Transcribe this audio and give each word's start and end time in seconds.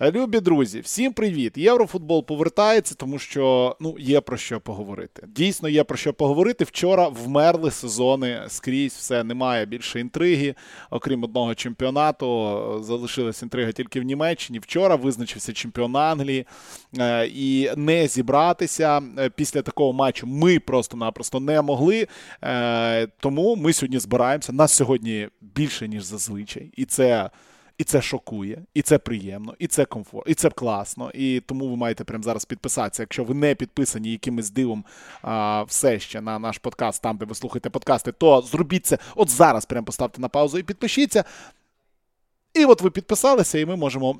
Любі 0.00 0.40
друзі, 0.40 0.80
всім 0.80 1.12
привіт! 1.12 1.58
Єврофутбол 1.58 2.26
повертається, 2.26 2.94
тому 2.94 3.18
що 3.18 3.76
ну 3.80 3.96
є 3.98 4.20
про 4.20 4.36
що 4.36 4.60
поговорити. 4.60 5.26
Дійсно, 5.36 5.68
є 5.68 5.84
про 5.84 5.96
що 5.96 6.12
поговорити. 6.12 6.64
Вчора 6.64 7.08
вмерли 7.08 7.70
сезони 7.70 8.42
скрізь, 8.48 8.92
все 8.92 9.24
немає 9.24 9.66
більше 9.66 10.00
інтриги. 10.00 10.54
Окрім 10.90 11.24
одного 11.24 11.54
чемпіонату, 11.54 12.80
залишилась 12.84 13.42
інтрига 13.42 13.72
тільки 13.72 14.00
в 14.00 14.02
Німеччині. 14.02 14.58
Вчора 14.58 14.96
визначився 14.96 15.52
чемпіон 15.52 15.96
Англії 15.96 16.46
е, 16.98 17.26
і 17.26 17.70
не 17.76 18.06
зібратися 18.06 19.02
е, 19.18 19.30
після 19.30 19.62
такого 19.62 19.92
матчу. 19.92 20.26
Ми 20.26 20.58
просто-напросто 20.58 21.40
не 21.40 21.62
могли. 21.62 22.08
Е, 22.42 23.06
тому 23.06 23.56
ми 23.56 23.72
сьогодні 23.72 23.98
збираємося. 23.98 24.52
Нас 24.52 24.72
сьогодні 24.72 25.28
більше 25.40 25.88
ніж 25.88 26.04
зазвичай, 26.04 26.70
і 26.76 26.84
це. 26.84 27.30
І 27.78 27.84
це 27.84 28.02
шокує, 28.02 28.62
і 28.74 28.82
це 28.82 28.98
приємно, 28.98 29.54
і 29.58 29.66
це 29.66 29.84
комфорт, 29.84 30.28
і 30.28 30.34
це 30.34 30.50
класно. 30.50 31.10
І 31.14 31.42
тому 31.46 31.68
ви 31.68 31.76
маєте 31.76 32.04
прямо 32.04 32.22
зараз 32.22 32.44
підписатися. 32.44 33.02
Якщо 33.02 33.24
ви 33.24 33.34
не 33.34 33.54
підписані 33.54 34.10
якимось 34.10 34.50
дивом 34.50 34.84
а, 35.22 35.62
все 35.62 36.00
ще 36.00 36.20
на 36.20 36.38
наш 36.38 36.58
подкаст, 36.58 37.02
там 37.02 37.16
де 37.16 37.24
ви 37.24 37.34
слухаєте 37.34 37.70
подкасти, 37.70 38.12
то 38.12 38.42
зробіть 38.42 38.86
це 38.86 38.98
от 39.16 39.28
зараз. 39.30 39.64
Прямо 39.64 39.84
поставте 39.84 40.20
на 40.20 40.28
паузу 40.28 40.58
і 40.58 40.62
підпишіться. 40.62 41.24
І 42.54 42.64
от 42.64 42.82
ви 42.82 42.90
підписалися, 42.90 43.58
і 43.58 43.66
ми 43.66 43.76
можемо. 43.76 44.16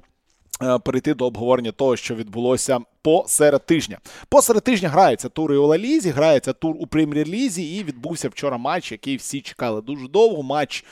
Перейти 0.85 1.15
до 1.15 1.27
обговорення 1.27 1.73
того, 1.73 1.97
що 1.97 2.15
відбулося 2.15 2.79
посеред 3.03 3.67
тижня. 3.67 3.99
Посеред 4.29 4.65
тижня 4.65 4.89
грається 4.89 5.29
тур 5.29 5.53
і 5.53 5.57
у 5.57 5.67
Ла-Лізі, 5.67 6.11
грається 6.11 6.53
тур 6.53 6.77
у 6.79 6.87
прем'єр-лізі, 6.87 7.77
і 7.77 7.85
відбувся 7.85 8.29
вчора 8.29 8.57
матч, 8.57 8.93
який 8.93 9.17
всі 9.17 9.41
чекали 9.41 9.83
дуже 9.83 10.09
довго. 10.09 10.43
Матч 10.43 10.85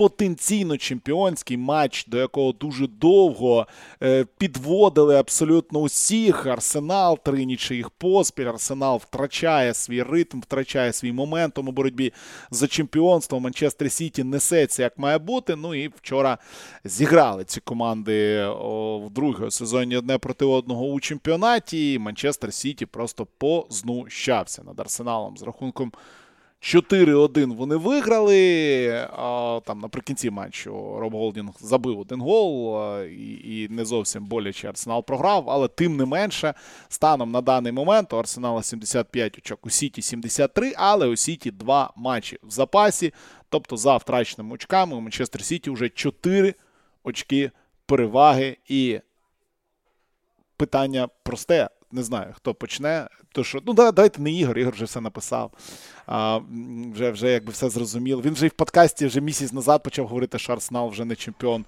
потенційно 0.00 0.76
чемпіонський 0.76 1.56
матч, 1.56 2.06
до 2.06 2.18
якого 2.18 2.52
дуже 2.52 2.86
довго 2.86 3.66
е, 4.02 4.26
підводили 4.38 5.16
абсолютно 5.18 5.78
усіх. 5.78 6.46
Арсенал 6.46 7.18
три 7.18 7.44
нічиїх 7.44 7.90
поспіль. 7.90 8.44
Арсенал 8.44 8.96
втрачає 8.96 9.74
свій 9.74 10.02
ритм, 10.02 10.40
втрачає 10.40 10.92
свій 10.92 11.12
моментум 11.12 11.68
у 11.68 11.72
боротьбі 11.72 12.12
за 12.50 12.66
чемпіонство. 12.66 13.40
Манчестер 13.40 13.90
Сіті 13.92 14.24
несеться, 14.24 14.82
як 14.82 14.98
має 14.98 15.18
бути. 15.18 15.56
Ну 15.56 15.74
і 15.74 15.88
вчора 15.88 16.38
зіграли 16.84 17.44
ці 17.44 17.60
команди 17.60 18.46
в 19.06 19.10
другому 19.10 19.50
сезоні 19.50 19.96
одне 19.96 20.18
проти 20.18 20.44
одного 20.44 20.86
у 20.86 21.00
чемпіонаті. 21.00 21.98
Манчестер 21.98 22.52
Сіті 22.52 22.86
просто 22.86 23.26
познущався 23.38 24.62
над 24.62 24.80
Арсеналом 24.80 25.36
з 25.36 25.42
рахунком. 25.42 25.92
4-1 26.60 27.56
вони 27.56 27.76
виграли. 27.76 28.88
А, 29.12 29.60
Там 29.66 29.78
наприкінці 29.78 30.30
матчу 30.30 30.96
Роб 30.98 31.12
Голдінг 31.12 31.52
забив 31.60 31.98
один 31.98 32.20
гол 32.20 32.78
і, 33.04 33.62
і 33.62 33.68
не 33.70 33.84
зовсім 33.84 34.24
боляче 34.24 34.68
Арсенал 34.68 35.04
програв. 35.04 35.50
Але 35.50 35.68
тим 35.68 35.96
не 35.96 36.04
менше, 36.04 36.54
станом 36.88 37.30
на 37.30 37.40
даний 37.40 37.72
момент 37.72 38.12
у 38.12 38.16
Арсенала 38.16 38.62
75 38.62 39.38
очок, 39.38 39.66
у 39.66 39.70
Сіті 39.70 40.02
73, 40.02 40.72
але 40.76 41.06
у 41.06 41.16
Сіті 41.16 41.50
два 41.50 41.92
матчі 41.96 42.38
в 42.42 42.50
запасі. 42.50 43.12
Тобто 43.48 43.76
за 43.76 43.96
втраченими 43.96 44.54
очками 44.54 44.96
у 44.96 45.00
Манчестер 45.00 45.44
Сіті 45.44 45.70
вже 45.70 45.88
4 45.88 46.54
очки 47.04 47.50
переваги. 47.86 48.56
І 48.68 49.00
питання 50.56 51.08
просте 51.22 51.68
не 51.92 52.02
знаю, 52.02 52.32
хто 52.36 52.54
почне. 52.54 53.08
То 53.32 53.44
що, 53.44 53.62
ну 53.66 53.74
давайте 53.74 54.22
не 54.22 54.32
Ігор, 54.32 54.58
Ігор 54.58 54.74
вже 54.74 54.84
все 54.84 55.00
написав. 55.00 55.50
А, 56.06 56.40
Вже 56.94 57.10
вже 57.10 57.32
якби 57.32 57.52
все 57.52 57.70
зрозуміло. 57.70 58.22
Він 58.22 58.34
вже 58.34 58.46
і 58.46 58.48
в 58.48 58.52
подкасті 58.52 59.06
вже 59.06 59.20
місяць 59.20 59.52
назад 59.52 59.82
почав 59.82 60.06
говорити, 60.06 60.38
що 60.38 60.52
Арсенал 60.52 60.88
вже 60.90 61.04
не 61.04 61.16
чемпіон. 61.16 61.64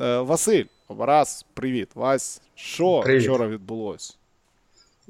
Е, 0.00 0.18
Василь, 0.18 0.64
раз, 0.98 1.46
привіт. 1.54 1.88
Вась, 1.94 2.40
що 2.54 3.00
привіт. 3.00 3.22
вчора 3.22 3.48
відбулося? 3.48 4.14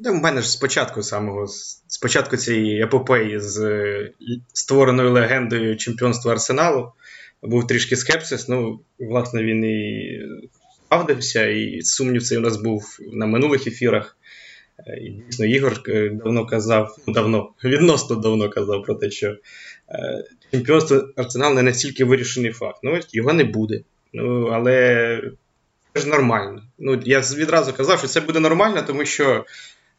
У 0.06 0.14
мене 0.14 0.42
ж 0.42 0.50
спочатку 0.50 1.02
самого, 1.02 1.46
спочатку 1.86 2.36
цієї 2.36 2.82
епопеї 2.82 3.40
з 3.40 3.58
е, 3.60 4.10
створеною 4.52 5.12
легендою 5.12 5.76
чемпіонства 5.76 6.32
Арсеналу 6.32 6.92
був 7.42 7.66
трішки 7.66 7.96
скепсис. 7.96 8.48
Ну, 8.48 8.80
власне, 8.98 9.42
він 9.42 9.64
і 9.64 10.20
правдився, 10.88 11.46
і 11.46 11.82
сумнів 11.82 12.22
цей 12.22 12.38
у 12.38 12.40
нас 12.40 12.56
був 12.56 12.98
на 13.12 13.26
минулих 13.26 13.66
ефірах. 13.66 14.16
І 15.02 15.10
Дійсно, 15.10 15.46
Ігор 15.46 15.80
е, 15.88 16.08
давно 16.08 16.46
казав, 16.46 16.96
ну, 17.06 17.14
давно, 17.14 17.50
відносно 17.64 18.16
давно 18.16 18.48
казав 18.48 18.82
про 18.82 18.94
те, 18.94 19.10
що 19.10 19.36
е, 19.88 20.24
чемпіонство 20.50 21.08
Арсенал 21.16 21.54
не 21.54 21.62
настільки 21.62 22.04
вирішений 22.04 22.52
факт. 22.52 22.78
Ну, 22.82 23.00
його 23.12 23.32
не 23.32 23.44
буде. 23.44 23.80
Ну, 24.12 24.46
Але 24.46 25.22
це 25.94 26.00
ж 26.00 26.08
нормально. 26.08 26.62
Ну, 26.78 27.02
Я 27.04 27.20
відразу 27.20 27.72
казав, 27.72 27.98
що 27.98 28.08
це 28.08 28.20
буде 28.20 28.40
нормально, 28.40 28.84
тому 28.86 29.04
що 29.04 29.44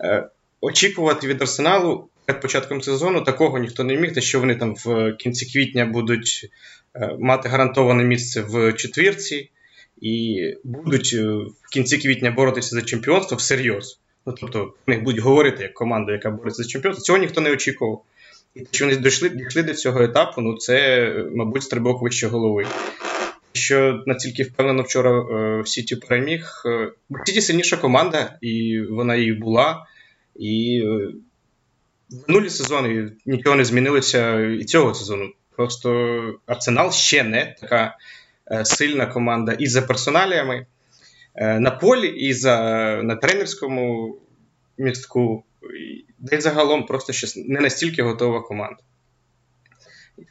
е, 0.02 0.30
очікувати 0.62 1.28
від 1.28 1.42
Арсеналу 1.42 2.10
перед 2.26 2.42
початком 2.42 2.82
сезону 2.82 3.22
такого 3.22 3.60
ніхто 3.60 3.84
не 3.84 3.96
міг, 3.96 4.14
те, 4.14 4.22
що 4.22 4.40
вони 4.40 4.56
там 4.56 4.76
в 4.76 5.14
кінці 5.14 5.46
квітня 5.46 5.86
будуть 5.86 6.50
е, 6.96 7.16
мати 7.20 7.50
гарантоване 7.50 8.04
місце 8.04 8.42
в 8.42 8.74
четвірці. 8.74 9.50
І 10.02 10.42
будуть 10.64 11.12
е, 11.14 11.24
в 11.62 11.70
кінці 11.72 11.98
квітня 11.98 12.32
боротися 12.32 12.76
за 12.76 12.82
чемпіонство 12.82 13.38
всерйоз. 13.38 14.00
Ну, 14.26 14.34
тобто, 14.40 14.74
них 14.88 15.04
будуть 15.04 15.22
говорити 15.22 15.64
як 15.64 15.74
команда, 15.74 16.12
яка 16.12 16.32
бореться 16.32 16.64
за 16.64 16.70
чемпіонство. 16.70 17.04
Цього 17.04 17.18
ніхто 17.18 17.42
не 17.42 17.52
очікував. 17.52 18.02
І 18.56 18.60
те, 18.60 18.68
що 18.72 18.86
вони 18.86 18.98
дійшли, 18.98 19.30
дійшли 19.30 19.64
до 19.64 19.74
цього 19.74 20.02
етапу, 20.02 20.42
ну 20.42 20.58
це, 20.58 21.10
мабуть, 21.36 21.64
стрибок 21.64 22.02
вище 22.02 22.28
голови. 22.28 22.66
Що 23.54 24.04
настільки 24.06 24.44
впевнено 24.44 24.84
вчора 24.84 25.12
е, 25.12 25.62
в 25.62 25.68
Сіті 25.68 25.96
переміг. 25.96 26.64
Е, 26.66 26.92
Сіті 27.26 27.42
сильніша 27.42 27.78
команда, 27.78 28.38
і 28.42 28.82
вона 28.82 29.16
і 29.16 29.32
була. 29.32 29.86
І 30.36 30.84
е, 30.86 31.08
в 32.10 32.24
минулі 32.28 32.50
сезони 32.50 33.12
нічого 33.26 33.56
не 33.56 33.66
змінилося 33.66 34.40
і 34.40 34.64
цього 34.64 34.94
сезону. 34.94 35.32
Просто 35.56 36.40
Арсенал 36.46 36.92
ще 36.92 37.24
не 37.24 37.56
така 37.62 37.98
сильна 38.64 39.06
команда 39.06 39.52
і 39.52 39.68
за 39.68 39.82
персоналіями. 39.82 40.66
Е, 41.36 41.60
на 41.60 41.72
полі 41.72 42.08
і 42.08 42.34
за, 42.34 42.58
на 43.04 43.16
тренерському 43.16 44.18
містку, 44.78 45.44
де 46.20 46.42
загалом 46.42 46.86
просто 46.86 47.14
щось 47.14 47.36
не 47.36 47.60
настільки 47.60 48.04
готова 48.04 48.42
команда. 48.42 48.78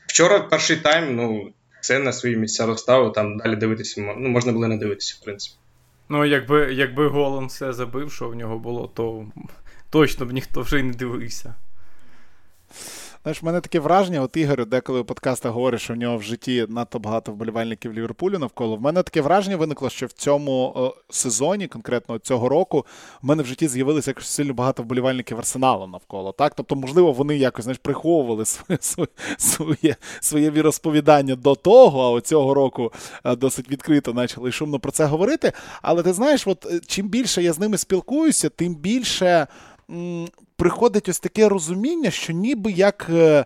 Вчора 0.06 0.41
перший 0.41 0.76
тайм, 0.76 1.16
ну, 1.16 1.53
це 1.81 1.98
на 1.98 2.12
свої 2.12 2.37
місця 2.37 2.66
розставив, 2.66 3.12
там 3.12 3.37
далі 3.37 3.56
дивитися 3.56 4.14
ну, 4.19 4.28
можна 4.28 4.53
було 4.53 4.66
не 4.66 4.76
дивитися, 4.76 5.19
в 5.20 5.25
принципі. 5.25 5.56
Ну, 6.09 6.25
якби 6.25 6.75
якби 6.75 7.09
Голан 7.09 7.47
все 7.47 7.72
забив, 7.72 8.12
що 8.12 8.28
в 8.28 8.34
нього 8.34 8.59
було, 8.59 8.91
то 8.94 9.26
точно 9.91 10.26
б 10.26 10.32
ніхто 10.32 10.60
вже 10.60 10.81
й 10.81 10.82
не 10.82 10.93
дивився. 10.93 11.54
Знаєш, 13.24 13.42
в 13.42 13.46
мене 13.46 13.60
таке 13.60 13.80
враження, 13.80 14.20
от 14.20 14.36
Ігор, 14.36 14.66
деколи 14.66 15.00
у 15.00 15.04
подкастах 15.04 15.52
говорить, 15.52 15.80
що 15.80 15.94
в 15.94 15.96
нього 15.96 16.16
в 16.16 16.22
житті 16.22 16.66
надто 16.68 16.98
багато 16.98 17.32
вболівальників 17.32 17.92
Ліверпулю 17.92 18.38
навколо. 18.38 18.76
В 18.76 18.80
мене 18.80 19.02
таке 19.02 19.20
враження 19.20 19.56
виникло, 19.56 19.90
що 19.90 20.06
в 20.06 20.12
цьому 20.12 20.92
сезоні, 21.10 21.66
конкретно 21.66 22.18
цього 22.18 22.48
року, 22.48 22.86
в 23.22 23.26
мене 23.26 23.42
в 23.42 23.46
житті 23.46 23.68
з'явилося 23.68 24.10
якось 24.10 24.26
сильно 24.26 24.54
багато 24.54 24.82
вболівальників 24.82 25.38
Арсеналу 25.38 25.86
навколо. 25.86 26.32
Так? 26.32 26.54
Тобто, 26.54 26.76
можливо, 26.76 27.12
вони 27.12 27.36
якось 27.36 27.64
знаєш, 27.64 27.78
приховували 27.78 28.44
своє 28.44 28.78
своє, 29.38 29.96
своє 30.20 30.50
віросповідання 30.50 31.36
до 31.36 31.54
того, 31.54 32.16
а 32.16 32.20
цього 32.20 32.54
року 32.54 32.92
досить 33.24 33.70
відкрито 33.70 34.14
почали 34.14 34.52
шумно 34.52 34.78
про 34.78 34.92
це 34.92 35.04
говорити. 35.04 35.52
Але 35.82 36.02
ти 36.02 36.12
знаєш, 36.12 36.46
от 36.46 36.66
е, 36.66 36.80
чим 36.86 37.08
більше 37.08 37.42
я 37.42 37.52
з 37.52 37.58
ними 37.58 37.78
спілкуюся, 37.78 38.48
тим 38.48 38.74
більше 38.74 39.46
приходить 40.56 41.09
ось 41.09 41.20
таке 41.20 41.48
розуміння, 41.48 42.10
що 42.10 42.32
ніби 42.32 42.72
як. 42.72 43.06
Е, 43.10 43.44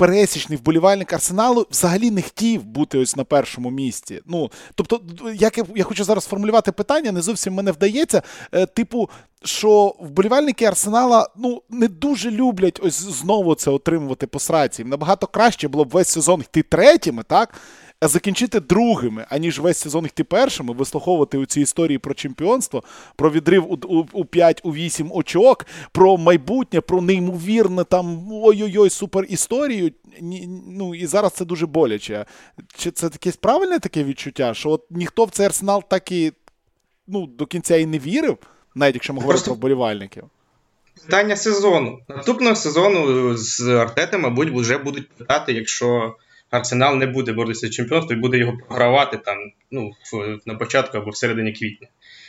пересічний 0.00 0.58
вболівальник 0.58 1.12
арсеналу 1.12 1.66
взагалі 1.70 2.10
не 2.10 2.22
хотів 2.22 2.64
бути 2.64 2.98
ось 2.98 3.16
на 3.16 3.24
першому 3.24 3.70
місці. 3.70 4.20
Ну, 4.26 4.50
тобто, 4.74 5.00
як 5.34 5.58
я, 5.58 5.64
я 5.74 5.84
хочу 5.84 6.04
зараз 6.04 6.24
формулювати 6.24 6.72
питання, 6.72 7.12
не 7.12 7.20
зовсім 7.20 7.54
мене 7.54 7.72
вдається. 7.72 8.22
Е, 8.52 8.66
типу, 8.66 9.10
що 9.44 9.94
вболівальники 10.00 10.64
арсенала 10.64 11.28
ну, 11.36 11.62
не 11.70 11.88
дуже 11.88 12.30
люблять 12.30 12.80
ось 12.82 13.02
знову 13.02 13.54
це 13.54 13.70
отримувати 13.70 14.26
по 14.26 14.38
сраці. 14.38 14.84
Набагато 14.84 15.26
краще 15.26 15.68
було 15.68 15.84
б 15.84 15.88
весь 15.88 16.08
сезон 16.08 16.40
йти 16.40 16.62
третіми, 16.62 17.22
так? 17.22 17.54
Закінчити 18.08 18.60
другими, 18.60 19.26
аніж 19.28 19.58
весь 19.58 19.78
сезон 19.78 20.06
йти 20.06 20.24
першими, 20.24 20.74
вислуховувати 20.74 21.38
у 21.38 21.46
цій 21.46 21.60
історії 21.60 21.98
про 21.98 22.14
чемпіонство, 22.14 22.82
про 23.16 23.30
відрив 23.30 23.72
у, 23.72 23.74
у, 23.74 24.06
у 24.12 24.24
5 24.24 24.60
у 24.64 24.74
8 24.74 25.10
очок, 25.12 25.66
про 25.92 26.16
майбутнє, 26.16 26.80
про 26.80 27.00
неймовірне 27.00 27.84
там 27.84 28.32
ой-ой-ой, 28.32 28.90
супер 28.90 29.26
історію. 29.28 29.92
Ну 30.68 30.94
і 30.94 31.06
зараз 31.06 31.32
це 31.32 31.44
дуже 31.44 31.66
боляче. 31.66 32.24
Чи 32.76 32.90
це 32.90 33.08
таке 33.08 33.32
правильне 33.40 33.78
таке 33.78 34.04
відчуття, 34.04 34.54
що 34.54 34.70
от 34.70 34.84
ніхто 34.90 35.24
в 35.24 35.30
цей 35.30 35.46
арсенал 35.46 35.84
так 35.88 36.12
і 36.12 36.32
ну, 37.06 37.26
до 37.26 37.46
кінця 37.46 37.76
і 37.76 37.86
не 37.86 37.98
вірив, 37.98 38.38
навіть 38.74 38.94
якщо 38.94 39.12
ми 39.12 39.20
говоримо 39.20 39.44
про 39.44 39.54
вболівальників? 39.54 40.24
Питання 41.06 41.36
сезону. 41.36 41.98
Наступного 42.08 42.56
сезону 42.56 43.36
з 43.36 43.60
Артети, 43.60 44.18
мабуть, 44.18 44.50
вже 44.50 44.78
будуть 44.78 45.10
питати, 45.10 45.52
якщо 45.52 46.16
Арсенал 46.50 46.96
не 46.96 47.06
буде 47.06 47.32
боротися 47.32 47.66
за 47.66 47.72
чемпіонство 47.72 48.16
і 48.16 48.18
буде 48.18 48.38
його 48.38 48.58
програвати 48.68 49.16
там 49.16 49.36
ну, 49.70 49.92
на 50.46 50.54
початку 50.54 50.98
або 50.98 51.10
в 51.10 51.16
середині 51.16 51.52
квітня. 51.52 51.88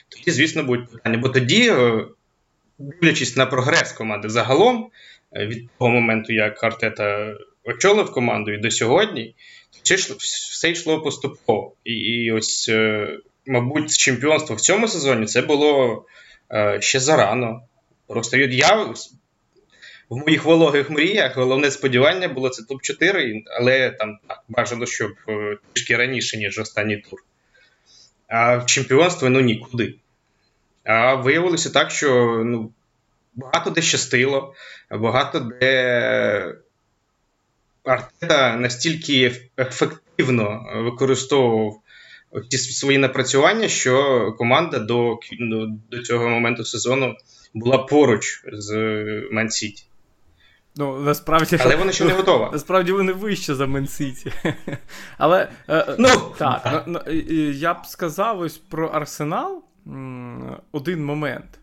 Тоді, 0.10 0.32
звісно, 0.32 0.64
будуть 0.64 0.92
питання. 0.92 1.18
Бо 1.18 1.30
тоді, 1.30 1.70
е, 1.70 2.06
дивлячись 2.80 3.38
на 3.38 3.46
прогрес 3.46 3.92
команди 3.92 4.30
загалом, 4.30 4.90
е, 5.34 5.46
від 5.46 5.70
того 5.80 5.92
моменту, 5.92 6.34
як 6.34 6.64
Артета 6.64 7.36
очолив 7.64 8.12
команду 8.12 8.52
і 8.52 8.58
до 8.58 8.72
сьогодні, 8.72 9.36
все 10.52 10.72
йшло 10.72 11.02
поступово. 11.02 11.74
І, 11.84 11.94
і 11.94 12.32
ось, 12.32 12.70
е, 12.70 13.08
мабуть, 13.48 13.98
чемпіонство 13.98 14.56
в 14.56 14.62
цьому 14.62 14.88
сезоні 14.88 15.26
це 15.26 15.42
було 15.42 16.06
ще 16.80 17.00
зарано. 17.00 17.62
Просто 18.08 18.38
я 18.38 18.48
в 20.12 20.18
моїх 20.18 20.44
вологих 20.44 20.90
мріях 20.90 21.38
головне 21.38 21.72
сподівання 21.72 22.28
було 22.28 22.50
це 22.50 22.64
топ-4, 22.64 23.42
але 23.60 23.90
там 23.90 24.18
так, 24.28 24.44
бажано, 24.50 24.86
щоб 24.86 25.12
е, 25.30 25.58
трішки 25.74 25.98
раніше, 25.98 26.38
ніж 26.38 26.60
останній 26.60 26.98
тур. 26.98 27.20
А 28.28 28.58
в 28.58 28.66
чемпіонство 28.66 29.30
ну 29.30 29.42
нікуди. 29.42 29.96
А 30.84 31.16
виявилося 31.16 31.70
так, 31.70 31.92
що 31.92 32.42
ну, 32.46 32.72
багато 33.36 33.70
де 33.70 33.82
щастило, 33.82 34.54
багато 34.90 35.40
де 35.40 36.56
Артета 37.84 38.56
настільки 38.56 39.36
ефективно 39.58 40.72
використовував 40.76 41.82
ті 42.50 42.58
свої 42.58 42.98
напрацювання, 42.98 43.68
що 43.68 44.26
команда 44.38 44.80
до, 44.80 45.20
до 45.92 46.02
цього 46.02 46.30
моменту 46.30 46.66
сезону 46.66 47.16
була 47.54 47.78
поруч 47.78 48.44
з 48.54 48.76
Ман-Сіті. 49.32 49.84
Ну, 50.76 51.00
насправді, 51.00 51.58
Але 51.60 51.76
вона 51.76 51.92
ще 51.92 52.06
не 52.06 52.14
готова. 52.14 52.50
Насправді 52.52 52.92
вони 52.92 53.14
вище 53.14 53.56
за 53.56 53.68
Менсіті. 53.68 54.32
Але 55.18 55.50
е, 55.70 55.96
ну, 56.00 56.10
так, 56.38 56.84
ну, 56.88 57.02
я 57.52 57.74
б 57.74 57.86
сказав 57.86 58.40
ось 58.40 58.58
про 58.58 58.88
Арсенал 58.88 59.64
один 60.72 61.06
момент. 61.06 61.60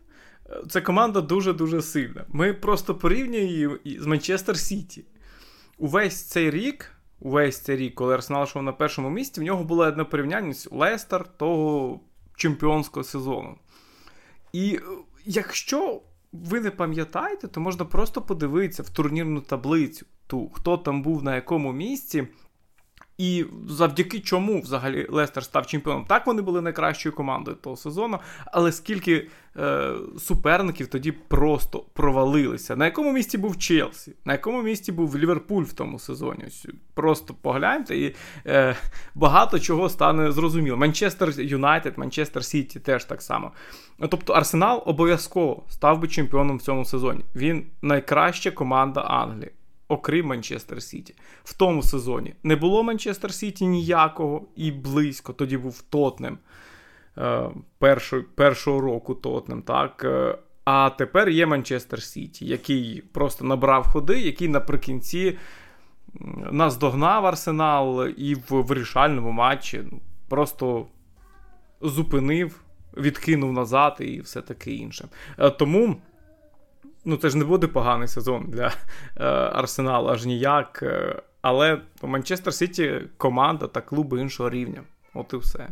Це 0.71 0.81
команда 0.81 1.21
дуже-дуже 1.21 1.83
сильна. 1.83 2.25
Ми 2.29 2.55
просто 2.55 2.95
порівнюємо 2.95 3.77
її 3.85 4.01
з 4.01 4.07
Манчестер 4.07 4.59
Сіті. 4.59 5.05
Увесь 5.79 6.23
цей 6.23 6.51
рік, 6.51 6.91
увесь 7.21 7.59
цей 7.59 7.77
рік, 7.77 7.95
коли 7.95 8.15
Арсенал 8.15 8.45
йшов 8.45 8.63
на 8.63 8.73
першому 8.73 9.11
місці, 9.11 9.41
в 9.41 9.45
нього 9.45 9.65
було 9.65 9.85
одне 9.85 10.05
порівняння 10.05 10.55
з 10.55 10.69
Лестер 10.73 11.25
того 11.37 12.01
чемпіонського 12.37 13.05
сезону. 13.05 13.59
І 14.53 14.81
якщо 15.25 16.01
ви 16.33 16.61
не 16.61 16.71
пам'ятаєте, 16.71 17.49
то 17.49 17.61
можна 17.61 17.85
просто 17.85 18.23
подивитися 18.23 18.83
в 18.83 18.91
турнірну 18.91 19.41
таблицю, 19.41 20.07
ту, 20.27 20.51
хто 20.55 20.77
там 20.77 21.03
був 21.03 21.23
на 21.23 21.35
якому 21.35 21.73
місці. 21.73 22.29
І 23.19 23.45
завдяки 23.69 24.21
чому 24.21 24.61
взагалі 24.61 25.07
Лестер 25.11 25.45
став 25.45 25.67
чемпіоном. 25.67 26.05
Так 26.05 26.27
вони 26.27 26.43
були 26.43 26.61
найкращою 26.61 27.15
командою 27.15 27.57
того 27.61 27.77
сезону, 27.77 28.19
але 28.47 28.73
скільки 28.73 29.29
е, 29.57 29.93
суперників 30.19 30.87
тоді 30.87 31.13
просто 31.13 31.85
провалилися. 31.93 32.77
На 32.77 32.85
якому 32.85 33.13
місці 33.13 33.39
був 33.39 33.59
Челсі, 33.59 34.13
на 34.25 34.33
якому 34.33 34.63
місці 34.63 34.93
був 34.93 35.19
Ліверпуль 35.19 35.63
в 35.63 35.73
тому 35.73 35.99
сезоні? 35.99 36.45
Просто 36.95 37.35
погляньте, 37.35 37.97
і 37.97 38.15
е, 38.47 38.77
багато 39.15 39.59
чого 39.59 39.89
стане 39.89 40.33
зрозуміло. 40.33 40.77
Манчестер 40.77 41.41
Юнайтед, 41.41 41.99
Манчестер 41.99 42.45
Сіті 42.45 42.81
теж 42.81 43.05
так 43.05 43.23
само. 43.23 43.53
Тобто 44.09 44.33
Арсенал 44.33 44.83
обов'язково 44.87 45.65
став 45.69 46.01
би 46.01 46.09
чемпіоном 46.09 46.57
в 46.57 46.63
цьому 46.63 46.85
сезоні. 46.85 47.25
Він 47.35 47.67
найкраща 47.83 48.51
команда 48.51 49.01
Англії 49.01 49.51
окрім 49.89 50.27
Манчестер 50.27 50.83
Сіті. 50.83 51.15
В 51.45 51.57
тому 51.57 51.83
сезоні 51.83 52.35
не 52.43 52.57
було 52.57 52.83
Манчестер 52.83 53.35
Сіті 53.35 53.67
ніякого 53.67 54.47
і 54.57 54.71
близько. 54.71 55.33
Тоді 55.33 55.57
був 55.57 55.83
Тотнем 55.83 56.39
е, 57.19 57.51
першого, 57.79 58.23
першого 58.35 58.81
року 58.81 59.15
Тотнем. 59.15 59.63
так. 59.63 60.05
Е, 60.05 60.39
а 60.65 60.91
тепер 60.91 61.29
є 61.29 61.47
Манчестер 61.47 62.03
Сіті, 62.03 62.47
який 62.47 63.03
просто 63.13 63.45
набрав 63.45 63.87
ходи, 63.87 64.21
який 64.21 64.49
наприкінці 64.49 65.39
наздогнав 66.51 67.27
Арсенал 67.27 68.09
і 68.17 68.35
в 68.35 68.51
вирішальному 68.51 69.31
матчі 69.33 69.83
ну, 69.93 70.01
просто 70.29 70.87
зупинив, 71.81 72.61
відкинув 72.97 73.53
назад 73.53 73.97
і 74.01 74.21
все 74.21 74.43
таке 74.43 74.71
інше. 74.71 75.09
Е, 75.39 75.51
тому 75.51 75.97
ну 77.09 77.17
це 77.17 77.31
ж 77.31 77.39
не 77.39 77.45
буде 77.45 77.67
поганий 77.67 78.09
сезон 78.09 78.45
для 78.49 78.67
е, 79.17 79.25
Арсенала 79.53 80.13
аж 80.13 80.27
ніяк. 80.27 80.81
Е, 80.83 81.23
але 81.43 81.81
Манчестер 82.03 82.55
Сіті 82.55 83.03
команда 83.17 83.67
та 83.67 83.81
клуби 83.81 84.21
іншого 84.21 84.51
рівня. 84.51 84.83
От 85.15 85.33
і 85.33 85.37
все. 85.37 85.69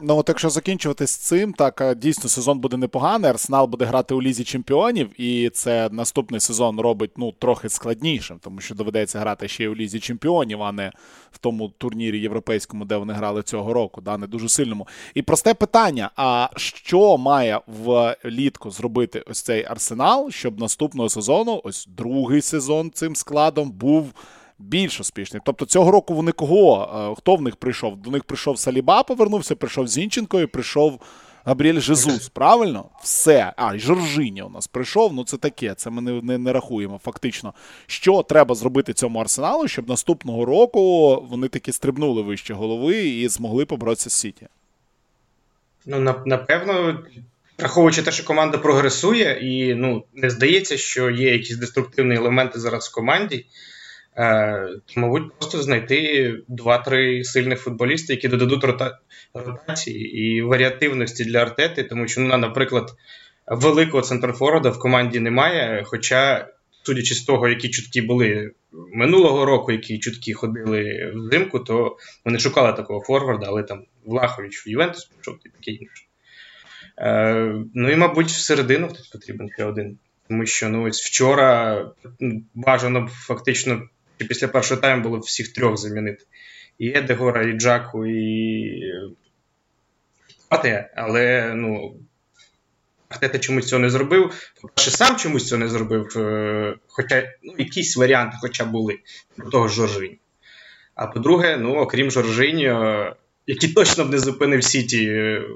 Ну, 0.00 0.16
от 0.16 0.28
якщо 0.28 0.50
закінчувати 0.50 1.06
з 1.06 1.16
цим, 1.16 1.52
так 1.52 1.80
е, 1.80 1.94
дійсно 1.94 2.30
сезон 2.30 2.58
буде 2.58 2.76
непоганий. 2.76 3.30
Арсенал 3.30 3.66
буде 3.66 3.84
грати 3.84 4.14
у 4.14 4.22
лізі 4.22 4.44
чемпіонів, 4.44 5.20
і 5.20 5.50
це 5.50 5.88
наступний 5.92 6.40
сезон 6.40 6.80
робить 6.80 7.10
ну 7.16 7.32
трохи 7.32 7.68
складнішим, 7.68 8.38
тому 8.40 8.60
що 8.60 8.74
доведеться 8.74 9.20
грати 9.20 9.48
ще 9.48 9.64
й 9.64 9.66
у 9.66 9.74
лізі 9.74 10.00
чемпіонів, 10.00 10.62
а 10.62 10.72
не 10.72 10.92
в 11.32 11.38
тому 11.38 11.68
турнірі 11.78 12.20
європейському, 12.20 12.84
де 12.84 12.96
вони 12.96 13.12
грали 13.12 13.42
цього 13.42 13.72
року, 13.72 14.00
да, 14.00 14.18
не 14.18 14.26
дуже 14.26 14.48
сильному. 14.48 14.86
І 15.14 15.22
просте 15.22 15.54
питання: 15.54 16.10
а 16.16 16.48
що 16.56 17.18
має 17.18 17.60
влітку 18.24 18.70
зробити 18.70 19.24
ось 19.26 19.42
цей 19.42 19.64
арсенал, 19.64 20.30
щоб 20.30 20.60
наступного 20.60 21.08
сезону, 21.08 21.60
ось 21.64 21.86
другий 21.86 22.42
сезон 22.42 22.90
цим 22.90 23.16
складом 23.16 23.70
був 23.70 24.12
більш 24.58 25.00
успішний. 25.00 25.42
Тобто 25.44 25.66
цього 25.66 25.90
року 25.90 26.14
вони 26.14 26.32
кого? 26.32 26.90
Е, 27.12 27.14
хто 27.18 27.36
в 27.36 27.42
них 27.42 27.56
прийшов? 27.56 27.96
До 27.96 28.10
них 28.10 28.24
прийшов 28.24 28.58
Саліба, 28.58 29.02
повернувся, 29.02 29.56
прийшов 29.56 29.88
Зінченко 29.88 30.40
і 30.40 30.46
прийшов 30.46 31.00
Габріель 31.44 31.80
Жезус. 31.80 32.28
Правильно? 32.28 32.84
Все. 33.02 33.52
А, 33.56 33.74
і 33.74 33.78
Жоржиня 33.78 34.44
у 34.44 34.50
нас 34.50 34.66
прийшов. 34.66 35.12
Ну 35.12 35.24
це 35.24 35.36
таке, 35.36 35.74
це 35.74 35.90
ми 35.90 36.02
не, 36.02 36.22
не, 36.22 36.38
не 36.38 36.52
рахуємо. 36.52 37.00
Фактично, 37.04 37.54
що 37.86 38.22
треба 38.22 38.54
зробити 38.54 38.92
цьому 38.92 39.18
арсеналу, 39.18 39.68
щоб 39.68 39.88
наступного 39.88 40.44
року 40.44 41.14
вони 41.30 41.48
таки 41.48 41.72
стрибнули 41.72 42.22
вище 42.22 42.54
голови 42.54 43.08
і 43.08 43.28
змогли 43.28 43.64
поборотися 43.64 44.10
з 44.10 44.12
Сіті. 44.12 44.46
Ну, 45.86 46.14
напевно. 46.26 46.98
Враховуючи 47.58 48.02
те, 48.02 48.12
що 48.12 48.24
команда 48.24 48.58
прогресує, 48.58 49.38
і 49.42 49.74
ну 49.74 50.04
не 50.14 50.30
здається, 50.30 50.76
що 50.76 51.10
є 51.10 51.32
якісь 51.32 51.56
деструктивні 51.56 52.14
елементи 52.14 52.60
зараз 52.60 52.88
в 52.88 52.94
команді. 52.94 53.46
Е, 54.18 54.68
мабуть, 54.96 55.34
просто 55.38 55.62
знайти 55.62 56.34
два-три 56.48 57.24
сильних 57.24 57.60
футболісти, 57.60 58.12
які 58.12 58.28
додадуть 58.28 58.64
рота... 58.64 58.98
ротації 59.34 60.18
і 60.18 60.42
варіативності 60.42 61.24
для 61.24 61.42
артети, 61.42 61.84
тому 61.84 62.08
що, 62.08 62.20
ну, 62.20 62.36
наприклад, 62.36 62.90
великого 63.46 64.02
центрфорварда 64.02 64.70
в 64.70 64.78
команді 64.78 65.20
немає. 65.20 65.82
Хоча, 65.86 66.48
судячи 66.82 67.14
з 67.14 67.24
того, 67.24 67.48
які 67.48 67.68
чутки 67.68 68.02
були 68.02 68.52
минулого 68.72 69.44
року, 69.44 69.72
які 69.72 69.98
чутки 69.98 70.32
ходили 70.32 71.12
взимку, 71.14 71.58
то 71.58 71.96
вони 72.24 72.38
шукали 72.38 72.72
такого 72.72 73.00
форварда, 73.00 73.46
але 73.48 73.62
там 73.62 73.84
Влахович 74.04 74.66
в 74.66 74.68
Ювентус 74.68 75.04
пішов 75.04 75.38
і 75.44 75.48
таке 75.48 75.70
інше. 75.70 76.04
Е, 76.98 77.54
Ну 77.74 77.90
і, 77.90 77.96
мабуть, 77.96 78.26
всередину 78.26 78.88
хтось 78.88 79.08
потрібен 79.08 79.48
ще 79.54 79.64
один. 79.64 79.98
Тому 80.28 80.46
що 80.46 80.68
ну 80.68 80.82
ось 80.82 81.02
вчора 81.02 81.80
бажано 82.54 83.08
фактично 83.12 83.82
і 84.18 84.24
після 84.24 84.48
першого 84.48 84.80
тайму 84.80 85.02
було 85.02 85.18
всіх 85.18 85.52
трьох 85.52 85.76
замінити. 85.76 86.24
І 86.78 86.88
Едегора, 86.88 87.42
і 87.42 87.52
Джаку, 87.52 88.06
і 88.06 88.82
але 90.96 91.52
ну. 91.54 91.94
Артета 93.08 93.38
чомусь 93.38 93.66
цього 93.66 93.82
не 93.82 93.90
зробив. 93.90 94.52
По-перше, 94.62 94.90
сам 94.90 95.16
чомусь 95.16 95.48
цього 95.48 95.58
не 95.58 95.68
зробив, 95.68 96.18
е, 96.18 96.76
хоча 96.86 97.32
ну, 97.42 97.54
якісь 97.58 97.96
варіанти 97.96 98.36
хоча 98.40 98.64
були 98.64 98.98
до 99.38 99.50
того 99.50 99.68
Жоржинь. 99.68 100.16
А 100.94 101.06
по-друге, 101.06 101.56
ну, 101.56 101.74
окрім 101.74 102.10
Жоржиньо, 102.10 103.16
який 103.46 103.72
точно 103.72 104.04
б 104.04 104.10
не 104.10 104.18
зупинив 104.18 104.64
Сіті 104.64 105.10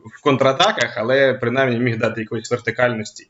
в 0.04 0.22
контратаках, 0.22 0.98
але 0.98 1.34
принаймні 1.34 1.78
міг 1.78 1.98
дати 1.98 2.20
якоїсь 2.20 2.50
вертикальності 2.50 3.28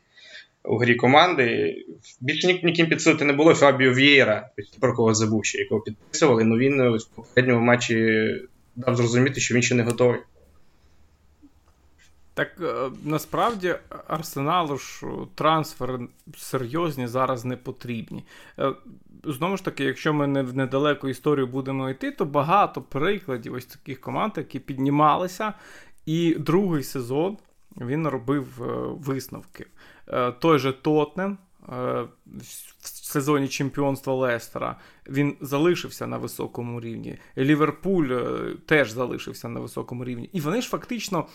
у 0.65 0.79
грі 0.79 0.95
команди. 0.95 1.77
Більше 2.21 2.61
ніким 2.63 2.89
підсилити 2.89 3.25
не 3.25 3.33
було 3.33 3.55
Фабіо 3.55 3.93
В'єра, 3.93 4.51
про 4.81 4.95
кого 4.95 5.15
забув 5.15 5.45
ще, 5.45 5.59
якого 5.59 5.81
підписували, 5.81 6.45
але 6.45 6.59
він 6.59 6.97
в 6.97 7.05
попередньому 7.15 7.61
матчі 7.61 8.27
дав 8.77 8.97
зрозуміти, 8.97 9.41
що 9.41 9.55
він 9.55 9.63
ще 9.63 9.75
не 9.75 9.83
готовий. 9.83 10.21
Так 12.35 12.57
е, 12.63 12.91
насправді 13.05 13.75
Арсеналу 14.07 14.79
ж 14.79 15.07
трансфери 15.35 16.09
серйозні 16.37 17.07
зараз 17.07 17.45
не 17.45 17.57
потрібні. 17.57 18.25
Е, 18.59 18.73
знову 19.25 19.57
ж 19.57 19.65
таки, 19.65 19.85
якщо 19.85 20.15
ми 20.15 20.27
не 20.27 20.43
в 20.43 20.57
недалеку 20.57 21.09
історію 21.09 21.47
будемо 21.47 21.91
йти, 21.91 22.11
то 22.11 22.25
багато 22.25 22.83
прикладів 22.83 23.55
ось 23.55 23.67
таких 23.67 24.01
команд, 24.01 24.33
які 24.37 24.59
піднімалися, 24.59 25.55
і 26.07 26.37
другий 26.39 26.83
сезон 26.83 27.39
він 27.77 28.07
робив 28.09 28.63
е, 28.63 28.65
висновки. 29.07 29.67
Е, 30.13 30.33
той 30.33 30.59
же 30.59 30.73
Тотнем 30.73 31.39
в 31.69 32.09
сезоні 32.83 33.49
чемпіонства 33.49 34.15
Лестера 34.15 34.77
він 35.09 35.37
залишився 35.41 36.07
на 36.07 36.19
високому 36.19 36.81
рівні. 36.81 37.19
Ліверпуль 37.39 38.09
теж 38.67 38.91
залишився 38.91 39.49
на 39.49 39.61
високому 39.61 40.05
рівні. 40.05 40.31
І 40.33 40.41
вони 40.41 40.63
ж 40.63 40.69
фактично 40.69 41.27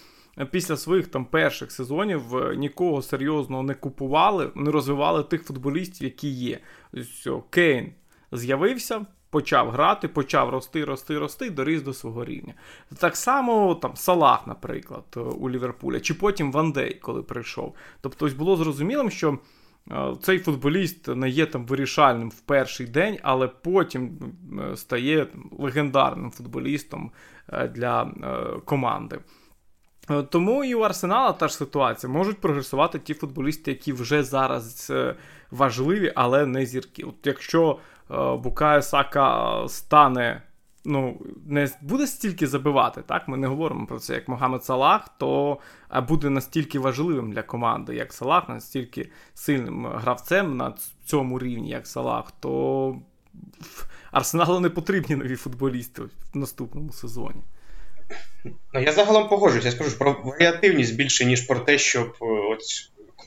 після 0.51 0.77
своїх 0.77 1.07
там 1.07 1.25
перших 1.25 1.71
сезонів 1.71 2.37
е, 2.37 2.55
нікого 2.55 3.01
серйозного 3.01 3.63
не 3.63 3.73
купували, 3.73 4.51
не 4.55 4.71
розвивали 4.71 5.23
тих 5.23 5.43
футболістів, 5.43 6.03
які 6.03 6.29
є. 6.29 6.59
Кейн 7.49 7.93
з'явився. 8.31 9.05
Почав 9.35 9.69
грати, 9.69 10.07
почав 10.07 10.49
рости, 10.49 10.85
рости, 10.85 11.19
рости, 11.19 11.49
доріс 11.49 11.81
до 11.81 11.93
свого 11.93 12.25
рівня. 12.25 12.53
Так 12.99 13.15
само 13.15 13.75
там 13.75 13.95
Салах, 13.95 14.47
наприклад, 14.47 15.03
е, 15.17 15.19
у 15.19 15.49
Ліверпуля, 15.49 15.99
чи 15.99 16.13
потім 16.13 16.51
Вандей, 16.51 16.93
коли 16.93 17.23
прийшов. 17.23 17.75
Тобто, 18.01 18.29
було 18.37 18.55
зрозумілим, 18.55 19.09
що 19.09 19.39
е, 19.91 20.13
цей 20.21 20.39
футболіст 20.39 21.07
не 21.07 21.29
є 21.29 21.45
там 21.45 21.65
вирішальним 21.65 22.29
в 22.29 22.39
перший 22.39 22.87
день, 22.87 23.17
але 23.23 23.47
потім 23.47 24.19
стає 24.75 25.27
легендарним 25.59 26.31
футболістом 26.31 27.11
для 27.73 28.11
команди. 28.65 29.19
Е, 30.09 30.23
тому 30.23 30.63
і 30.63 30.75
у 30.75 30.79
Арсенала 30.79 31.33
та 31.33 31.47
ж 31.47 31.55
ситуація 31.55 32.13
можуть 32.13 32.37
прогресувати 32.37 32.99
ті 32.99 33.13
футболісти, 33.13 33.71
які 33.71 33.93
вже 33.93 34.23
зараз 34.23 34.87
е, 34.89 35.15
важливі, 35.51 36.13
але 36.15 36.45
не 36.45 36.65
зірки. 36.65 37.03
От 37.03 37.15
Якщо 37.23 37.71
е, 37.71 37.77
Букая 38.09 38.81
Сака 38.81 39.67
стане, 39.67 40.41
ну, 40.85 41.21
не 41.45 41.69
буде 41.81 42.07
стільки 42.07 42.47
забивати, 42.47 43.01
так, 43.01 43.27
ми 43.27 43.37
не 43.37 43.47
говоримо 43.47 43.85
про 43.85 43.99
це 43.99 44.13
як 44.13 44.27
Могамед 44.27 44.65
Салах, 44.65 45.09
то 45.17 45.57
буде 46.07 46.29
настільки 46.29 46.79
важливим 46.79 47.31
для 47.31 47.41
команди, 47.41 47.95
як 47.95 48.13
Салах, 48.13 48.49
настільки 48.49 49.11
сильним 49.33 49.87
гравцем 49.87 50.57
на 50.57 50.73
цьому 51.05 51.39
рівні, 51.39 51.69
як 51.69 51.87
Салах, 51.87 52.31
то 52.39 52.95
Арсеналу 54.11 54.59
не 54.59 54.69
потрібні 54.69 55.15
нові 55.15 55.35
футболісти 55.35 56.01
в 56.01 56.37
наступному 56.37 56.91
сезоні. 56.91 57.41
Ну, 58.73 58.81
Я 58.81 58.91
загалом 58.91 59.29
погоджуюсь, 59.29 59.65
я 59.65 59.71
скажу 59.71 59.97
про 59.97 60.21
варіативність 60.23 60.95
більше, 60.95 61.25
ніж 61.25 61.41
про 61.41 61.59
те, 61.59 61.77
щоб 61.77 62.15
е, 62.21 62.25
от 62.25 62.61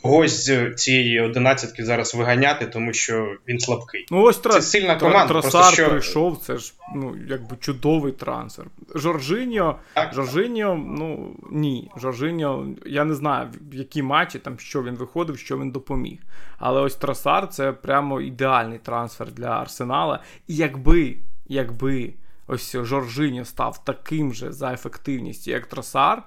когось 0.02 0.50
цієї 0.76 1.20
одинадцятки 1.20 1.84
зараз 1.84 2.14
виганяти, 2.14 2.66
тому 2.66 2.92
що 2.92 3.36
він 3.48 3.60
слабкий. 3.60 4.06
Ну 4.10 4.22
ось 4.22 4.40
Це 4.40 4.62
сильна 4.62 4.96
команда. 4.96 5.28
Тросар 5.28 5.50
просто, 5.50 5.72
що... 5.72 5.90
прийшов, 5.90 6.38
це 6.46 6.56
ж 6.56 6.72
ну, 6.94 7.16
якби 7.28 7.56
чудовий 7.60 8.12
трансфер. 8.12 8.66
Жоржиньо, 8.94 9.78
Жоржиньо, 10.12 10.74
ну 10.98 11.36
ні. 11.50 11.90
Жоржиньо, 11.96 12.66
я 12.86 13.04
не 13.04 13.14
знаю, 13.14 13.48
в 13.70 13.74
які 13.74 14.02
матчі 14.02 14.38
там 14.38 14.58
що 14.58 14.82
він 14.82 14.94
виходив, 14.94 15.38
що 15.38 15.58
він 15.58 15.70
допоміг. 15.70 16.18
Але 16.58 16.80
ось 16.80 16.94
Тросар 16.94 17.48
це 17.48 17.72
прямо 17.72 18.20
ідеальний 18.20 18.78
трансфер 18.78 19.32
для 19.32 19.48
Арсенала. 19.48 20.22
І 20.46 20.56
якби, 20.56 21.16
якби 21.46 22.14
ось 22.46 22.76
Жоржиньо 22.82 23.44
став 23.44 23.84
таким 23.84 24.34
же 24.34 24.52
за 24.52 24.72
ефективністю, 24.72 25.50
як 25.50 25.66
Тросар, 25.66 26.18
е, 26.18 26.22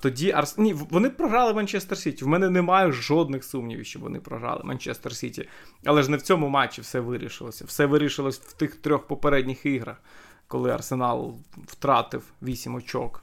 тоді 0.00 0.32
Арс... 0.32 0.58
Ні, 0.58 0.72
вони 0.72 1.10
програли 1.10 1.54
Манчестер 1.54 1.98
Сіті. 1.98 2.24
В 2.24 2.28
мене 2.28 2.50
немає 2.50 2.92
жодних 2.92 3.44
сумнівів, 3.44 3.86
що 3.86 4.00
вони 4.00 4.20
програли 4.20 4.60
Манчестер 4.64 5.16
Сіті. 5.16 5.48
Але 5.84 6.02
ж 6.02 6.10
не 6.10 6.16
в 6.16 6.22
цьому 6.22 6.48
матчі 6.48 6.80
все 6.80 7.00
вирішилося. 7.00 7.64
Все 7.64 7.86
вирішилось 7.86 8.40
в 8.40 8.52
тих 8.52 8.76
трьох 8.76 9.06
попередніх 9.06 9.66
іграх, 9.66 9.96
коли 10.48 10.70
Арсенал 10.70 11.36
втратив 11.66 12.32
8 12.42 12.74
очок. 12.74 13.22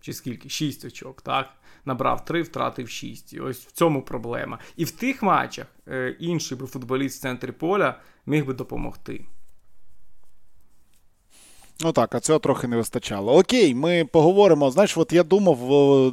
Чи 0.00 0.12
скільки? 0.12 0.48
6 0.48 0.84
очок, 0.84 1.22
так? 1.22 1.48
Набрав 1.84 2.24
3, 2.24 2.42
втратив 2.42 2.88
6. 2.88 3.32
І 3.32 3.40
ось 3.40 3.66
в 3.66 3.72
цьому 3.72 4.02
проблема. 4.02 4.58
І 4.76 4.84
в 4.84 4.90
тих 4.90 5.22
матчах 5.22 5.66
е, 5.88 6.16
інший 6.20 6.58
би 6.58 6.66
футболіст 6.66 7.18
в 7.18 7.22
центрі 7.22 7.52
поля 7.52 8.00
міг 8.26 8.46
би 8.46 8.54
допомогти. 8.54 9.24
Ну 11.80 11.92
так, 11.92 12.14
а 12.14 12.20
цього 12.20 12.38
трохи 12.38 12.68
не 12.68 12.76
вистачало. 12.76 13.38
Окей, 13.38 13.74
ми 13.74 14.04
поговоримо. 14.04 14.70
Знаєш, 14.70 14.96
от 14.96 15.12
я 15.12 15.22
думав, 15.22 15.58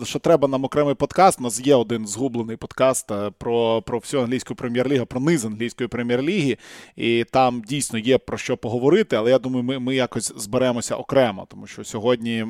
що 0.03 0.19
треба 0.19 0.47
нам 0.47 0.63
окремий 0.63 0.95
подкаст. 0.95 1.39
У 1.39 1.43
нас 1.43 1.59
є 1.65 1.75
один 1.75 2.07
згублений 2.07 2.57
подкаст 2.57 3.11
е, 3.11 3.31
про 3.37 3.81
про 3.81 3.99
всю 3.99 4.23
англійську 4.23 4.55
прем'єр-лігу, 4.55 5.05
про 5.05 5.19
низ 5.19 5.45
англійської 5.45 5.87
прем'єр-ліги. 5.87 6.57
І 6.95 7.25
там 7.31 7.61
дійсно 7.67 7.99
є 7.99 8.17
про 8.17 8.37
що 8.37 8.57
поговорити, 8.57 9.15
але 9.15 9.31
я 9.31 9.39
думаю, 9.39 9.63
ми 9.63 9.79
ми 9.79 9.95
якось 9.95 10.33
зберемося 10.37 10.95
окремо, 10.95 11.47
тому 11.49 11.67
що 11.67 11.83
сьогодні 11.83 12.45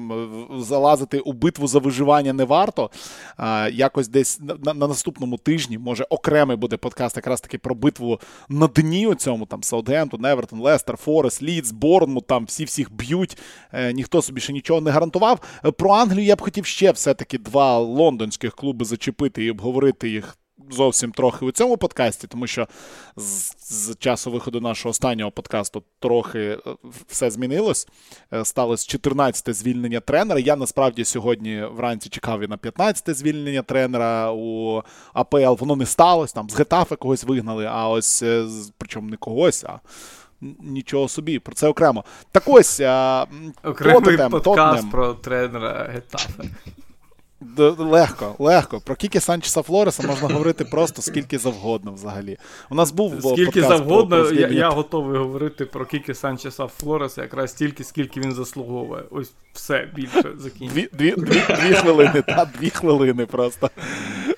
залазити 0.57 1.19
у 1.19 1.33
битву 1.33 1.67
за 1.67 1.79
виживання 1.79 2.33
не 2.33 2.43
варто. 2.43 2.89
А, 3.37 3.69
Якось 3.73 4.07
десь 4.07 4.39
на, 4.39 4.73
на 4.73 4.87
наступному 4.87 5.37
тижні, 5.37 5.77
може, 5.77 6.05
окремий 6.09 6.57
буде 6.57 6.77
подкаст 6.77 7.15
якраз 7.15 7.41
таки 7.41 7.57
про 7.57 7.75
битву 7.75 8.19
на 8.49 8.67
дні 8.67 9.07
у 9.07 9.15
цьому 9.15 9.45
там 9.45 9.63
Саутгемптон, 9.63 10.25
Евертон, 10.25 10.59
Лестер, 10.59 10.97
Форест, 10.97 11.43
Лідс, 11.43 11.71
Борнмут, 11.71 12.27
там 12.27 12.45
всі 12.45 12.65
всіх 12.65 12.91
б'ють. 13.03 13.37
Е, 13.73 13.93
ніхто 13.93 14.21
собі 14.21 14.41
ще 14.41 14.53
нічого 14.53 14.81
не 14.81 14.91
гарантував. 14.91 15.39
Е, 15.65 15.71
про 15.71 15.91
Англію 15.91 16.25
я 16.25 16.35
б 16.35 16.41
хотів 16.41 16.65
ще 16.65 16.91
все-таки 16.91 17.37
два 17.37 17.77
лондонських 17.77 18.55
клуби 18.55 18.85
зачепити 18.85 19.45
і 19.45 19.51
обговорити 19.51 20.09
їх. 20.09 20.37
Зовсім 20.71 21.11
трохи 21.11 21.45
у 21.45 21.51
цьому 21.51 21.77
подкасті, 21.77 22.27
тому 22.27 22.47
що 22.47 22.67
з, 23.15 23.53
з 23.57 23.95
часу 23.99 24.31
виходу 24.31 24.61
нашого 24.61 24.89
останнього 24.89 25.31
подкасту 25.31 25.83
трохи 25.99 26.39
е, 26.39 26.57
все 27.07 27.31
змінилось. 27.31 27.87
Сталося 28.43 28.87
14 28.87 29.55
звільнення 29.55 29.99
тренера. 29.99 30.39
Я 30.39 30.55
насправді 30.55 31.05
сьогодні 31.05 31.63
вранці 31.71 32.09
чекав 32.09 32.41
і 32.41 32.47
на 32.47 32.57
15-те 32.57 33.13
звільнення 33.13 33.61
тренера 33.61 34.31
у 34.31 34.81
АПЛ. 35.13 35.53
Воно 35.59 35.75
не 35.75 35.85
сталося. 35.85 36.33
Там 36.33 36.49
з 36.49 36.55
Гетафи 36.55 36.95
когось 36.95 37.23
вигнали, 37.23 37.65
а 37.65 37.89
ось 37.89 38.23
причому 38.77 39.09
не 39.09 39.17
когось, 39.17 39.63
а 39.63 39.79
нічого 40.63 41.07
собі, 41.07 41.39
про 41.39 41.55
це 41.55 41.67
окремо. 41.67 42.03
Так 42.31 42.43
ось. 42.45 42.81
Окремий 43.63 44.17
подкаст 44.17 44.43
Тотнем. 44.43 44.89
про 44.89 45.13
тренера 45.13 45.89
Гетафе. 45.93 46.43
Легко, 47.77 48.35
легко. 48.39 48.79
Про 48.79 48.95
Кікі 48.95 49.19
Санчеса 49.19 49.61
Флореса 49.61 50.07
можна 50.07 50.27
говорити 50.27 50.65
просто 50.65 51.01
скільки 51.01 51.37
завгодно 51.37 51.91
взагалі. 51.91 52.37
У 52.69 52.75
нас 52.75 52.91
був 52.91 53.13
скільки 53.21 53.61
завгодно, 53.61 54.17
про, 54.17 54.25
про 54.25 54.35
я 54.35 54.47
я 54.47 54.69
готовий 54.69 55.17
говорити 55.17 55.65
про 55.65 55.85
Кікі 55.85 56.13
Санчеса 56.13 56.67
Флореса 56.67 57.21
якраз 57.21 57.51
стільки, 57.51 57.83
скільки 57.83 58.19
він 58.19 58.33
заслуговує. 58.33 59.03
Ось 59.11 59.31
все 59.53 59.87
більше 59.95 60.23
закінчено. 60.37 60.71
Дві, 60.73 60.89
дві, 60.93 61.11
дві, 61.11 61.41
дві 61.61 61.73
хвилини, 61.73 62.21
та, 62.21 62.49
дві 62.59 62.69
хвилини 62.69 63.25
просто. 63.25 63.69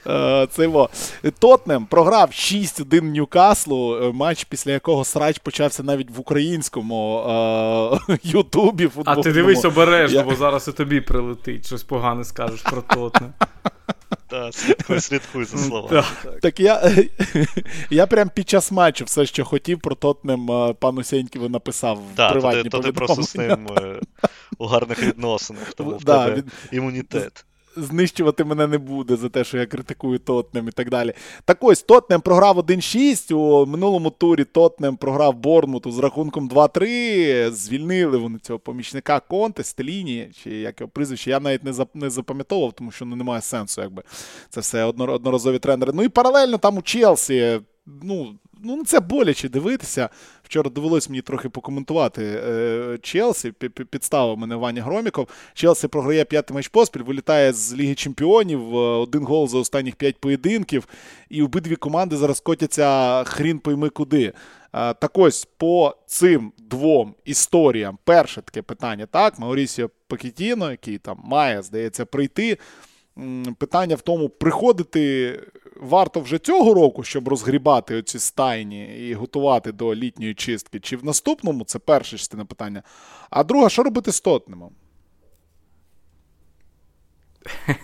Е, 0.08 0.48
це 0.52 0.68
во. 0.68 0.90
Тотнем 1.40 1.86
програв 1.86 2.30
6-1 2.30 3.02
Ньюкаслу, 3.02 3.98
е, 3.98 4.12
матч, 4.12 4.44
після 4.44 4.72
якого 4.72 5.06
срач 5.06 5.40
почався 5.40 5.84
навіть 5.84 6.12
в 6.12 6.20
українському 6.20 7.20
е, 8.10 8.18
Ютубі. 8.24 8.90
А 9.06 9.16
ти 9.16 9.32
дивись 9.32 9.66
обережно, 9.66 10.24
бо 10.24 10.36
зараз 10.36 10.68
і 10.68 10.72
тобі 10.72 11.02
прилетить. 11.02 11.66
Щось 11.66 11.84
погане 11.84 12.24
скажеш 12.24 12.62
про 12.62 12.82
Тотнем. 12.82 13.34
Так, 14.28 14.54
слідкуй, 14.54 15.00
слідкуй 15.00 15.46
за 15.46 15.58
словами. 15.58 16.04
Так 16.42 16.60
я 16.60 16.92
я 17.90 18.08
прям 18.08 18.30
під 18.30 18.50
час 18.50 18.72
матчу 18.72 19.06
все, 19.06 19.26
що 19.26 19.46
хотів 19.46 19.80
про 19.80 19.96
Тотнем 19.96 20.50
пану 20.80 21.04
Сеньківу 21.04 21.50
написав 21.50 22.00
в 22.14 22.30
приватні 22.30 22.70
То 22.70 22.80
ти 22.80 22.92
просто 22.92 23.24
з 23.24 23.36
ним 23.36 23.68
у 24.58 24.66
гарних 24.66 25.04
відносинах, 25.04 25.74
тому 25.74 25.92
в 25.92 26.04
тебе 26.04 26.44
імунітет 26.72 27.46
знищувати 27.78 28.44
мене 28.44 28.68
не 28.68 28.78
буде 28.78 29.16
за 29.16 29.30
те, 29.30 29.44
що 29.44 29.58
я 29.58 29.66
критикую 29.66 30.20
Тотнем 30.20 30.68
і 30.68 30.72
так 30.72 30.90
далі. 30.90 31.14
Так 31.46 31.58
ось 31.62 31.84
Тотнем 31.84 32.22
програв 32.22 32.58
1-6. 32.58 33.34
У 33.34 33.66
минулому 33.66 34.10
турі 34.10 34.44
Тотнем 34.44 34.98
програв 34.98 35.36
Борнмуту 35.36 35.92
з 35.92 36.00
рахунком 36.00 36.50
2-3. 36.50 37.52
Звільнили 37.52 38.18
вони 38.18 38.40
цього 38.40 38.60
помічника 38.60 39.20
Конте, 39.20 39.64
Стеліні, 39.64 40.30
чи 40.44 40.50
як 40.50 40.82
його 40.82 40.92
прізвище. 40.94 41.30
Я 41.30 41.40
навіть 41.40 41.64
не 41.94 42.10
запам'ятовував, 42.10 42.74
тому 42.74 42.92
що 42.92 43.06
ну, 43.06 43.16
немає 43.16 43.42
сенсу, 43.42 43.82
якби 43.82 44.04
це 44.50 44.62
все 44.62 44.84
одноразові 44.84 45.60
тренери. 45.60 45.92
Ну 45.96 46.04
і 46.04 46.10
паралельно 46.10 46.58
там 46.58 46.78
у 46.78 46.82
Челсі. 46.82 47.60
Ну, 47.86 48.36
ну 48.64 48.84
це 48.86 49.00
боляче 49.00 49.50
дивитися. 49.50 50.10
Вчора 50.44 50.70
довелось 50.70 51.10
мені 51.10 51.22
трохи 51.22 51.50
покоментувати 51.50 52.24
е, 52.24 52.98
Челсі. 53.02 53.52
Підставив 53.90 54.38
мене 54.38 54.56
Ваня 54.56 54.84
Громіков. 54.84 55.28
Челсі 55.54 55.88
програє 55.88 56.26
п'ятий 56.26 56.56
матч 56.56 56.68
поспіль, 56.68 57.02
вилітає 57.02 57.54
з 57.54 57.74
Ліги 57.74 57.96
Чемпіонів, 57.96 58.76
е, 58.76 58.78
один 58.78 59.24
гол 59.24 59.48
за 59.48 59.58
останніх 59.58 59.96
п'ять 59.96 60.18
поєдинків. 60.18 60.88
І 61.30 61.44
обидві 61.44 61.76
команди 61.76 62.18
зараз 62.18 62.40
котяться 62.40 63.24
хрін 63.24 63.60
пойми 63.60 63.90
куди. 63.90 64.24
Е, 64.26 64.34
так 64.94 65.12
ось 65.14 65.48
по 65.58 65.96
цим 66.08 66.52
двом 66.58 67.16
історіям 67.26 67.98
перше 68.04 68.42
таке 68.42 68.62
питання, 68.62 69.06
так, 69.06 69.40
Маурісіо 69.40 69.90
Пакетіно, 70.08 70.72
який 70.72 70.98
там 70.98 71.22
має, 71.24 71.62
здається, 71.62 72.06
прийти. 72.06 72.58
Питання 73.58 73.96
в 73.96 74.02
тому, 74.02 74.30
приходити 74.30 75.40
варто 75.76 76.20
вже 76.20 76.40
цього 76.40 76.74
року, 76.74 77.04
щоб 77.04 77.28
розгрібати 77.28 77.96
оці 77.96 78.20
стайні 78.20 79.08
і 79.10 79.14
готувати 79.14 79.72
до 79.72 79.96
літньої 79.96 80.34
чистки, 80.34 80.80
чи 80.80 80.98
в 80.98 81.06
наступному 81.06 81.64
це 81.64 81.80
перша 81.80 82.18
частина 82.18 82.46
питання. 82.46 82.84
А 83.30 83.44
друга, 83.44 83.70
що 83.70 83.84
робити 83.84 84.12
з 84.12 84.22
Тотнемом? 84.22 84.72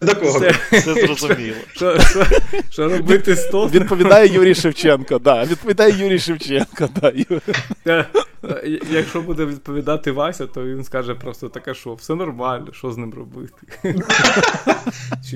До 0.00 0.14
кого? 0.14 0.40
Це 0.70 0.80
зрозуміло. 1.06 1.56
Що, 1.72 1.98
що, 2.00 2.24
що 2.70 2.88
робити 2.88 3.34
з 3.34 3.46
того? 3.46 3.68
Відповідає 3.68 4.28
Юрій 4.28 4.54
Шевченко, 4.54 5.18
да. 5.18 5.44
Відповідає 5.44 5.94
Юрій 5.98 6.18
Шевченко, 6.18 6.88
да. 7.00 7.12
Е, 8.44 8.78
якщо 8.90 9.20
буде 9.20 9.44
відповідати 9.44 10.12
Вася, 10.12 10.46
то 10.46 10.64
він 10.64 10.84
скаже 10.84 11.14
просто 11.14 11.48
таке, 11.48 11.74
що 11.74 11.94
все 11.94 12.14
нормально, 12.14 12.66
що 12.72 12.92
з 12.92 12.96
ним 12.96 13.14
робити. 13.14 13.54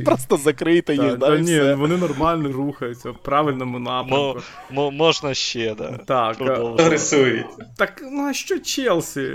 Просто 0.04 0.36
закрийте 0.36 0.94
їх, 0.94 1.18
да, 1.18 1.38
Ні, 1.38 1.72
вони 1.72 1.96
нормально 1.96 2.52
рухаються 2.52 3.10
в 3.10 3.18
правильному 3.22 3.78
напрямку. 3.78 4.40
Можна 4.70 5.34
ще, 5.34 5.74
да. 5.74 5.98
Так. 6.06 6.36
Рисують. 6.78 7.46
Так, 7.76 8.02
ну 8.12 8.22
а 8.26 8.32
що 8.32 8.58
Челсі? 8.58 9.30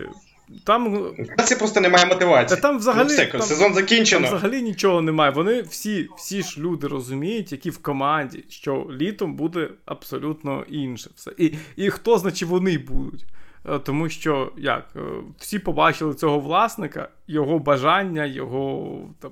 Там 0.64 1.14
це 1.46 1.56
просто 1.56 1.82
немає 1.82 2.06
мотивації. 2.06 2.56
Та 2.56 2.62
там 2.62 2.78
взагалі 2.78 3.08
ну, 3.08 3.14
все, 3.14 3.26
там, 3.26 3.42
сезон 3.42 3.74
закінчено. 3.74 4.28
Там 4.28 4.38
взагалі 4.38 4.62
нічого 4.62 5.02
немає. 5.02 5.32
Вони 5.32 5.62
всі 5.62 6.10
всі 6.18 6.44
ж 6.44 6.62
люди 6.62 6.88
розуміють, 6.88 7.52
які 7.52 7.70
в 7.70 7.78
команді, 7.78 8.44
що 8.50 8.88
літом 8.92 9.36
буде 9.36 9.70
абсолютно 9.86 10.64
інше 10.70 11.10
все. 11.16 11.32
І 11.38 11.54
і 11.76 11.90
хто 11.90 12.18
значить 12.18 12.50
вони 12.50 12.78
будуть? 12.78 13.26
Е, 13.70 13.80
тому 13.80 14.10
що 14.10 14.52
як 14.58 14.88
е, 14.96 15.00
всі 15.38 15.60
побачили 15.60 16.14
цього 16.14 16.40
власника, 16.40 17.10
його 17.28 17.60
бажання, 17.60 18.26
його 18.26 19.00
там 19.20 19.32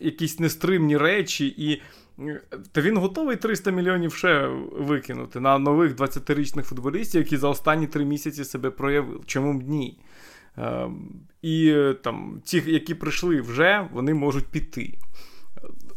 якісь 0.00 0.40
нестримні 0.40 0.96
речі, 0.96 1.46
і 1.46 1.82
е, 2.22 2.40
та 2.72 2.80
він 2.80 2.96
готовий 2.96 3.36
300 3.36 3.70
мільйонів 3.70 4.14
ще 4.14 4.46
викинути 4.72 5.40
на 5.40 5.58
нових 5.58 5.96
20-річних 5.96 6.62
футболістів, 6.62 7.20
які 7.20 7.36
за 7.36 7.48
останні 7.48 7.86
три 7.86 8.04
місяці 8.04 8.44
себе 8.44 8.70
проявили. 8.70 9.20
Чому 9.26 9.58
б 9.58 9.62
ні? 9.68 9.98
Ем, 10.56 11.10
і 11.42 11.74
там 12.02 12.42
ті, 12.44 12.62
які 12.66 12.94
прийшли 12.94 13.40
вже, 13.40 13.88
вони 13.92 14.14
можуть 14.14 14.46
піти. 14.46 14.94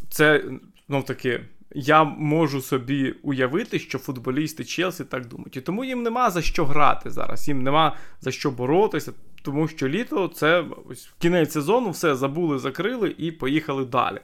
Це 0.09 0.43
ну 0.87 1.03
таки. 1.03 1.41
Я 1.75 2.03
можу 2.03 2.61
собі 2.61 3.11
уявити, 3.11 3.79
що 3.79 3.99
футболісти 3.99 4.65
Челсі 4.65 5.03
так 5.03 5.27
думають. 5.27 5.57
І 5.57 5.61
тому 5.61 5.83
їм 5.83 6.03
нема 6.03 6.29
за 6.29 6.41
що 6.41 6.65
грати 6.65 7.09
зараз, 7.09 7.47
їм 7.47 7.63
нема 7.63 7.95
за 8.21 8.31
що 8.31 8.51
боротися, 8.51 9.13
тому 9.43 9.67
що 9.67 9.87
літо 9.87 10.27
це 10.27 10.65
ось 10.89 11.11
кінець 11.19 11.51
сезону, 11.51 11.89
все 11.89 12.15
забули, 12.15 12.59
закрили 12.59 13.15
і 13.17 13.31
поїхали 13.31 13.85
далі. 13.85 14.19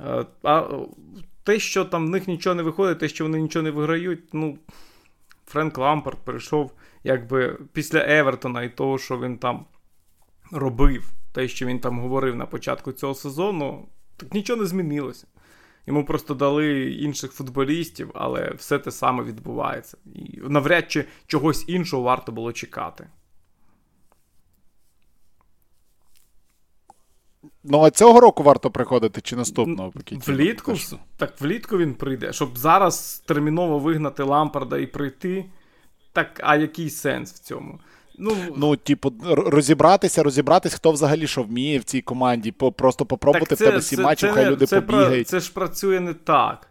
Е, 0.00 0.26
а 0.42 0.68
те, 1.44 1.58
що 1.58 1.84
там 1.84 2.06
в 2.06 2.10
них 2.10 2.28
нічого 2.28 2.54
не 2.54 2.62
виходить, 2.62 2.98
те, 2.98 3.08
що 3.08 3.24
вони 3.24 3.40
нічого 3.40 3.62
не 3.62 3.70
виграють, 3.70 4.34
ну, 4.34 4.58
Френк 5.46 5.78
Лампард 5.78 6.18
прийшов 6.24 6.72
якби 7.08 7.58
після 7.72 8.04
Евертона 8.08 8.62
і 8.62 8.76
того, 8.76 8.98
що 8.98 9.20
він 9.20 9.38
там 9.38 9.66
робив, 10.52 11.10
те, 11.32 11.48
що 11.48 11.66
він 11.66 11.80
там 11.80 12.00
говорив 12.00 12.36
на 12.36 12.46
початку 12.46 12.92
цього 12.92 13.14
сезону, 13.14 13.88
так 14.16 14.34
нічого 14.34 14.62
не 14.62 14.66
змінилося. 14.66 15.26
Йому 15.86 16.04
просто 16.04 16.34
дали 16.34 16.92
інших 16.92 17.32
футболістів, 17.32 18.10
але 18.14 18.50
все 18.50 18.78
те 18.78 18.90
саме 18.90 19.24
відбувається. 19.24 19.96
І 20.14 20.40
навряд 20.42 20.90
чи 20.90 21.04
чогось 21.26 21.64
іншого 21.68 22.02
варто 22.02 22.32
було 22.32 22.52
чекати. 22.52 23.08
Ну, 27.64 27.80
а 27.80 27.90
цього 27.90 28.20
року 28.20 28.42
варто 28.42 28.70
приходити 28.70 29.20
чи 29.20 29.36
наступного 29.36 29.92
Влітку? 30.26 30.74
Так 31.16 31.40
влітку 31.40 31.78
він 31.78 31.94
прийде. 31.94 32.32
Щоб 32.32 32.58
зараз 32.58 33.22
терміново 33.26 33.78
вигнати 33.78 34.22
Лампарда 34.22 34.78
і 34.78 34.86
прийти. 34.86 35.44
Так, 36.12 36.40
а 36.42 36.56
який 36.56 36.90
сенс 36.90 37.32
в 37.32 37.38
цьому? 37.38 37.80
Ну, 38.18 38.36
ну, 38.56 38.76
типу, 38.76 39.12
розібратися, 39.26 40.22
розібратись, 40.22 40.74
хто 40.74 40.90
взагалі 40.90 41.26
що 41.26 41.42
вміє 41.42 41.78
в 41.78 41.84
цій 41.84 42.00
команді. 42.00 42.52
Просто 42.52 43.06
попробувати 43.06 43.54
в 43.54 43.58
тебе 43.58 43.82
сімачу, 43.82 44.28
хай 44.32 44.50
люди 44.50 44.66
це, 44.66 44.80
побігають. 44.80 45.28
Це 45.28 45.40
ж 45.40 45.52
працює 45.52 46.00
не 46.00 46.14
так. 46.14 46.67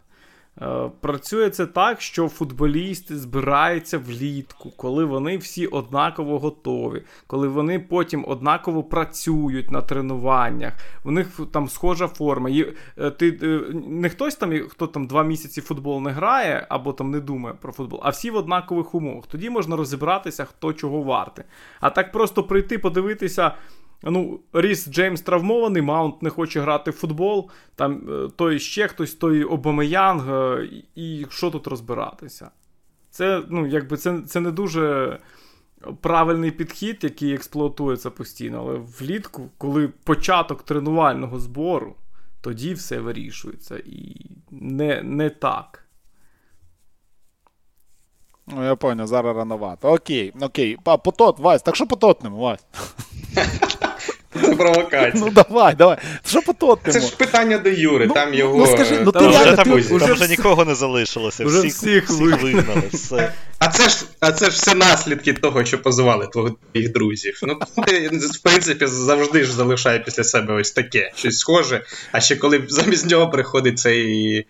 Е, 0.61 0.89
працює 1.01 1.49
це 1.49 1.65
так, 1.65 2.01
що 2.01 2.27
футболісти 2.27 3.17
збираються 3.17 3.97
влітку, 3.97 4.71
коли 4.77 5.05
вони 5.05 5.37
всі 5.37 5.67
однаково 5.67 6.39
готові, 6.39 7.03
коли 7.27 7.47
вони 7.47 7.79
потім 7.79 8.25
однаково 8.27 8.83
працюють 8.83 9.71
на 9.71 9.81
тренуваннях. 9.81 10.73
У 11.03 11.11
них 11.11 11.39
там 11.51 11.69
схожа 11.69 12.07
форма. 12.07 12.49
Є, 12.49 12.73
е, 12.97 13.11
ти, 13.11 13.39
е, 13.43 13.73
Не 13.87 14.09
хтось 14.09 14.35
там, 14.35 14.59
хто 14.69 14.87
там 14.87 15.07
два 15.07 15.23
місяці 15.23 15.61
футбол 15.61 16.01
не 16.01 16.11
грає 16.11 16.67
або 16.69 16.93
там 16.93 17.11
не 17.11 17.19
думає 17.19 17.55
про 17.61 17.73
футбол, 17.73 17.99
а 18.03 18.09
всі 18.09 18.31
в 18.31 18.35
однакових 18.35 18.95
умовах. 18.95 19.27
Тоді 19.27 19.49
можна 19.49 19.75
розібратися, 19.75 20.45
хто 20.45 20.73
чого 20.73 21.01
варте. 21.01 21.43
А 21.79 21.89
так 21.89 22.11
просто 22.11 22.43
прийти, 22.43 22.77
подивитися. 22.77 23.51
Ну, 24.03 24.39
Ріс 24.53 24.89
Джеймс 24.89 25.21
травмований, 25.21 25.81
Маунт 25.81 26.21
не 26.21 26.29
хоче 26.29 26.61
грати 26.61 26.91
в 26.91 26.93
футбол. 26.93 27.49
Там 27.75 28.01
е, 28.09 28.29
той 28.35 28.59
ще 28.59 28.87
хтось, 28.87 29.13
той 29.13 29.43
Обамеянг, 29.43 30.29
е, 30.29 30.69
і 30.95 31.25
що 31.29 31.51
тут 31.51 31.67
розбиратися? 31.67 32.51
Це 33.09 33.43
ну, 33.49 33.67
якби 33.67 33.97
це, 33.97 34.21
це 34.21 34.39
не 34.39 34.51
дуже 34.51 35.17
правильний 36.01 36.51
підхід, 36.51 36.99
який 37.01 37.33
експлуатується 37.33 38.09
постійно. 38.09 38.59
Але 38.59 38.79
влітку, 38.99 39.49
коли 39.57 39.87
початок 39.87 40.63
тренувального 40.63 41.39
збору, 41.39 41.95
тоді 42.41 42.73
все 42.73 42.99
вирішується. 42.99 43.77
І 43.85 44.25
не, 44.51 45.03
не 45.03 45.29
так. 45.29 45.86
Ну, 48.47 48.63
я 48.63 48.75
понял, 48.75 49.07
зараз 49.07 49.37
рановато. 49.37 49.87
Окей, 49.87 50.33
окей. 50.41 50.77
Потот, 50.83 51.39
Вась, 51.39 51.61
так 51.61 51.75
що 51.75 51.87
по 51.87 51.95
Тотнему, 51.95 52.37
Вась? 52.37 52.59
Це 54.41 54.55
провокація. 54.55 55.11
Ну 55.25 55.29
давай, 55.29 55.75
давай. 55.75 55.97
Що 56.25 56.41
по 56.41 56.53
Тоттему? 56.53 56.93
Це 56.93 56.99
ж 56.99 57.15
питання 57.15 57.57
до 57.57 57.69
Юри, 57.69 58.07
ну, 58.07 58.13
там 58.13 58.29
ну, 58.31 58.37
його. 58.37 58.57
Ну 58.57 58.67
скажи, 58.67 58.99
ну 58.99 59.11
ти 59.11 59.19
там, 59.19 59.31
реально, 59.31 59.55
там, 59.55 59.65
ти, 59.65 59.83
там 59.83 59.97
вже, 59.97 60.13
вже 60.13 60.27
нікого 60.27 60.65
не 60.65 60.75
залишилося, 60.75 61.45
вже 61.45 61.59
всіх, 61.59 61.73
всіх, 61.73 62.09
всіх 62.09 62.41
вигнали. 62.41 62.83
все. 62.93 63.33
А 63.59 63.67
це 63.67 63.89
ж 63.89 64.05
а 64.19 64.31
це 64.31 64.45
ж 64.45 64.51
все 64.51 64.75
наслідки 64.75 65.33
того, 65.33 65.65
що 65.65 65.81
позивали 65.81 66.27
твоїх 66.27 66.91
друзів. 66.91 67.39
Ну 67.43 67.59
ти, 67.85 68.09
в 68.09 68.43
принципі, 68.43 68.87
завжди 68.87 69.43
ж 69.43 69.53
залишає 69.53 69.99
після 69.99 70.23
себе 70.23 70.53
ось 70.53 70.71
таке, 70.71 71.11
щось 71.15 71.39
схоже. 71.39 71.83
А 72.11 72.19
ще 72.19 72.35
коли 72.35 72.63
замість 72.67 73.09
нього 73.09 73.29
приходить 73.29 73.79
цей 73.79 74.45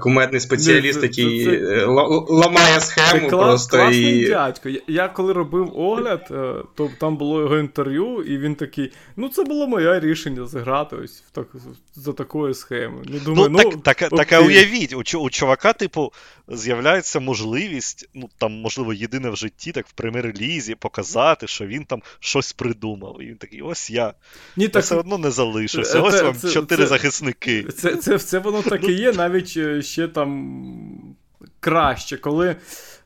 кумедний 0.00 0.40
спеціаліст, 0.40 1.02
який 1.02 1.44
це, 1.44 1.60
це, 1.60 1.84
ламає 2.28 2.80
схему. 2.80 3.20
Це 3.20 3.30
клас, 3.30 3.48
просто 3.48 3.76
класний 3.76 4.22
і... 4.22 4.28
дядько. 4.28 4.68
Я, 4.68 4.80
я 4.88 5.08
коли 5.08 5.32
робив 5.32 5.72
огляд, 5.78 6.28
е, 6.30 6.54
то 6.74 6.90
там 7.00 7.16
було 7.16 7.40
його 7.40 7.58
інтерв'ю, 7.58 8.22
і 8.22 8.38
він 8.38 8.54
такий: 8.54 8.92
ну, 9.16 9.28
це 9.28 9.44
було 9.44 9.66
моє 9.66 10.00
рішення 10.00 10.46
зіграти 10.46 10.96
ось 10.96 11.22
в 11.26 11.30
так, 11.30 11.46
за 11.94 12.12
такою 12.12 12.54
схемою. 12.54 13.04
Ну, 13.08 13.18
думаю, 13.18 13.48
ну, 13.50 13.60
ну, 13.64 13.70
так, 13.70 13.96
так, 13.96 14.10
так 14.10 14.32
а 14.32 14.40
уявіть, 14.40 14.94
у, 14.94 15.18
у 15.18 15.30
чувака, 15.30 15.72
типу, 15.72 16.12
з'являється 16.48 17.20
можливість, 17.20 18.08
ну 18.14 18.28
там, 18.38 18.47
можливо, 18.48 18.92
єдине 18.92 19.30
в 19.30 19.36
житті, 19.36 19.72
так 19.72 19.86
в 19.86 19.92
прем'єр-лізі, 19.92 20.74
показати, 20.74 21.46
що 21.46 21.66
він 21.66 21.84
там 21.84 22.02
щось 22.20 22.52
придумав. 22.52 23.22
І 23.22 23.26
він 23.26 23.36
такий, 23.36 23.62
ось 23.62 23.90
я. 23.90 24.14
Ні, 24.56 24.64
я 24.64 24.70
так... 24.70 24.82
все 24.82 24.96
одно 24.96 25.18
не 25.18 25.30
залишився. 25.30 26.00
Ось 26.00 26.14
це, 26.14 26.22
вам 26.22 26.34
це, 26.34 26.50
чотири 26.50 26.82
це, 26.82 26.88
захисники. 26.88 27.62
Це 27.62 27.96
це, 27.96 28.18
це 28.18 28.38
воно 28.38 28.62
так 28.62 28.84
і 28.84 28.92
є, 28.92 29.12
навіть 29.12 29.54
е, 29.56 29.82
ще 29.82 30.08
там 30.08 31.16
краще, 31.60 32.16
коли. 32.16 32.56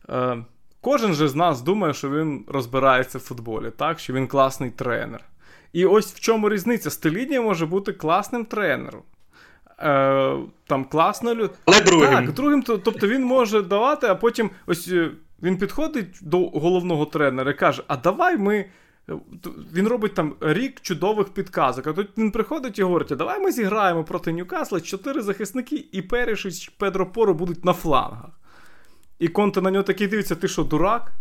Е, 0.09 0.45
Кожен 0.85 1.15
же 1.15 1.29
з 1.29 1.35
нас 1.35 1.63
думає, 1.63 1.95
що 1.95 2.11
він 2.11 2.45
розбирається 2.49 3.19
в 3.19 3.21
футболі, 3.21 3.71
так? 3.77 3.99
що 3.99 4.13
він 4.13 4.27
класний 4.27 4.71
тренер. 4.71 5.21
І 5.73 5.87
ось 5.87 6.15
в 6.15 6.21
чому 6.21 6.49
різниця. 6.49 6.91
Стелінія 6.91 7.43
може 7.43 7.67
бути 7.67 7.93
класним 7.93 8.45
тренером. 8.45 9.03
Е, 9.79 10.37
Там 10.67 10.85
класно 10.85 11.35
люд... 11.35 11.51
Але 11.65 11.81
другим. 11.81 12.11
Так, 12.11 12.33
другим, 12.33 12.63
тобто 12.63 13.09
він 13.09 13.25
може 13.25 13.63
давати, 13.63 14.07
а 14.07 14.15
потім 14.15 14.51
ось 14.67 14.89
е, 14.89 15.11
він 15.43 15.59
підходить 15.59 16.19
до 16.23 16.49
головного 16.49 17.07
тренера 17.07 17.51
і 17.51 17.55
каже: 17.55 17.83
А 17.89 17.97
давай 17.97 18.37
ми. 18.39 18.65
Він 19.75 19.89
робить 19.89 20.15
там 20.15 20.35
рік 20.41 20.81
чудових 20.81 21.29
підказок. 21.29 21.87
А 21.87 21.93
тут 21.93 22.09
він 22.19 22.31
приходить 22.31 22.79
і 22.79 22.83
говорить: 22.83 23.13
а 23.13 23.17
давай 23.17 23.41
ми 23.41 23.53
зіграємо 23.53 24.05
проти 24.05 24.33
Ньюкасла 24.33 24.81
чотири 24.81 25.23
захисники, 25.23 25.85
і 25.93 26.03
Перішич 26.03 26.69
Педро 26.69 27.13
Поро 27.13 27.35
будуть 27.35 27.65
на 27.65 27.73
флангах. 27.73 28.31
І 29.19 29.29
Конте 29.29 29.61
на 29.61 29.71
нього 29.71 29.83
такий 29.83 30.07
дивиться: 30.07 30.35
ти 30.35 30.49
що, 30.49 30.65
дурак? 30.65 31.13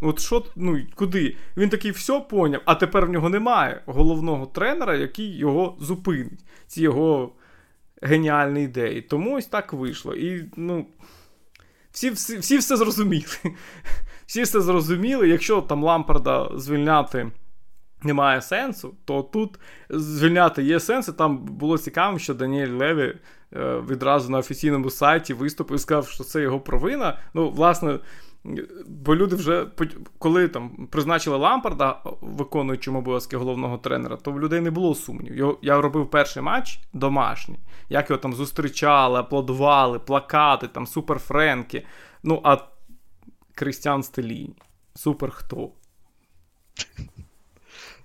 От 0.00 0.20
що, 0.20 0.44
ну 0.56 0.78
куди? 0.94 1.36
Він 1.56 1.68
такий 1.68 1.90
все 1.90 2.20
поняв, 2.20 2.60
а 2.64 2.74
тепер 2.74 3.06
в 3.06 3.10
нього 3.10 3.28
немає 3.28 3.82
головного 3.86 4.46
тренера, 4.46 4.94
який 4.94 5.36
його 5.36 5.76
зупинить. 5.80 6.44
Ці 6.66 6.82
його 6.82 7.32
геніальні 8.02 8.62
ідеї. 8.62 9.02
Тому 9.02 9.36
ось 9.36 9.46
так 9.46 9.72
вийшло. 9.72 10.14
І 10.14 10.44
ну, 10.56 10.86
всі 11.96 12.10
всі, 12.10 12.38
всі 12.38 12.58
все 12.58 12.76
зрозуміли. 12.76 13.24
Всі 14.26 14.42
все 14.42 14.60
зрозуміли. 14.60 15.28
Якщо 15.28 15.62
там 15.62 15.84
Лампарда 15.84 16.50
звільняти 16.54 17.30
немає 18.02 18.42
сенсу, 18.42 18.94
то 19.04 19.22
тут 19.22 19.58
звільняти 19.90 20.62
є 20.62 20.80
сенс. 20.80 21.08
І 21.08 21.12
Там 21.12 21.38
було 21.38 21.78
цікаво, 21.78 22.18
що 22.18 22.34
Даніель 22.34 22.68
Леві 22.68 23.16
е, 23.52 23.82
відразу 23.90 24.30
на 24.30 24.38
офіційному 24.38 24.90
сайті 24.90 25.34
виступив 25.34 25.76
і 25.76 25.78
сказав, 25.78 26.08
що 26.08 26.24
це 26.24 26.42
його 26.42 26.60
провина. 26.60 27.18
Ну, 27.34 27.50
власне. 27.50 27.98
Бо 28.86 29.16
люди 29.16 29.36
вже 29.36 29.66
коли 30.18 30.48
там 30.48 30.86
призначили 30.90 31.36
Лампарда, 31.36 32.02
виконуючим 32.20 32.96
обов'язки 32.96 33.36
головного 33.36 33.78
тренера, 33.78 34.16
то 34.16 34.32
в 34.32 34.40
людей 34.40 34.60
не 34.60 34.70
було 34.70 34.94
сумнів. 34.94 35.58
Я 35.62 35.80
робив 35.80 36.10
перший 36.10 36.42
матч 36.42 36.80
домашній, 36.92 37.58
як 37.88 38.10
його 38.10 38.22
там 38.22 38.32
зустрічали, 38.32 39.20
аплодували, 39.20 39.98
плакати, 39.98 40.68
там 40.68 40.86
Супер 40.86 41.18
Френки. 41.18 41.86
Ну, 42.22 42.40
а 42.44 42.58
Крістіан 43.54 44.02
Стеліні. 44.02 44.56
Супер 44.94 45.30
хто? 45.30 45.70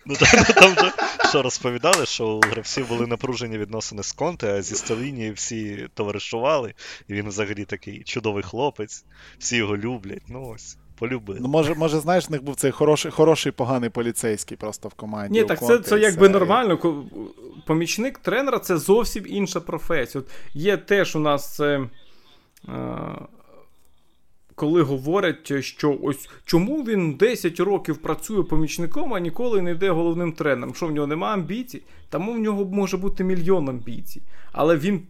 Ну, 0.06 0.16
там, 0.16 0.44
там 0.44 0.86
же, 0.86 0.92
що 1.30 1.42
розповідали, 1.42 2.06
що 2.06 2.28
у 2.28 2.40
гравців 2.40 2.88
були 2.88 3.08
напружені 3.08 3.58
відносини 3.58 4.04
з 4.04 4.12
Конте, 4.12 4.54
а 4.54 4.62
зі 4.62 4.76
Сталіні 4.76 5.32
всі 5.32 5.88
товаришували, 5.94 6.74
і 7.08 7.14
він 7.14 7.28
взагалі 7.28 7.66
такий 7.66 8.04
чудовий 8.04 8.44
хлопець, 8.44 9.06
всі 9.40 9.56
його 9.58 9.78
люблять. 9.78 10.24
Ну 10.28 10.54
ось. 10.56 10.78
Полюбили. 11.00 11.40
Ну, 11.42 11.48
може, 11.48 11.74
може, 11.74 12.00
знаєш, 12.00 12.30
в 12.30 12.32
них 12.32 12.44
був 12.44 12.56
цей 12.56 12.72
хороший, 12.72 13.12
хороший 13.12 13.52
поганий 13.52 13.90
поліцейський 13.90 14.58
просто 14.58 14.88
в 14.88 14.94
команді. 14.94 15.40
Ні, 15.40 15.46
так 15.46 15.60
це 15.60 15.80
це 15.80 16.00
якби 16.00 16.30
нормально. 16.30 17.06
Помічник 17.68 18.18
тренера 18.18 18.60
це 18.60 18.78
зовсім 18.78 19.26
інша 19.28 19.60
професія. 19.60 20.22
От 20.22 20.32
Є 20.54 20.78
теж 20.78 21.16
у 21.16 21.20
нас 21.20 21.56
це. 21.56 21.80
Коли 24.56 24.82
говорять, 24.82 25.64
що 25.64 26.00
ось 26.04 26.30
чому 26.46 26.84
він 26.84 27.14
10 27.14 27.60
років 27.60 27.98
працює 27.98 28.44
помічником, 28.44 29.14
а 29.14 29.20
ніколи 29.20 29.62
не 29.62 29.72
йде 29.72 29.90
головним 29.90 30.34
тренером. 30.34 30.76
Що 30.76 30.88
в 30.88 30.92
нього 30.92 31.08
немає 31.08 31.34
амбіцій? 31.34 31.84
Тому 32.10 32.34
в 32.34 32.40
нього 32.40 32.66
може 32.66 32.98
бути 32.98 33.24
мільйон 33.24 33.70
амбіцій. 33.70 34.22
Але 34.52 34.78
він 34.78 35.08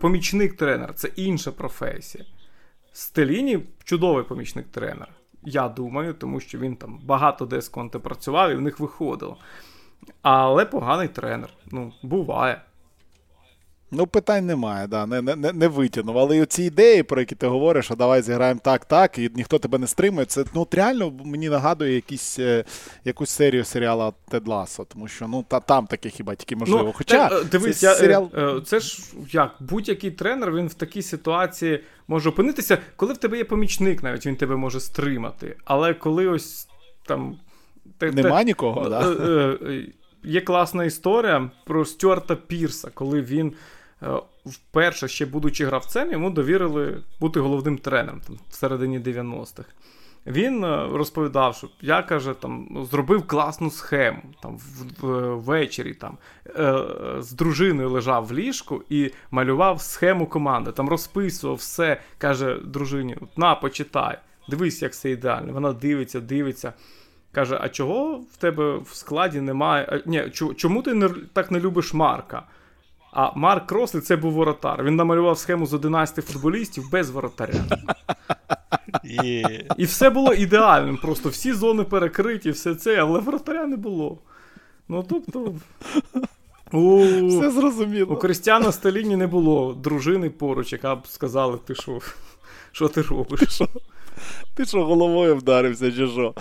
помічник 0.00 0.56
тренера 0.56 0.92
це 0.92 1.10
інша 1.16 1.52
професія. 1.52 2.24
Стеліні 2.92 3.58
чудовий 3.84 4.24
помічник 4.24 4.66
тренера. 4.66 5.08
Я 5.42 5.68
думаю, 5.68 6.14
тому 6.14 6.40
що 6.40 6.58
він 6.58 6.76
там 6.76 7.00
багато 7.04 7.46
де 7.46 7.60
з 7.60 7.68
конте 7.68 7.98
працював 7.98 8.50
і 8.50 8.54
в 8.54 8.60
них 8.60 8.80
виходило. 8.80 9.36
Але 10.22 10.64
поганий 10.64 11.08
тренер. 11.08 11.50
Ну, 11.70 11.92
буває. 12.02 12.60
Ну, 13.96 14.06
питань 14.06 14.46
немає, 14.46 14.86
да, 14.86 15.06
не 15.06 15.22
не, 15.22 15.52
не 15.52 15.68
витягнув. 15.68 16.18
Але 16.18 16.46
ці 16.46 16.62
ідеї, 16.62 17.02
про 17.02 17.20
які 17.20 17.34
ти 17.34 17.46
говориш, 17.46 17.84
що 17.84 17.94
давай 17.94 18.22
зіграємо 18.22 18.60
так, 18.64 18.84
так, 18.84 19.18
і 19.18 19.30
ніхто 19.34 19.58
тебе 19.58 19.78
не 19.78 19.86
стримує, 19.86 20.26
це 20.26 20.44
ну, 20.54 20.68
реально 20.72 21.12
мені 21.24 21.48
нагадує 21.48 21.94
якісь, 21.94 22.38
е, 22.38 22.64
якусь 23.04 23.30
серію 23.30 23.64
серіалу 23.64 24.14
Тед 24.28 24.48
Ласо, 24.48 24.84
тому 24.84 25.08
що 25.08 25.28
ну, 25.28 25.44
та, 25.48 25.60
там 25.60 25.86
таке 25.86 26.08
хіба 26.08 26.34
тільки 26.34 26.56
можливо. 26.56 26.82
Ну, 26.82 26.92
Хоча 26.96 27.28
те, 27.28 27.44
дивись, 27.44 27.78
це, 27.78 27.86
я, 27.86 27.94
серіал... 27.94 28.30
Е, 28.36 28.60
це 28.66 28.80
ж 28.80 29.02
як 29.30 29.56
будь-який 29.60 30.10
тренер 30.10 30.52
він 30.52 30.68
в 30.68 30.74
такій 30.74 31.02
ситуації 31.02 31.84
може 32.08 32.28
опинитися, 32.28 32.78
коли 32.96 33.12
в 33.12 33.16
тебе 33.16 33.38
є 33.38 33.44
помічник, 33.44 34.02
навіть 34.02 34.26
він 34.26 34.36
тебе 34.36 34.56
може 34.56 34.80
стримати. 34.80 35.56
Але 35.64 35.94
коли 35.94 36.26
ось 36.26 36.68
там. 37.06 37.38
Те, 37.98 38.10
Нема 38.10 38.38
те, 38.38 38.44
нікого, 38.44 38.88
да? 38.88 39.10
Е, 39.10 39.86
є 40.24 40.40
класна 40.40 40.84
історія 40.84 41.50
про 41.64 41.84
Стюарта 41.84 42.36
Пірса, 42.36 42.90
коли 42.94 43.22
він. 43.22 43.52
Е, 44.02 44.08
вперше, 44.46 45.08
ще 45.08 45.26
будучи 45.26 45.66
гравцем, 45.66 46.12
йому 46.12 46.30
довірили 46.30 47.02
бути 47.20 47.40
головним 47.40 47.78
тренером 47.78 48.20
там, 48.20 48.38
в 48.50 48.54
середині 48.54 49.00
90-х. 49.00 49.68
Він 50.26 50.64
е, 50.64 50.88
розповідав, 50.92 51.56
що 51.56 51.68
я 51.80 52.02
каже, 52.02 52.34
там 52.34 52.86
зробив 52.90 53.26
класну 53.26 53.70
схему 53.70 54.22
там 54.42 54.58
ввечері 55.00 55.94
там 55.94 56.18
е, 56.46 56.84
з 57.18 57.32
дружиною 57.32 57.90
лежав 57.90 58.26
в 58.26 58.32
ліжку 58.32 58.82
і 58.88 59.10
малював 59.30 59.80
схему 59.80 60.26
команди. 60.26 60.72
Там 60.72 60.88
розписував 60.88 61.56
все. 61.56 62.00
Каже 62.18 62.58
дружині: 62.64 63.16
на, 63.36 63.54
почитай, 63.54 64.18
дивись, 64.48 64.82
як 64.82 64.94
це 64.94 65.10
ідеально. 65.10 65.52
Вона 65.52 65.72
дивиться, 65.72 66.20
дивиться. 66.20 66.72
Каже: 67.32 67.58
А 67.60 67.68
чого 67.68 68.16
в 68.32 68.36
тебе 68.36 68.76
в 68.78 68.88
складі 68.92 69.40
немає? 69.40 70.02
Ні, 70.06 70.30
чому 70.56 70.82
ти 70.82 70.94
не 70.94 71.08
так 71.32 71.50
не 71.50 71.60
любиш 71.60 71.94
Марка? 71.94 72.42
А 73.12 73.30
Марк 73.38 73.72
Рослі 73.72 74.00
це 74.00 74.16
був 74.16 74.32
воротар. 74.32 74.84
Він 74.84 74.96
намалював 74.96 75.38
схему 75.38 75.66
з 75.66 75.74
11 75.74 76.24
футболістів 76.26 76.90
без 76.90 77.10
воротаря. 77.10 77.54
І 79.76 79.84
все 79.84 80.10
було 80.10 80.34
ідеальним. 80.34 80.96
Просто 80.96 81.28
всі 81.28 81.52
зони 81.52 81.84
перекриті, 81.84 82.50
все 82.50 82.74
це, 82.74 82.96
але 82.96 83.20
воротаря 83.20 83.66
не 83.66 83.76
було. 83.76 84.18
Ну 84.88 85.04
тобто. 85.08 85.54
У, 86.72 86.98
Все 87.28 87.50
зрозуміло. 87.50 88.14
У 88.14 88.16
Кристіана 88.16 88.72
Сталіні 88.72 89.16
не 89.16 89.26
було 89.26 89.74
дружини 89.74 90.30
поруч, 90.30 90.72
яка 90.72 90.94
б 90.96 91.06
сказала, 91.06 91.56
ти 91.56 91.74
що, 91.74 91.98
що 92.72 92.88
ти 92.88 93.02
робиш? 93.02 93.62
Ти 94.54 94.64
що 94.64 94.84
головою 94.84 95.36
вдарився, 95.36 95.92
чи 95.92 96.06
що? 96.06 96.34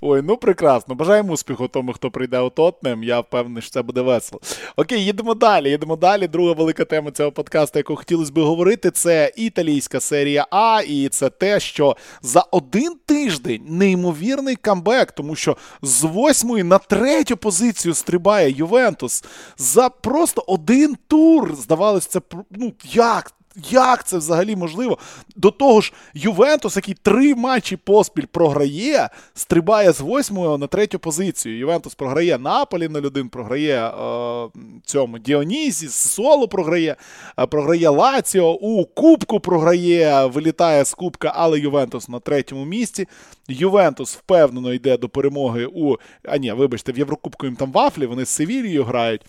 Ой, 0.00 0.22
ну 0.22 0.36
прекрасно. 0.36 0.94
Бажаємо 0.94 1.32
успіху 1.32 1.68
тому, 1.68 1.92
хто 1.92 2.10
прийде 2.10 2.40
у 2.40 2.50
Тотнем. 2.50 3.02
Я 3.02 3.20
впевнений, 3.20 3.62
що 3.62 3.70
це 3.70 3.82
буде 3.82 4.00
весело. 4.00 4.40
Окей, 4.76 5.04
їдемо 5.04 5.34
далі. 5.34 5.70
Їдемо 5.70 5.96
далі. 5.96 6.28
Друга 6.28 6.52
велика 6.52 6.84
тема 6.84 7.10
цього 7.10 7.32
подкасту, 7.32 7.78
яку 7.78 7.96
хотілося 7.96 8.32
би 8.32 8.42
говорити, 8.42 8.90
це 8.90 9.32
італійська 9.36 10.00
серія 10.00 10.46
А, 10.50 10.82
і 10.86 11.08
це 11.08 11.30
те, 11.30 11.60
що 11.60 11.96
за 12.22 12.44
один 12.50 12.92
тиждень 13.06 13.62
неймовірний 13.68 14.56
камбек, 14.56 15.12
тому 15.12 15.34
що 15.34 15.56
з 15.82 16.02
восьмої 16.02 16.64
на 16.64 16.78
третю 16.78 17.36
позицію 17.36 17.94
стрибає 17.94 18.50
Ювентус 18.50 19.24
за 19.58 19.88
просто 19.88 20.44
один 20.46 20.96
тур. 21.08 21.54
Здавалось, 21.54 22.06
це 22.06 22.20
ну 22.50 22.72
як? 22.92 23.32
Як 23.56 24.04
це 24.04 24.18
взагалі 24.18 24.56
можливо? 24.56 24.98
До 25.36 25.50
того 25.50 25.80
ж, 25.80 25.92
Ювентус, 26.14 26.76
який 26.76 26.94
три 27.02 27.34
матчі 27.34 27.76
поспіль 27.76 28.26
програє, 28.32 29.10
стрибає 29.34 29.92
з 29.92 30.00
восьмої 30.00 30.58
на 30.58 30.66
третю 30.66 30.98
позицію. 30.98 31.58
Ювентус 31.58 31.94
програє 31.94 32.38
Наполі 32.38 32.88
0-1, 32.88 33.28
програє 33.28 33.86
е, 33.86 34.48
цьому 34.84 35.18
Діонізі, 35.18 35.88
Соло 35.88 36.48
програє, 36.48 36.96
е, 37.38 37.46
програє 37.46 37.88
Лаціо, 37.88 38.52
у 38.52 38.84
Кубку 38.84 39.40
програє, 39.40 40.26
вилітає 40.26 40.84
з 40.84 40.94
Кубка, 40.94 41.32
але 41.36 41.60
Ювентус 41.60 42.08
на 42.08 42.20
третьому 42.20 42.64
місці. 42.64 43.08
Ювентус 43.48 44.16
впевнено 44.16 44.72
йде 44.72 44.96
до 44.96 45.08
перемоги 45.08 45.66
у. 45.66 45.96
А 46.24 46.36
ні, 46.36 46.52
вибачте, 46.52 46.92
в 46.92 46.98
Єврокубку 46.98 47.46
їм 47.46 47.56
там 47.56 47.72
вафлі, 47.72 48.06
вони 48.06 48.24
з 48.24 48.28
Севілією 48.28 48.84
грають. 48.84 49.22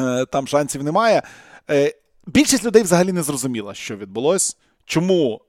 Е, 0.00 0.26
там 0.26 0.46
шансів 0.46 0.84
немає. 0.84 1.22
Більшість 2.28 2.64
людей 2.64 2.82
взагалі 2.82 3.12
не 3.12 3.22
зрозуміла, 3.22 3.74
що 3.74 3.96
відбулось. 3.96 4.56
Чому 4.84 5.40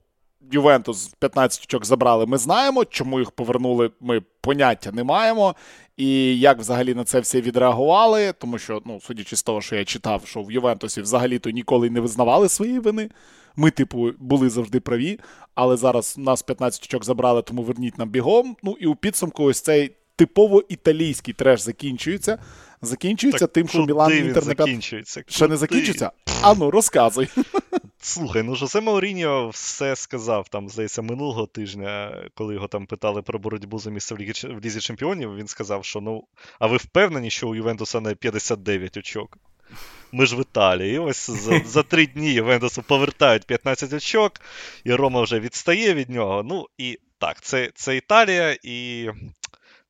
Ювентус 0.52 1.08
15 1.20 1.64
очок 1.64 1.86
забрали, 1.86 2.26
ми 2.26 2.38
знаємо. 2.38 2.86
Чому 2.86 3.20
їх 3.20 3.32
повернули, 3.32 3.92
ми 4.00 4.22
поняття 4.42 4.92
не 4.92 5.04
маємо. 5.04 5.56
І 5.98 6.40
як 6.40 6.60
взагалі 6.60 6.94
на 6.94 7.04
це 7.04 7.20
всі 7.20 7.42
відреагували, 7.42 8.34
тому 8.34 8.58
що, 8.58 8.82
ну, 8.86 9.00
судячи 9.02 9.36
з 9.36 9.44
того, 9.44 9.62
що 9.62 9.76
я 9.76 9.86
читав, 9.86 10.22
що 10.26 10.42
в 10.42 10.52
Ювентусі 10.52 11.02
взагалі-то 11.02 11.50
ніколи 11.50 11.90
не 11.90 12.00
визнавали 12.00 12.50
свої 12.50 12.80
вини. 12.80 13.10
Ми, 13.56 13.72
типу, 13.72 14.12
були 14.20 14.50
завжди 14.50 14.80
праві, 14.80 15.20
але 15.56 15.78
зараз 15.78 16.16
нас 16.18 16.42
15 16.42 16.84
очок 16.84 17.06
забрали, 17.06 17.42
тому 17.42 17.62
верніть 17.62 17.98
нам 17.98 18.10
бігом. 18.10 18.56
Ну 18.64 18.78
і 18.80 18.86
у 18.86 18.96
підсумку 18.96 19.44
ось 19.44 19.62
цей 19.62 19.96
типово 20.20 20.64
італійський 20.70 21.34
треш 21.34 21.62
закінчується 21.62 22.38
закінчується 22.82 23.48
так, 23.48 23.54
тим, 23.54 23.68
що 23.68 23.86
Мілан 23.86 24.12
Інтер 24.12 24.46
на 24.46 24.56
закінчується. 24.56 25.24
Ще 25.28 25.48
не 25.48 25.58
закінчується? 25.58 26.12
А 26.42 26.54
ну, 26.54 26.72
розказуй. 26.72 27.28
Слухай, 28.02 28.44
ну 28.44 28.56
Жозе 28.56 28.82
Мауріньо 28.82 29.50
все 29.50 29.96
сказав 29.96 30.50
там, 30.50 30.70
здається, 30.70 31.02
минулого 31.02 31.46
тижня, 31.46 32.24
коли 32.34 32.54
його 32.54 32.68
там 32.68 32.86
питали 32.86 33.22
про 33.22 33.40
боротьбу 33.40 33.80
за 33.80 33.92
місце 33.92 34.16
в, 34.16 34.18
Лігі, 34.18 34.32
в 34.32 34.66
Лізі 34.66 34.80
Чемпіонів, 34.80 35.36
він 35.36 35.48
сказав, 35.48 35.86
що 35.86 36.02
ну, 36.02 36.24
а 36.60 36.68
ви 36.68 36.78
впевнені, 36.78 37.30
що 37.30 37.50
у 37.50 37.56
Ювентуса 37.56 38.00
не 38.00 38.16
59 38.16 38.98
очок? 38.98 39.38
Ми 40.12 40.26
ж 40.26 40.36
в 40.36 40.42
Італії. 40.42 40.96
І 40.96 41.00
ось 41.00 41.30
за 41.30 41.60
за 41.66 41.84
три 41.84 42.08
дні 42.08 42.34
Ювентусу 42.34 42.82
повертають 42.82 43.46
15 43.46 43.94
очок, 43.94 44.32
і 44.84 44.94
Рома 44.94 45.22
вже 45.22 45.40
відстає 45.40 45.94
від 45.94 46.10
нього. 46.10 46.44
Ну 46.44 46.68
і 46.78 47.00
так, 47.18 47.42
це 47.42 47.72
це 47.76 47.98
Італія, 47.98 48.58
і 48.64 49.10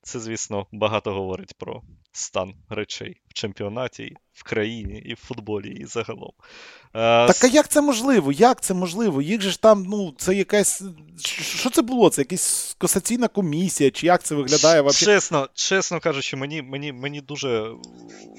це, 0.09 0.19
звісно, 0.19 0.67
багато 0.71 1.13
говорить 1.13 1.53
про 1.57 1.81
стан 2.11 2.53
речей 2.69 3.21
в 3.27 3.33
чемпіонаті, 3.33 4.15
в 4.33 4.43
країні, 4.43 5.03
і 5.05 5.13
в 5.13 5.17
футболі, 5.17 5.69
і 5.69 5.85
загалом. 5.85 6.31
Е, 6.93 7.27
так 7.27 7.43
а 7.43 7.47
як 7.47 7.67
це 7.67 7.81
можливо? 7.81 8.31
Як 8.31 8.61
це 8.61 8.73
можливо? 8.73 9.21
Їх 9.21 9.41
же 9.41 9.49
ж 9.49 9.61
там, 9.61 9.83
ну, 9.83 10.13
це 10.17 10.35
якась. 10.35 10.83
Що 11.41 11.69
це 11.69 11.81
було? 11.81 12.09
Це 12.09 12.21
якась 12.21 12.75
касаційна 12.79 13.27
комісія, 13.27 13.91
чи 13.91 14.05
як 14.07 14.23
це 14.23 14.35
виглядає? 14.35 14.81
Вообще? 14.81 15.05
Чесно 15.05 15.49
чесно 15.53 15.99
кажучи, 15.99 16.37
мені 16.37 16.61
мені, 16.61 16.93
мені 16.93 17.21
дуже 17.21 17.71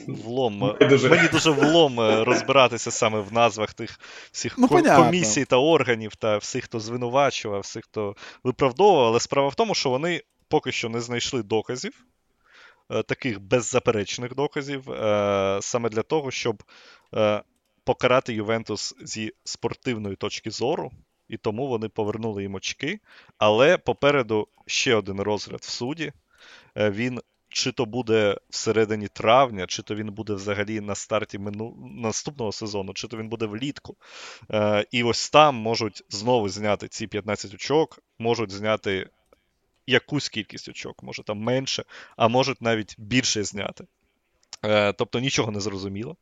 влом 0.09 0.77
дуже. 0.81 1.09
мені 1.09 1.29
дуже 1.29 1.51
влом 1.51 2.01
е, 2.01 2.25
розбиратися 2.25 2.91
саме 2.91 3.21
в 3.21 3.33
назвах 3.33 3.75
тих 3.75 4.01
всіх 4.33 4.59
ну, 4.59 4.69
комісій 4.69 5.45
та 5.45 5.57
органів 5.57 6.17
та 6.17 6.37
всіх, 6.37 6.65
хто 6.65 6.81
звинувачував, 6.81 7.61
всіх, 7.61 7.85
хто 7.85 8.15
виправдовував. 8.45 9.07
Але 9.07 9.21
справа 9.21 9.49
в 9.49 9.55
тому, 9.55 9.75
що 9.75 9.91
вони 9.91 10.23
поки 10.51 10.73
що 10.73 10.89
не 10.89 11.01
знайшли 11.01 11.43
доказів. 11.43 12.05
Е, 12.91 13.03
таких 13.03 13.41
беззаперечних 13.41 14.35
доказів 14.35 14.91
е, 14.91 15.59
саме 15.63 15.89
для 15.89 16.03
того, 16.03 16.31
щоб 16.31 16.63
е, 17.15 17.43
покарати 17.85 18.35
Ювентус 18.35 18.95
зі 19.03 19.33
спортивної 19.45 20.17
точки 20.17 20.51
зору, 20.51 20.91
і 21.29 21.37
тому 21.37 21.69
вони 21.69 21.89
повернули 21.89 22.43
їм 22.43 22.55
очки. 22.55 23.01
Але 23.39 23.79
попереду 23.79 24.49
ще 24.67 24.95
один 24.95 25.21
розгляд 25.21 25.61
в 25.61 25.71
суді. 25.71 26.13
Він 26.77 27.21
чи 27.49 27.73
то 27.73 27.87
буде 27.87 28.37
всередині 28.51 29.09
травня, 29.09 29.67
чи 29.67 29.83
то 29.83 29.95
він 29.95 30.13
буде 30.13 30.35
взагалі 30.35 30.81
на 30.81 30.95
старті 30.95 31.39
мину... 31.39 31.77
наступного 31.97 32.53
сезону, 32.53 32.93
чи 32.95 33.09
то 33.09 33.17
він 33.17 33.29
буде 33.29 33.47
влітку. 33.47 33.97
І 34.91 35.03
ось 35.03 35.31
там 35.31 35.55
можуть 35.55 36.05
знову 36.09 36.49
зняти 36.49 36.89
ці 36.89 37.07
15 37.07 37.55
очок, 37.55 37.99
можуть 38.19 38.51
зняти 38.51 39.11
якусь 39.91 40.29
кількість 40.29 40.69
очок, 40.69 41.03
може 41.03 41.23
там 41.23 41.39
менше, 41.39 41.85
а 42.17 42.29
можуть 42.29 42.63
навіть 42.63 42.95
більше 42.99 43.45
зняти. 43.45 43.85
Е, 44.65 44.93
Тобто 44.93 45.21
нічого 45.21 45.53
не 45.53 45.61
зрозуміло. 45.61 46.17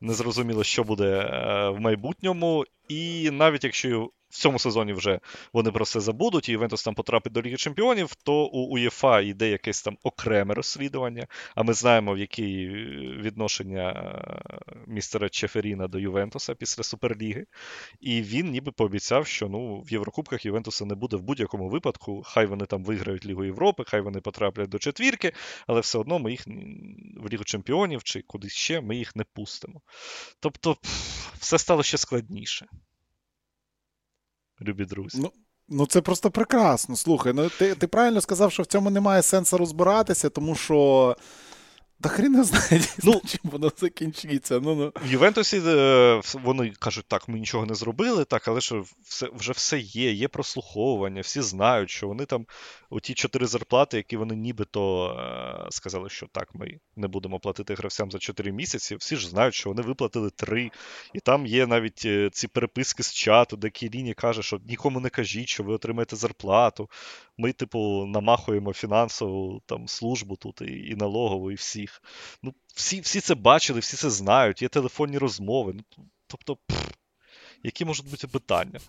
Не 0.00 0.14
зрозуміло, 0.14 0.64
що 0.64 0.84
буде 0.84 1.10
е, 1.10 1.68
в 1.68 1.80
майбутньому, 1.80 2.64
і 2.88 3.30
навіть 3.30 3.64
якщо 3.64 4.10
в 4.34 4.36
цьому 4.36 4.58
сезоні 4.58 4.92
вже 4.92 5.20
вони 5.52 5.72
про 5.72 5.84
це 5.84 6.00
забудуть, 6.00 6.48
і 6.48 6.52
Ювентус 6.52 6.82
там 6.82 6.94
потрапить 6.94 7.32
до 7.32 7.42
Ліги 7.42 7.56
Чемпіонів, 7.56 8.14
то 8.14 8.46
у 8.46 8.74
УЄФА 8.74 9.20
йде 9.20 9.48
якесь 9.48 9.82
там 9.82 9.98
окреме 10.02 10.54
розслідування. 10.54 11.26
А 11.54 11.62
ми 11.62 11.72
знаємо, 11.72 12.14
в 12.14 12.18
які 12.18 12.66
відношення 13.20 13.90
е, 13.90 14.82
містера 14.86 15.28
Чеферіна 15.28 15.88
до 15.88 15.98
Ювентуса 15.98 16.54
після 16.54 16.82
Суперліги. 16.82 17.46
І 18.00 18.22
він 18.22 18.50
ніби 18.50 18.72
пообіцяв, 18.72 19.26
що 19.26 19.48
ну, 19.48 19.80
в 19.80 19.92
Єврокубках 19.92 20.46
Ювентуса 20.46 20.84
не 20.84 20.94
буде 20.94 21.16
в 21.16 21.22
будь-якому 21.22 21.68
випадку. 21.68 22.22
Хай 22.26 22.46
вони 22.46 22.66
там 22.66 22.84
виграють 22.84 23.26
Лігу 23.26 23.44
Європи, 23.44 23.84
хай 23.86 24.00
вони 24.00 24.20
потраплять 24.20 24.68
до 24.68 24.78
четвірки, 24.78 25.32
але 25.66 25.80
все 25.80 25.98
одно 25.98 26.18
ми 26.18 26.30
їх 26.30 26.46
в 27.16 27.28
Лігу 27.28 27.44
Чемпіонів 27.44 28.02
чи 28.02 28.22
кудись 28.22 28.52
ще 28.52 28.80
ми 28.80 28.96
їх 28.96 29.16
не 29.16 29.24
пустимо. 29.24 29.80
Тобто, 30.40 30.76
все 31.38 31.58
стало 31.58 31.82
ще 31.82 31.98
складніше 31.98 32.66
любі 34.62 34.84
друзі. 34.84 35.18
Ну, 35.22 35.32
ну 35.68 35.86
це 35.86 36.00
просто 36.00 36.30
прекрасно. 36.30 36.96
Слухай, 36.96 37.32
ну 37.32 37.48
ти, 37.58 37.74
ти 37.74 37.86
правильно 37.86 38.20
сказав, 38.20 38.52
що 38.52 38.62
в 38.62 38.66
цьому 38.66 38.90
немає 38.90 39.22
сенсу 39.22 39.58
розбиратися, 39.58 40.30
тому 40.30 40.54
що. 40.54 41.16
Та 42.00 42.08
хрін 42.08 42.32
не 42.32 42.44
знає, 42.44 42.84
ну, 43.02 43.20
чим 43.26 43.40
воно 43.42 43.72
закінчиться. 43.76 44.60
Ну, 44.60 44.74
ну. 44.74 44.92
В 45.04 45.12
Ювентусі 45.12 45.62
е, 45.66 46.20
вони 46.32 46.72
кажуть, 46.78 47.04
так, 47.08 47.28
ми 47.28 47.38
нічого 47.38 47.66
не 47.66 47.74
зробили, 47.74 48.24
так, 48.24 48.48
але 48.48 48.60
що 48.60 48.84
все, 49.04 49.28
вже 49.34 49.52
все 49.52 49.78
є, 49.78 50.12
є 50.12 50.28
прослуховування, 50.28 51.20
всі 51.20 51.42
знають, 51.42 51.90
що 51.90 52.08
вони 52.08 52.24
там 52.24 52.46
оті 52.90 53.14
чотири 53.14 53.46
зарплати, 53.46 53.96
які 53.96 54.16
вони 54.16 54.36
нібито 54.36 55.10
е, 55.10 55.66
сказали, 55.70 56.08
що 56.08 56.26
так, 56.32 56.54
ми 56.54 56.78
не 56.96 57.08
будемо 57.08 57.40
платити 57.40 57.74
гравцям 57.74 58.10
за 58.10 58.18
4 58.18 58.52
місяці, 58.52 58.96
всі 58.96 59.16
ж 59.16 59.28
знають, 59.28 59.54
що 59.54 59.70
вони 59.70 59.82
виплатили 59.82 60.30
3. 60.30 60.70
І 61.14 61.20
там 61.20 61.46
є 61.46 61.66
навіть 61.66 62.02
е, 62.04 62.30
ці 62.32 62.48
переписки 62.48 63.02
з 63.02 63.12
чату, 63.12 63.56
де 63.56 63.70
Кіліні 63.70 64.14
каже, 64.14 64.42
що 64.42 64.60
нікому 64.68 65.00
не 65.00 65.08
кажіть, 65.08 65.48
що 65.48 65.62
ви 65.62 65.74
отримаєте 65.74 66.16
зарплату. 66.16 66.90
Ми, 67.38 67.52
типу, 67.52 68.06
намахуємо 68.06 68.72
фінансову 68.72 69.62
там 69.66 69.88
службу 69.88 70.36
тут 70.36 70.60
і, 70.60 70.88
і 70.90 70.94
налогову, 70.94 71.50
і 71.50 71.54
всіх. 71.84 72.02
Ну, 72.42 72.54
Всі 72.74 73.00
всі 73.00 73.20
це 73.20 73.34
бачили, 73.34 73.80
всі 73.80 73.96
це 73.96 74.10
знають, 74.10 74.62
є 74.62 74.68
телефонні 74.68 75.18
розмови. 75.18 75.72
Ну, 75.76 76.04
Тобто, 76.26 76.56
пф, 76.56 76.88
які 77.62 77.84
можуть 77.84 78.10
бути 78.10 78.26
питання? 78.26 78.80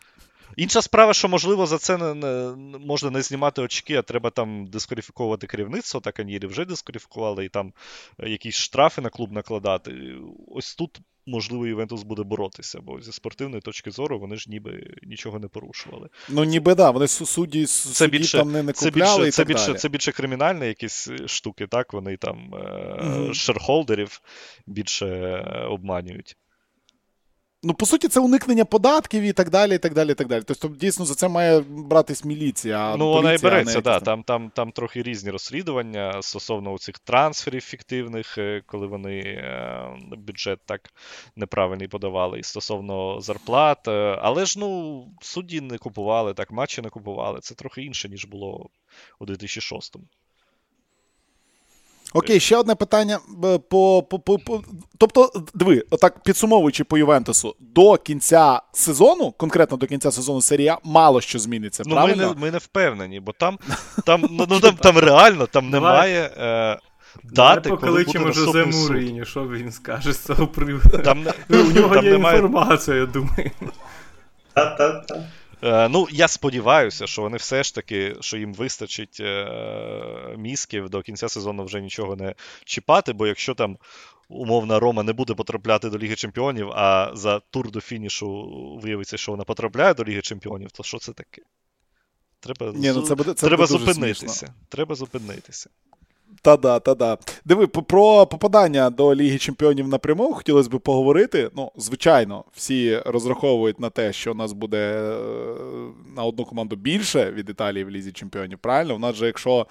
Інша 0.55 0.81
справа, 0.81 1.13
що, 1.13 1.27
можливо, 1.29 1.65
за 1.65 1.77
це 1.77 1.97
не, 1.97 2.13
не, 2.13 2.55
можна 2.77 3.09
не 3.09 3.21
знімати 3.21 3.61
очки, 3.61 3.95
а 3.95 4.01
треба 4.01 4.29
там 4.29 4.67
дискваліфіковувати 4.67 5.47
керівництво, 5.47 5.99
так 5.99 6.19
Анірі 6.19 6.47
вже 6.47 6.65
дискваліфікували, 6.65 7.45
і 7.45 7.49
там 7.49 7.73
е, 8.19 8.29
якісь 8.29 8.55
штрафи 8.55 9.01
на 9.01 9.09
клуб 9.09 9.31
накладати. 9.31 10.15
Ось 10.47 10.75
тут, 10.75 10.99
можливо, 11.25 11.67
Ювентус 11.67 12.03
буде 12.03 12.23
боротися, 12.23 12.79
бо 12.81 13.01
зі 13.01 13.11
спортивної 13.11 13.61
точки 13.61 13.91
зору 13.91 14.19
вони 14.19 14.35
ж 14.35 14.49
ніби 14.49 14.95
нічого 15.03 15.39
не 15.39 15.47
порушували. 15.47 16.09
Ну, 16.29 16.43
ніби 16.43 16.75
да, 16.75 16.91
вони 16.91 17.07
судді, 17.07 17.67
судді 17.67 17.95
це 17.95 18.07
більше, 18.07 18.37
там 18.37 18.51
не, 18.51 18.63
не 18.63 18.73
купляли. 18.73 19.31
Це 19.31 19.43
більше, 19.43 19.43
і 19.43 19.45
так 19.45 19.47
більше, 19.47 19.67
далі. 19.67 19.77
це 19.77 19.89
більше 19.89 20.11
кримінальні 20.11 20.67
якісь 20.67 21.07
е, 21.07 21.27
штуки, 21.27 21.67
так? 21.67 21.93
Вони 21.93 22.17
там 22.17 22.49
mm-hmm. 22.51 23.33
шерхолдерів 23.33 24.21
більше 24.67 25.39
обманюють. 25.69 26.37
Ну, 27.67 27.73
по 27.73 27.85
суті, 27.85 28.07
це 28.07 28.19
уникнення 28.19 28.65
податків 28.65 29.23
і 29.23 29.33
так 29.33 29.49
далі. 29.49 29.75
і 29.75 29.77
так 29.77 29.93
далі, 29.93 30.11
і 30.11 30.13
так 30.13 30.27
далі. 30.27 30.43
Тобто, 30.45 30.67
дійсно, 30.67 31.05
за 31.05 31.15
це 31.15 31.27
має 31.27 31.59
братись 31.59 32.25
міліція. 32.25 32.95
ну, 32.97 33.11
вона 33.11 33.33
і 33.33 33.37
береться, 33.37 33.81
да. 33.81 33.99
Там 33.99 34.23
там, 34.23 34.51
там 34.55 34.71
трохи 34.71 35.03
різні 35.03 35.31
розслідування 35.31 36.21
стосовно 36.21 36.77
цих 36.77 36.99
трансферів 36.99 37.61
фіктивних, 37.61 38.37
е, 38.37 38.61
коли 38.65 38.87
вони 38.87 39.19
е, 39.19 39.89
бюджет 40.17 40.59
так 40.65 40.89
неправильний 41.35 41.87
подавали, 41.87 42.39
і 42.39 42.43
стосовно 42.43 43.21
зарплат. 43.21 43.87
Е, 43.87 44.19
але 44.21 44.45
ж 44.45 44.59
ну, 44.59 45.05
судді 45.21 45.61
не 45.61 45.77
купували, 45.77 46.33
так, 46.33 46.51
матчі 46.51 46.81
не 46.81 46.89
купували. 46.89 47.39
Це 47.39 47.55
трохи 47.55 47.83
інше, 47.83 48.09
ніж 48.09 48.25
було 48.25 48.69
у 49.19 49.25
2006-му. 49.25 50.03
Окей, 52.15 52.39
ще 52.39 52.57
одне 52.57 52.75
питання. 52.75 53.19
По, 53.69 54.03
по, 54.03 54.19
по, 54.19 54.39
по, 54.39 54.63
Тобто, 54.97 55.31
диви, 55.53 55.83
отак 55.89 56.23
підсумовуючи 56.23 56.83
по 56.83 56.97
Ювентусу, 56.97 57.55
до 57.59 57.97
кінця 57.97 58.61
сезону, 58.73 59.31
конкретно 59.31 59.77
до 59.77 59.87
кінця 59.87 60.11
сезону 60.11 60.41
серія, 60.41 60.77
мало 60.83 61.21
що 61.21 61.39
зміниться. 61.39 61.83
Ну, 61.85 61.95
правильно? 61.95 62.27
Ми 62.27 62.35
не 62.35 62.41
ми 62.41 62.51
не 62.51 62.57
впевнені, 62.57 63.19
бо 63.19 63.31
там 63.31 63.59
там, 64.05 64.25
ну, 64.31 64.45
ну, 64.49 64.59
там, 64.59 64.75
там 64.75 64.97
реально 64.97 65.47
там 65.47 65.69
немає. 65.69 66.31
Е... 66.37 66.79
Дати, 67.23 67.69
коли 67.69 68.03
буде 68.03 68.33
Жозе 68.33 68.65
Муріні, 68.65 69.25
що 69.25 69.47
він 69.47 69.71
скаже 69.71 70.13
з 70.13 70.19
цього 70.19 70.47
приводу. 70.47 70.97
Там, 70.97 71.25
У 71.49 71.55
нього 71.55 71.95
там 71.95 72.05
є 72.05 72.11
немає... 72.11 72.37
інформація, 72.37 72.97
я 72.97 73.05
думаю. 73.05 73.51
Та-та-та. 74.53 75.23
Е, 75.63 75.89
ну, 75.89 76.07
я 76.11 76.27
сподіваюся, 76.27 77.07
що 77.07 77.21
вони 77.21 77.37
все 77.37 77.63
ж 77.63 77.75
таки, 77.75 78.15
що 78.19 78.37
їм 78.37 78.53
вистачить 78.53 79.17
е, 79.19 80.35
мізків 80.37 80.89
до 80.89 81.01
кінця 81.01 81.29
сезону 81.29 81.65
вже 81.65 81.81
нічого 81.81 82.15
не 82.15 82.35
чіпати, 82.65 83.13
бо 83.13 83.27
якщо 83.27 83.53
там. 83.53 83.77
Умовна 84.29 84.79
Рома 84.79 85.03
не 85.03 85.13
буде 85.13 85.33
потрапляти 85.33 85.89
до 85.89 85.97
Ліги 85.97 86.15
Чемпіонів, 86.15 86.71
а 86.71 87.11
за 87.13 87.39
тур 87.39 87.71
до 87.71 87.81
фінішу 87.81 88.49
виявиться, 88.83 89.17
що 89.17 89.31
вона 89.31 89.43
потрапляє 89.43 89.93
до 89.93 90.03
Ліги 90.03 90.21
Чемпіонів, 90.21 90.71
то 90.71 90.83
що 90.83 90.97
це 90.97 91.13
таке? 91.13 91.41
Треба, 92.39 92.71
Ні, 92.75 92.91
ну 92.91 93.01
це 93.01 93.15
буде, 93.15 93.33
це 93.33 93.47
треба 93.47 93.67
буде 93.67 93.85
зупинитися. 93.85 94.53
Треба 94.69 94.95
зупинитися. 94.95 95.69
Та-да, 96.41 96.79
та-да. 96.79 97.17
Диви, 97.45 97.67
про 97.67 98.27
попадання 98.27 98.89
до 98.89 99.15
Ліги 99.15 99.37
Чемпіонів 99.37 99.87
напряму 99.87 100.33
хотілося 100.33 100.69
б 100.69 100.79
поговорити. 100.79 101.49
Ну, 101.55 101.71
звичайно, 101.75 102.45
всі 102.53 103.01
розраховують 103.05 103.79
на 103.79 103.89
те, 103.89 104.13
що 104.13 104.31
у 104.31 104.35
нас 104.35 104.53
буде 104.53 104.77
е, 104.77 105.17
на 106.15 106.23
одну 106.23 106.45
команду 106.45 106.75
більше 106.75 107.31
від 107.31 107.49
Італії 107.49 107.83
в 107.83 107.89
Лізі 107.89 108.11
Чемпіонів. 108.11 108.59
Правильно? 108.59 108.95
У 108.95 108.99
нас 108.99 109.15
же, 109.15 109.25
якщо. 109.25 109.67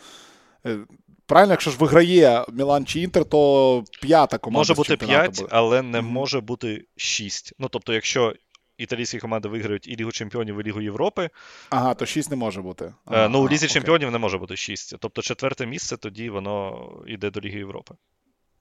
Е, 0.66 0.78
правильно, 1.26 1.52
якщо 1.52 1.70
ж 1.70 1.76
виграє 1.78 2.44
Мілан 2.52 2.86
чи 2.86 3.00
Інтер, 3.00 3.24
то 3.24 3.84
п'ята 4.02 4.38
команда. 4.38 4.58
Може 4.60 4.74
бути 4.74 4.96
п'ять, 4.96 5.44
але 5.50 5.82
не 5.82 5.98
mm-hmm. 5.98 6.02
може 6.02 6.40
бути 6.40 6.84
шість. 6.96 7.52
Ну, 7.58 7.68
тобто, 7.70 7.92
якщо 7.92 8.34
італійські 8.78 9.18
команди 9.18 9.48
виграють 9.48 9.88
і 9.88 9.96
Лігу 9.96 10.12
Чемпіонів, 10.12 10.60
і 10.60 10.62
Лігу 10.62 10.80
Європи. 10.80 11.30
Ага, 11.70 11.94
то 11.94 12.06
6 12.06 12.30
не 12.30 12.36
може 12.36 12.62
бути. 12.62 12.84
Е, 12.84 12.92
ага, 13.04 13.28
ну, 13.28 13.40
у 13.42 13.48
Лізі 13.48 13.66
окей. 13.66 13.74
Чемпіонів 13.74 14.10
не 14.10 14.18
може 14.18 14.38
бути 14.38 14.56
6. 14.56 14.96
Тобто 15.00 15.22
четверте 15.22 15.66
місце 15.66 15.96
тоді 15.96 16.30
воно 16.30 16.88
йде 17.06 17.30
до 17.30 17.40
Ліги 17.40 17.58
Європи. 17.58 17.94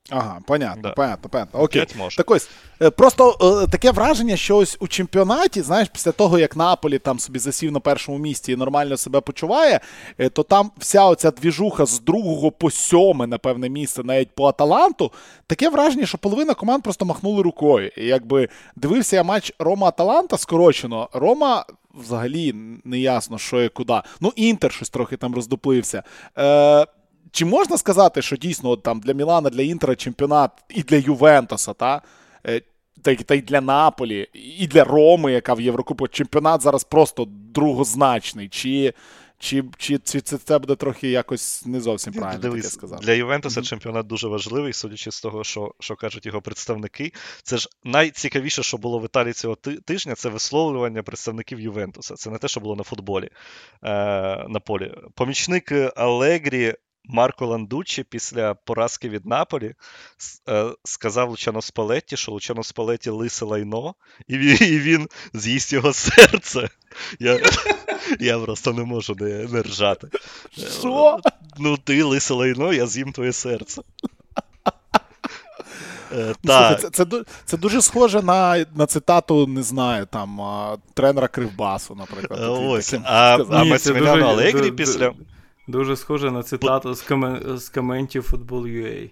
Ага, 0.10 0.39
понятно, 0.46 0.82
Да. 0.82 0.89
понятно, 0.89 1.30
понятно. 1.30 1.60
Окей. 1.62 1.86
Так 2.18 2.32
ось, 2.32 2.50
е, 2.82 2.89
просто 2.89 3.38
е, 3.63 3.72
таке 3.72 3.92
враження, 3.92 4.36
що 4.38 4.58
ось 4.58 4.78
у 4.80 4.88
чемпіонаті, 4.88 5.62
знаєш, 5.62 5.89
після 5.94 6.12
того, 6.12 6.39
як 6.39 6.56
Наполі 6.56 7.00
там 7.00 7.20
собі 7.20 7.39
засів 7.39 7.72
на 7.72 7.80
першому 7.80 8.18
місці 8.18 8.52
і 8.52 8.56
нормально 8.56 8.98
себе 8.98 9.22
почуває, 9.22 9.80
е, 10.18 10.30
то 10.30 10.44
там 10.44 10.72
вся 10.78 11.06
оця 11.06 11.32
двіжуха 11.32 11.86
з 11.86 12.00
другого 12.00 12.52
по 12.52 12.72
сьоме, 12.72 13.28
напевне, 13.28 13.70
місце, 13.70 14.04
навіть 14.04 14.32
по 14.36 14.46
Аталанту, 14.48 15.12
таке 15.48 15.70
враження, 15.70 16.06
що 16.06 16.18
половина 16.18 16.54
команд 16.54 16.84
просто 16.84 17.06
махнули 17.06 17.42
рукою. 17.42 17.92
І 17.98 18.06
якби 18.06 18.50
дивився 18.76 19.16
я 19.16 19.24
матч 19.24 19.54
Рома-Аталанта 19.60 20.38
скорочено, 20.38 21.10
Рома. 21.13 21.66
Взагалі 21.94 22.54
не 22.84 23.00
ясно, 23.00 23.38
що 23.38 23.62
і 23.63 23.70
куди. 23.70 24.02
Ну, 24.20 24.34
Інтер 24.36 24.72
щось 24.72 24.89
трохи 24.89 25.18
там 25.18 25.36
роздуплився. 25.36 26.04
Е, 26.38 26.86
чи 27.34 27.46
можна 27.46 27.78
сказати, 27.78 28.22
що 28.22 28.36
дійсно 28.36 28.69
от, 28.69 28.84
там 28.84 29.00
для 29.00 29.13
Мілана, 29.13 29.50
для 29.50 29.62
Інтера 29.62 29.96
чемпіонат 29.96 30.52
і 30.69 30.84
для 30.84 30.98
Ювентуса, 30.98 31.74
та, 31.74 32.02
е, 32.48 32.62
та, 33.02 33.15
та 33.15 33.36
й 33.36 33.41
для 33.41 33.62
Наполі, 33.62 34.30
і 34.34 34.67
для 34.67 34.84
Роми, 34.84 35.32
яка 35.32 35.54
в 35.54 35.62
Єврокубку 35.62 36.08
чемпіонат 36.08 36.62
зараз 36.62 36.84
просто 36.84 37.28
другозначний? 37.30 38.50
Чи 38.50 38.93
чи, 39.39 39.63
чи, 39.78 39.98
чи 39.98 40.22
це, 40.22 40.38
це 40.38 40.60
буде 40.60 40.76
трохи 40.76 41.10
якось 41.10 41.65
не 41.65 41.82
зовсім 41.82 42.13
правильно 42.13 42.41
Дивись, 42.41 42.63
таке 42.63 42.74
сказати? 42.74 43.06
Для 43.06 43.13
Ювентуса 43.13 43.60
mm-hmm. 43.60 43.63
чемпіонат 43.63 44.08
дуже 44.08 44.28
важливий, 44.28 44.74
судячи 44.74 45.12
з 45.12 45.22
того, 45.22 45.43
що 45.43 45.74
що 45.80 45.96
кажуть 45.96 46.26
його 46.26 46.41
представники. 46.41 47.12
Це 47.43 47.58
ж 47.58 47.69
найцікавіше, 47.84 48.63
що 48.63 48.78
було 48.78 49.00
в 49.00 49.06
Італії 49.06 49.34
цього 49.34 49.56
тижня, 49.86 50.15
це 50.15 50.30
висловлювання 50.30 51.04
представників 51.04 51.60
Ювентуса. 51.60 52.15
Це 52.15 52.30
не 52.30 52.38
те, 52.38 52.48
що 52.48 52.60
було 52.60 52.76
на 52.76 52.84
футболі 52.84 53.26
е, 53.26 53.30
на 54.50 54.60
полі. 54.60 54.93
Помічник 55.15 55.72
Алегрі 55.96 56.76
Марко 57.06 57.46
Ландучі 57.46 58.04
після 58.04 58.54
поразки 58.54 59.10
від 59.10 59.26
Наполі 59.26 59.74
е, 60.50 60.66
сказав 60.84 61.30
Лучано 61.30 61.62
Спалетті, 61.62 62.18
що 62.18 62.32
Лучано 62.32 62.63
Спалетті 62.63 63.10
лисе 63.10 63.46
лайно, 63.46 63.96
і 64.28 64.38
він 64.80 65.08
з'їсть 65.34 65.74
його 65.74 65.94
серце. 65.94 66.70
Я 67.20 67.39
я 68.20 68.39
просто 68.39 68.74
не 68.74 68.84
можу 68.84 69.16
не, 69.20 69.48
не 69.48 69.62
ржати. 69.62 70.08
Що? 70.80 71.20
Ну, 71.58 71.78
ти 71.78 72.04
лисе 72.04 72.34
лайно, 72.34 72.74
я 72.74 72.88
з'їм 72.88 73.12
твоє 73.12 73.34
серце. 73.34 73.82
Е, 76.13 76.36
ну. 76.44 76.54
Це, 76.54 76.89
це 76.92 77.06
це, 77.46 77.58
дуже 77.58 77.82
схоже 77.82 78.22
на 78.22 78.66
на 78.76 78.86
цитату, 78.86 79.48
не 79.48 79.63
знаю, 79.63 80.06
там 80.06 80.42
тренера 80.94 81.28
Кривбасу, 81.28 81.96
наприклад. 81.96 82.39
Ось, 82.50 82.94
А 83.04 83.38
а 83.52 83.63
Масіміляно 83.63 84.28
Алегрі 84.28 84.72
після. 84.72 85.13
Дуже 85.67 85.95
схоже 85.95 86.32
на 86.32 86.43
цитату 86.43 86.93
з, 86.93 87.02
комен... 87.02 87.58
з 87.58 87.69
коментів 87.69 88.34
Football.ua. 88.34 89.12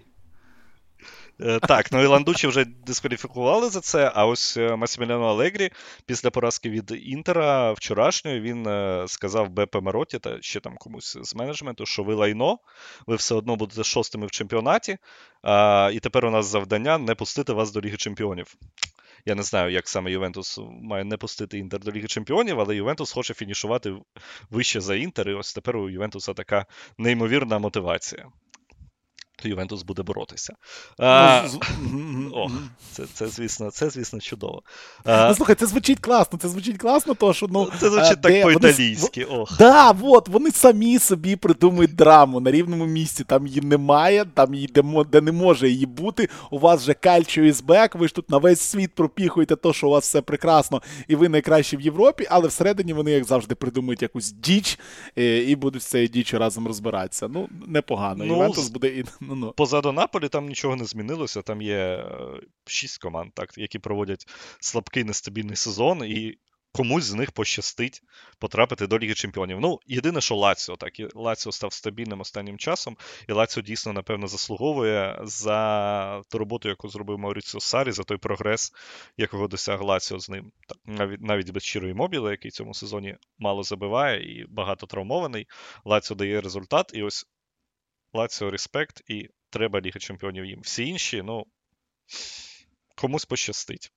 Е, 1.40 1.58
так, 1.60 1.92
ну 1.92 2.02
і 2.02 2.06
Ландучі 2.06 2.46
вже 2.46 2.64
дискваліфікували 2.64 3.70
за 3.70 3.80
це. 3.80 4.12
А 4.14 4.26
ось 4.26 4.56
е, 4.56 4.76
Масіміляно 4.76 5.24
Алегрі 5.24 5.70
після 6.06 6.30
поразки 6.30 6.70
від 6.70 6.92
Інтера 7.04 7.72
вчорашньої 7.72 8.40
він 8.40 8.66
е, 8.66 9.04
сказав 9.08 9.48
БП 9.48 9.76
Мароті 9.82 10.18
та 10.18 10.42
ще 10.42 10.60
там 10.60 10.76
комусь 10.76 11.18
з 11.22 11.34
менеджменту, 11.34 11.86
що 11.86 12.02
ви 12.02 12.14
лайно, 12.14 12.58
ви 13.06 13.16
все 13.16 13.34
одно 13.34 13.56
будете 13.56 13.84
шостими 13.84 14.26
в 14.26 14.30
чемпіонаті, 14.30 14.92
і 15.92 16.00
тепер 16.00 16.26
у 16.26 16.30
нас 16.30 16.46
завдання 16.46 16.98
не 16.98 17.14
пустити 17.14 17.52
вас 17.52 17.72
до 17.72 17.80
Ліги 17.80 17.96
Чемпіонів. 17.96 18.54
Я 19.26 19.34
не 19.34 19.42
знаю, 19.42 19.72
як 19.72 19.88
саме 19.88 20.10
Ювентус 20.10 20.60
має 20.82 21.04
не 21.04 21.16
пустити 21.16 21.58
Інтер 21.58 21.80
до 21.80 21.92
Ліги 21.92 22.06
Чемпіонів, 22.06 22.60
але 22.60 22.76
Ювентус 22.76 23.12
хоче 23.12 23.34
фінішувати 23.34 23.94
вище 24.50 24.80
за 24.80 24.94
Інтер. 24.94 25.28
І 25.28 25.34
ось 25.34 25.54
тепер 25.54 25.76
у 25.76 25.90
Ювентуса 25.90 26.34
така 26.34 26.66
неймовірна 26.98 27.58
мотивація 27.58 28.28
то 29.42 29.48
Ювентус 29.48 29.82
буде 29.82 30.02
боротися. 30.02 30.54
Ну, 30.98 31.06
а, 31.06 31.48
О, 32.32 32.50
це, 32.92 33.02
це, 33.14 33.28
звісно, 33.28 33.70
це, 33.70 33.90
звісно, 33.90 34.20
чудово. 34.20 34.62
А, 35.04 35.28
ну, 35.28 35.34
Слухай, 35.34 35.54
це 35.54 35.66
звучить 35.66 36.00
класно, 36.00 36.38
це 36.38 36.48
звучить 36.48 36.78
класно, 36.78 37.14
то 37.14 37.32
що 37.32 37.46
ну. 37.50 37.68
Це 37.80 37.90
звучить 37.90 38.18
а, 38.18 38.28
так 38.28 38.42
по-італійськи. 38.42 39.24
Вони... 39.24 39.40
ох. 39.40 39.58
Да, 39.58 39.94
от, 40.02 40.28
вони 40.28 40.50
самі 40.50 40.98
собі 40.98 41.36
придумують 41.36 41.94
драму 41.94 42.40
на 42.40 42.50
рівному 42.50 42.86
місці. 42.86 43.24
Там 43.24 43.46
її 43.46 43.60
немає, 43.60 44.24
там 44.34 44.54
її 44.54 44.66
де, 44.66 44.82
де 45.12 45.20
не 45.20 45.32
може 45.32 45.68
її 45.68 45.86
бути. 45.86 46.28
У 46.50 46.58
вас 46.58 46.82
вже 46.82 46.94
кальчо 46.94 47.42
із 47.42 47.60
бек, 47.60 47.94
ви 47.94 48.08
ж 48.08 48.14
тут 48.14 48.30
на 48.30 48.38
весь 48.38 48.60
світ 48.60 48.94
пропіхуєте 48.94 49.56
то, 49.56 49.72
що 49.72 49.86
у 49.86 49.90
вас 49.90 50.04
все 50.04 50.20
прекрасно, 50.20 50.82
і 51.08 51.16
ви 51.16 51.28
найкращі 51.28 51.76
в 51.76 51.80
Європі, 51.80 52.26
але 52.30 52.48
всередині 52.48 52.92
вони, 52.92 53.10
як 53.10 53.24
завжди, 53.24 53.54
придумують 53.54 54.02
якусь 54.02 54.32
діч 54.32 54.78
і, 55.16 55.36
і 55.36 55.56
будуть 55.56 55.82
з 55.82 55.86
цією 55.86 56.08
діччю 56.08 56.38
разом 56.38 56.66
розбиратися. 56.66 57.28
Ну, 57.28 57.48
непогано. 57.66 58.24
Ну, 58.24 58.34
Ювентус 58.34 58.68
буде 58.68 58.88
і. 58.88 59.04
Ну, 59.32 59.36
ну. 59.36 59.52
Позаду 59.52 59.92
Наполі 59.92 60.28
там 60.28 60.46
нічого 60.48 60.76
не 60.76 60.84
змінилося. 60.84 61.42
Там 61.42 61.62
є 61.62 61.76
е, 61.76 62.06
шість 62.66 62.98
команд, 62.98 63.32
так, 63.34 63.58
які 63.58 63.78
проводять 63.78 64.26
слабкий 64.60 65.04
нестабільний 65.04 65.56
сезон, 65.56 66.04
і 66.04 66.38
комусь 66.72 67.04
з 67.04 67.14
них 67.14 67.32
пощастить 67.32 68.02
потрапити 68.38 68.86
до 68.86 68.98
Ліги 68.98 69.14
Чемпіонів. 69.14 69.60
Ну, 69.60 69.80
єдине, 69.86 70.20
що 70.20 70.36
Лаціо, 70.36 70.76
так, 70.76 71.00
і 71.00 71.08
Лаціо 71.14 71.52
став 71.52 71.72
стабільним 71.72 72.20
останнім 72.20 72.58
часом, 72.58 72.96
і 73.28 73.32
Лаціо 73.32 73.62
дійсно, 73.62 73.92
напевно, 73.92 74.26
заслуговує 74.26 75.20
за 75.22 76.22
ту 76.30 76.38
роботу, 76.38 76.68
яку 76.68 76.88
зробив 76.88 77.18
Мауріціо 77.18 77.60
Сарі, 77.60 77.92
за 77.92 78.02
той 78.02 78.16
прогрес, 78.16 78.72
якого 79.16 79.48
досяг 79.48 79.82
Лаціо 79.82 80.18
з 80.18 80.28
ним. 80.28 80.52
Так, 80.68 80.78
навіть 80.84 81.20
навіть 81.20 81.50
без 81.50 81.62
щирої 81.62 81.94
мобіли, 81.94 82.30
який 82.30 82.50
цьому 82.50 82.74
сезоні 82.74 83.16
мало 83.38 83.62
забиває 83.62 84.40
і 84.40 84.46
багато 84.48 84.86
травмований. 84.86 85.46
Лаціо 85.84 86.16
дає 86.16 86.40
результат, 86.40 86.90
і 86.94 87.02
ось 87.02 87.26
Лаціо 88.12 88.50
респект 88.50 89.02
і 89.10 89.28
треба 89.50 89.80
Ліга 89.80 90.00
Чемпіонів 90.00 90.44
їм. 90.44 90.60
Всі 90.60 90.86
інші, 90.86 91.22
ну, 91.22 91.46
комусь 92.96 93.24
пощастить. 93.24 93.92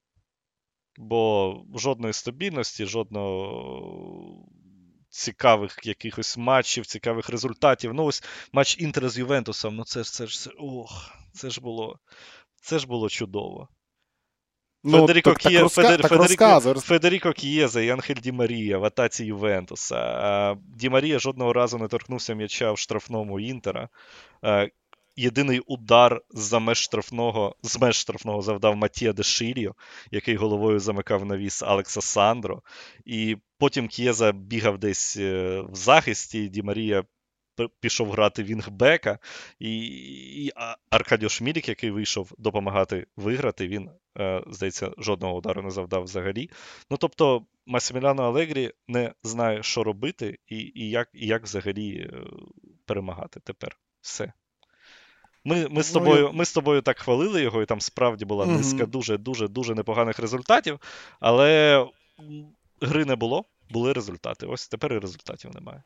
Бо 0.98 1.62
жодної 1.76 2.14
стабільності, 2.14 2.86
жодного 2.86 4.46
цікавих 5.10 5.80
якихось 5.84 6.38
матчів, 6.38 6.86
цікавих 6.86 7.30
результатів. 7.30 7.94
Ну, 7.94 8.06
ось 8.06 8.24
матч 8.54 8.80
Інтера 8.80 9.10
з 9.10 9.18
Ювентусом, 9.18 9.76
ну 9.76 9.84
це 9.84 10.04
ж 10.04 10.12
це 10.12 10.28
ж 10.28 10.50
ох, 10.58 11.12
це 11.34 11.50
ж 11.50 11.62
було 11.62 12.00
це 12.62 12.80
ж 12.80 12.88
було 12.88 13.10
чудово. 13.10 13.70
Ну, 14.88 15.00
Федеріко, 15.00 15.30
так, 15.30 15.40
Кіє, 15.40 15.62
так, 15.62 15.72
Федер, 15.72 16.02
так 16.02 16.12
Федеріко, 16.12 16.80
Федеріко 16.80 17.32
Кієза 17.32 17.82
і 17.82 17.90
Анхель 17.90 18.16
Ді 18.16 18.32
Марія 18.32 18.78
в 18.78 18.86
атаці 18.86 19.26
Ювентуса. 19.26 20.58
Ді 20.76 20.90
Марія 20.90 21.20
жодного 21.20 21.54
разу 21.54 21.78
не 21.78 21.88
торкнувся 21.88 22.34
м'яча 22.34 22.72
в 22.72 22.78
штрафному 22.78 23.40
Інтера 23.40 23.90
єдиний 25.16 25.60
удар 25.60 26.22
за 26.30 26.60
меж 26.60 26.78
штрафного, 26.78 27.56
з 27.64 27.80
меж 27.80 27.96
штрафного 27.96 28.42
завдав 28.42 28.76
Матія 28.76 29.14
Деширіо, 29.14 29.76
який 30.12 30.36
головою 30.36 30.80
замикав 30.80 31.26
навіс 31.26 31.64
Алекса 31.64 32.02
Сандро. 32.02 32.62
І 33.06 33.38
потім 33.58 33.88
К'єза 33.88 34.32
бігав 34.32 34.78
десь 34.78 35.18
е, 35.18 35.62
в 35.70 35.76
захисті, 35.76 36.50
Ді 36.50 36.62
Марія 36.62 37.04
пішов 37.80 38.12
грати 38.12 38.44
Вінгбека, 38.44 39.20
і 39.60 39.86
і 40.46 40.52
Аркадіо 40.90 41.30
Шмілік, 41.30 41.70
який 41.70 41.92
вийшов 41.92 42.32
допомагати 42.38 43.08
виграти, 43.16 43.68
він, 43.68 43.90
е, 44.18 44.44
здається, 44.48 44.92
жодного 44.98 45.36
удару 45.36 45.62
не 45.62 45.72
завдав 45.72 46.04
взагалі. 46.04 46.50
Ну 46.90 46.98
тобто, 46.98 47.46
Масіміляно 47.66 48.24
Алегрі 48.24 48.72
не 48.88 49.14
знає, 49.24 49.64
що 49.64 49.84
робити, 49.84 50.40
і 50.48 50.58
і, 50.76 50.90
як, 50.90 51.10
і 51.14 51.28
як 51.28 51.44
взагалі 51.44 51.98
е, 51.98 52.24
перемагати 52.86 53.40
тепер. 53.40 53.78
Все. 54.02 54.34
Ми 55.44 55.68
ми, 55.70 55.84
з 55.84 55.94
ну, 55.94 56.00
тобою 56.00 56.32
ми 56.34 56.46
з 56.46 56.54
тобою 56.54 56.82
так 56.82 57.00
хвалили 57.00 57.42
його, 57.42 57.62
і 57.62 57.66
там 57.66 57.82
справді 57.82 58.26
була 58.26 58.46
низка 58.46 58.86
дуже-дуже 58.86 59.48
дуже 59.48 59.76
непоганих 59.76 60.20
результатів. 60.20 60.80
Але 61.20 61.86
гри 62.82 63.06
не 63.06 63.16
було, 63.16 63.46
були 63.70 63.94
результати. 63.94 64.46
Ось 64.46 64.68
тепер 64.68 64.94
і 64.94 65.00
результатів 65.00 65.56
немає. 65.56 65.84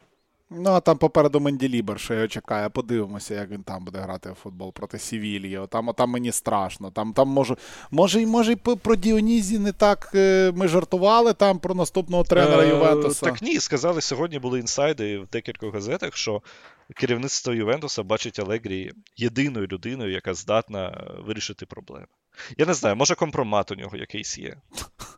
Ну, 0.51 0.69
а 0.69 0.79
там 0.79 0.97
попереду 0.97 1.39
Менділібер, 1.39 1.99
що 1.99 2.13
його 2.13 2.27
чекає. 2.27 2.69
Подивимося, 2.69 3.35
як 3.35 3.49
він 3.49 3.63
там 3.63 3.85
буде 3.85 3.99
грати 3.99 4.31
в 4.31 4.33
футбол 4.33 4.73
проти 4.73 4.99
Сівілії. 4.99 5.59
Там 5.69 5.91
там 5.97 6.09
мені 6.09 6.31
страшно. 6.31 6.91
Там 6.91 7.13
там 7.13 7.27
може 7.27 7.55
може, 7.91 8.25
може 8.25 8.51
і 8.51 8.55
про 8.55 8.95
Діонізі 8.95 9.59
не 9.59 9.71
так 9.71 10.11
е, 10.15 10.51
ми 10.55 10.67
жартували 10.67 11.33
там 11.33 11.59
про 11.59 11.75
наступного 11.75 12.23
тренера 12.23 12.63
е, 12.63 12.67
Ювентуса. 12.67 13.25
Так 13.25 13.41
ні, 13.41 13.59
сказали, 13.59 14.01
сьогодні 14.01 14.39
були 14.39 14.59
інсайди 14.59 15.19
в 15.19 15.27
декількох 15.27 15.73
газетах, 15.73 16.17
що 16.17 16.41
керівництво 16.95 17.53
Ювентуса 17.53 18.03
бачить 18.03 18.39
Алегрі 18.39 18.91
єдиною 19.17 19.67
людиною, 19.67 20.11
яка 20.11 20.33
здатна 20.33 21.07
вирішити 21.25 21.65
проблеми. 21.65 22.07
Я 22.57 22.65
не 22.65 22.73
знаю, 22.73 22.95
може 22.95 23.15
компромат 23.15 23.71
у 23.71 23.75
нього 23.75 23.97
якийсь 23.97 24.37
є. 24.37 24.57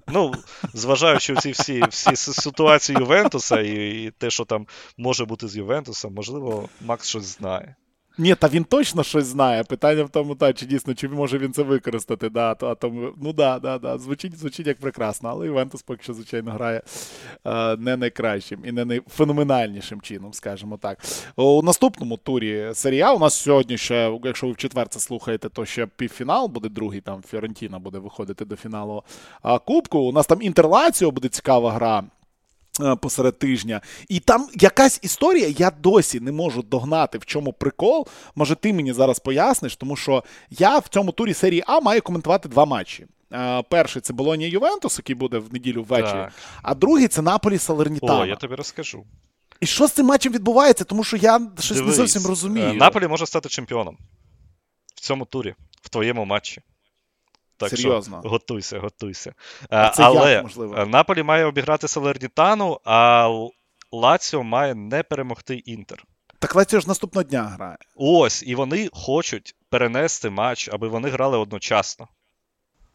Ну, 0.08 0.34
зважаючи 0.74 1.34
всі 1.34 1.52
всі 1.52 1.84
всі 1.90 2.16
ситуації 2.16 2.98
Ювентуса 3.00 3.62
і, 3.62 4.04
і 4.04 4.12
те, 4.12 4.30
що 4.30 4.46
там 4.46 4.68
може 4.98 5.26
бути 5.26 5.48
з 5.48 5.58
Ювентусом, 5.58 6.14
можливо, 6.14 6.70
Макс 6.82 7.08
щось 7.08 7.38
знає. 7.38 7.76
Ні, 8.22 8.36
та 8.36 8.48
він 8.48 8.64
точно 8.64 9.04
щось 9.04 9.26
знає. 9.26 9.64
Питання 9.64 10.04
в 10.04 10.10
тому, 10.10 10.36
та, 10.36 10.54
чи 10.54 10.66
дійсно, 10.66 10.94
чи 10.94 11.08
може 11.10 11.38
він 11.38 11.54
це 11.54 11.64
використати. 11.64 12.30
Да, 12.30 12.56
то, 12.56 12.68
а 12.68 12.76
тому, 12.76 13.10
Ну 13.22 13.34
да, 13.34 13.60
да, 13.60 13.78
да. 13.78 13.98
Звучить 13.98 14.38
звучить 14.38 14.68
як 14.68 14.78
прекрасно, 14.80 15.30
але 15.30 15.48
Івентус 15.48 15.82
поки 15.82 16.04
що, 16.04 16.14
звичайно, 16.14 16.52
грає 16.52 16.82
е, 17.46 17.78
не 17.78 17.98
найкращим 17.98 18.60
і 18.66 18.72
не 18.72 18.86
найфеноменальнішим 18.86 20.02
чином, 20.02 20.34
скажімо 20.34 20.78
так. 20.78 20.98
У 21.36 21.62
наступному 21.62 22.18
турі 22.18 22.72
серія 22.74 23.14
у 23.14 23.20
нас 23.20 23.34
сьогодні 23.34 23.78
ще, 23.78 24.20
якщо 24.24 24.48
ви 24.48 24.54
в 24.54 24.58
четвер 24.58 24.88
це 24.88 25.00
слухаєте, 25.00 25.50
то 25.50 25.66
ще 25.66 25.86
півфінал 25.86 26.48
буде 26.48 26.70
другий, 26.70 27.02
там 27.02 27.24
Фіорентіна 27.28 27.80
буде 27.80 28.00
виходити 28.00 28.46
до 28.46 28.56
фіналу 28.56 29.04
а, 29.42 29.60
Кубку. 29.60 30.00
У 30.00 30.12
нас 30.12 30.28
там 30.28 30.42
Інтерлаціо 30.42 31.12
буде 31.12 31.28
цікава 31.28 31.72
гра. 31.72 32.04
Е, 32.80 32.96
посеред 32.96 33.40
тижня. 33.40 33.82
І 34.08 34.20
там 34.20 34.48
якась 34.54 35.00
історія, 35.02 35.48
я 35.58 35.72
досі 35.72 36.20
не 36.20 36.32
можу 36.32 36.62
догнати, 36.62 37.18
в 37.18 37.26
чому 37.26 37.54
прикол. 37.54 38.08
Може, 38.36 38.56
ти 38.56 38.74
мені 38.74 38.94
зараз 38.94 39.20
поясниш, 39.20 39.76
тому 39.76 39.96
що 39.96 40.24
я 40.50 40.80
в 40.80 40.88
цьому 40.88 41.12
турі 41.12 41.34
серії 41.34 41.64
А 41.68 41.80
маю 41.80 42.02
коментувати 42.02 42.50
два 42.50 42.66
матчі. 42.66 43.06
Е, 43.34 43.64
перший 43.70 44.02
це 44.02 44.14
Болонія 44.14 44.50
Ювентус, 44.50 44.98
який 44.98 45.16
буде 45.16 45.38
в 45.38 45.54
неділю 45.54 45.84
ввечері, 45.84 46.12
так. 46.12 46.34
а 46.64 46.76
другий 46.76 47.08
це 47.08 47.22
Наполі 47.22 47.58
Салернітана. 47.58 48.20
О, 48.20 48.26
я 48.26 48.36
тобі 48.36 48.56
розкажу. 48.56 49.04
І 49.60 49.66
що 49.66 49.88
з 49.88 49.92
цим 49.92 50.06
матчем 50.06 50.34
відбувається? 50.34 50.84
Тому 50.84 51.04
що 51.04 51.18
я 51.18 51.42
щось 51.60 51.78
Дивись, 51.78 51.90
не 51.90 51.96
зовсім 51.96 52.26
розумію. 52.26 52.70
Е, 52.70 52.74
Наполі 52.74 53.08
може 53.08 53.26
стати 53.26 53.50
чемпіоном 53.50 53.98
в 54.96 55.00
цьому 55.00 55.26
турі, 55.26 55.56
в 55.82 55.90
твоєму 55.90 56.26
матчі. 56.26 56.62
Так 57.70 57.80
Серйозно. 57.80 58.20
що 58.22 58.30
готуйся, 58.30 58.80
готуйся. 58.80 59.34
А 59.70 59.90
це 59.90 60.04
Але 60.04 60.32
як, 60.32 60.44
можливо? 60.44 60.86
Наполі 60.86 61.24
має 61.24 61.46
обіграти 61.46 61.88
Салернітану, 61.88 62.80
а 62.86 63.30
Лаціо 63.92 64.44
має 64.44 64.76
не 64.76 65.04
перемогти 65.04 65.56
Інтер. 65.56 66.04
Так 66.40 66.56
Лаціо 66.56 66.80
ж 66.80 66.88
наступного 66.88 67.24
дня 67.24 67.44
грає. 67.44 67.78
Ось, 67.96 68.44
і 68.48 68.56
вони 68.56 68.90
хочуть 68.94 69.56
перенести 69.70 70.30
матч, 70.30 70.70
аби 70.74 70.88
вони 70.88 71.10
грали 71.10 71.38
одночасно. 71.38 72.08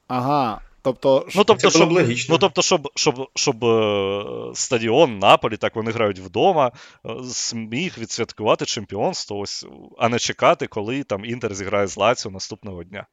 Ага. 0.09 0.61
Тобто, 0.87 1.27
ну, 1.35 1.45
тобто, 1.45 1.71
щоб, 1.71 1.93
логічно. 1.93 2.33
Ну, 2.35 2.39
тобто, 2.39 2.63
щоб 2.63 2.89
щоб, 2.95 3.29
щоб 3.35 3.65
е, 3.65 4.25
стадіон 4.55 5.19
Наполі, 5.19 5.57
так 5.57 5.77
вони 5.77 5.91
грають 5.91 6.19
вдома, 6.19 6.73
е, 7.07 7.11
зміг 7.23 7.95
відсвяткувати 7.99 8.65
чемпіонство, 8.65 9.39
ось, 9.39 9.67
а 9.99 10.09
не 10.09 10.19
чекати, 10.19 10.67
коли 10.67 11.03
там 11.03 11.25
Інтер 11.25 11.55
зіграє 11.55 11.87
з 11.87 11.97
Лаціо 11.97 12.31
наступного 12.31 12.85
дня. 12.85 13.07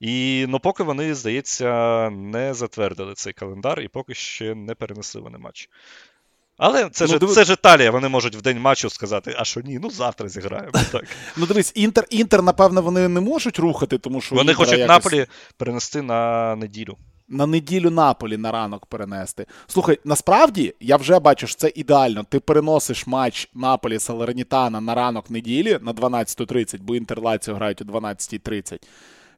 І 0.00 0.46
ну, 0.48 0.60
поки 0.60 0.82
вони, 0.82 1.14
здається, 1.14 2.10
не 2.10 2.54
затвердили 2.54 3.14
цей 3.14 3.32
календар 3.32 3.80
і 3.80 3.88
поки 3.88 4.14
ще 4.14 4.54
не 4.54 4.74
перенесли 4.74 5.20
вони 5.20 5.38
матч. 5.38 5.68
Але 6.56 6.88
це 6.88 7.04
ну, 7.04 7.12
ж 7.12 7.18
диви... 7.18 7.32
це 7.32 7.44
ж 7.44 7.52
Італія, 7.52 7.90
вони 7.90 8.08
можуть 8.08 8.36
в 8.36 8.42
день 8.42 8.60
матчу 8.60 8.90
сказати, 8.90 9.34
а 9.38 9.44
що 9.44 9.60
ні, 9.60 9.78
ну 9.82 9.90
завтра 9.90 10.28
зіграємо. 10.28 10.72
так. 10.92 11.04
Ну 11.36 11.46
дивись, 11.46 11.72
Інтер, 11.74 12.06
Інтер, 12.10 12.42
напевно, 12.42 12.82
вони 12.82 13.08
не 13.08 13.20
можуть 13.20 13.58
рухати, 13.58 13.98
тому 13.98 14.20
що. 14.20 14.34
Вони 14.34 14.54
хочуть 14.54 14.78
якось... 14.78 14.88
Наполі 14.88 15.26
перенести 15.56 16.02
на 16.02 16.56
неділю. 16.56 16.96
На 17.28 17.46
неділю 17.46 17.90
Наполі 17.90 18.36
на 18.36 18.52
ранок 18.52 18.86
перенести. 18.86 19.46
Слухай, 19.66 19.98
насправді 20.04 20.74
я 20.80 20.96
вже 20.96 21.18
бачу, 21.18 21.46
що 21.46 21.56
це 21.56 21.72
ідеально. 21.74 22.24
Ти 22.24 22.40
переносиш 22.40 23.06
матч 23.06 23.48
Наполі 23.54 23.98
Салернітана 23.98 24.80
на 24.80 24.94
ранок 24.94 25.30
неділі 25.30 25.78
на 25.80 25.92
12.30, 25.92 26.78
бо 26.80 26.96
Інтер 26.96 27.20
Лаціо 27.20 27.54
грають 27.54 27.82
о 27.82 27.84
12.30 27.84 28.78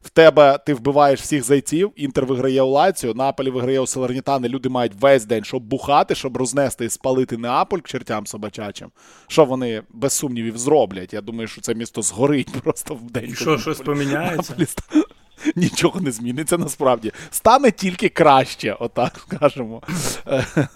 в 0.03 0.09
тебе 0.09 0.59
ти 0.65 0.73
вбиваєш 0.73 1.21
всіх 1.21 1.43
зайців, 1.43 1.91
інтер 1.95 2.25
виграє 2.25 2.61
у 2.61 2.69
Лаціо, 2.69 3.13
Наполі 3.13 3.49
виграє 3.49 3.79
у 3.79 3.87
Салернітани, 3.87 4.49
люди 4.49 4.69
мають 4.69 4.93
весь 4.99 5.25
день, 5.25 5.43
щоб 5.43 5.63
бухати, 5.63 6.15
щоб 6.15 6.37
рознести 6.37 6.85
і 6.85 6.89
спалити 6.89 7.37
Неаполь 7.37 7.79
к 7.79 7.87
чертям 7.87 8.27
собачачим. 8.27 8.91
Що 9.27 9.45
вони 9.45 9.83
без 9.89 10.13
сумнівів 10.13 10.57
зроблять? 10.57 11.13
Я 11.13 11.21
думаю, 11.21 11.47
що 11.47 11.61
це 11.61 11.75
місто 11.75 12.01
згорить 12.01 12.51
просто 12.63 12.95
в 12.95 13.11
день. 13.11 13.29
І 13.29 13.35
що, 13.35 13.57
щось 13.57 13.79
поміняється? 13.79 14.55
Нічого 15.55 15.99
не 15.99 16.11
зміниться 16.11 16.57
насправді. 16.57 17.11
Стане 17.29 17.71
тільки 17.71 18.09
краще, 18.09 18.77
отак 18.79 19.19
скажемо. 19.19 19.81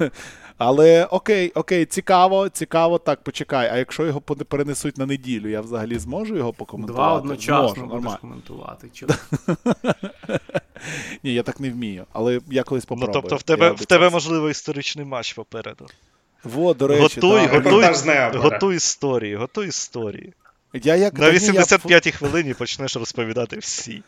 Але 0.57 1.05
окей, 1.05 1.51
окей, 1.55 1.85
цікаво, 1.85 2.49
цікаво. 2.49 2.97
Так, 2.97 3.23
почекай. 3.23 3.69
А 3.69 3.77
якщо 3.77 4.05
його 4.05 4.21
перенесуть 4.21 4.97
на 4.97 5.05
неділю, 5.05 5.49
я 5.49 5.61
взагалі 5.61 5.97
зможу 5.97 6.35
його 6.35 6.53
покоментувати? 6.53 7.03
Два 7.03 7.13
одночасно 7.13 7.85
Можу, 7.85 7.97
будеш 7.97 8.19
коментувати. 8.21 8.87
Ні, 11.23 11.33
я 11.33 11.43
так 11.43 11.59
не 11.59 11.69
вмію, 11.69 12.05
але 12.13 12.39
я 12.47 12.63
колись 12.63 12.85
попробую. 12.85 13.11
Ну, 13.15 13.21
тобто 13.21 13.35
в 13.35 13.43
тебе, 13.43 13.71
в 13.71 13.85
тебе 13.85 14.09
можливо, 14.09 14.49
історичний 14.49 15.05
матч 15.05 15.33
попереду. 15.33 15.87
Во, 16.43 16.73
до 16.73 16.87
речі, 16.87 17.01
готуй, 17.01 17.47
да. 17.47 17.59
готуй, 17.59 18.39
готуй 18.41 18.75
історії, 18.75 19.35
готуй 19.35 19.67
історії. 19.67 20.33
Я 20.73 20.95
як 20.95 21.13
На 21.13 21.31
85-й 21.31 22.09
я... 22.09 22.11
хвилині 22.11 22.53
почнеш 22.53 22.95
розповідати 22.95 23.57
всі. 23.57 24.03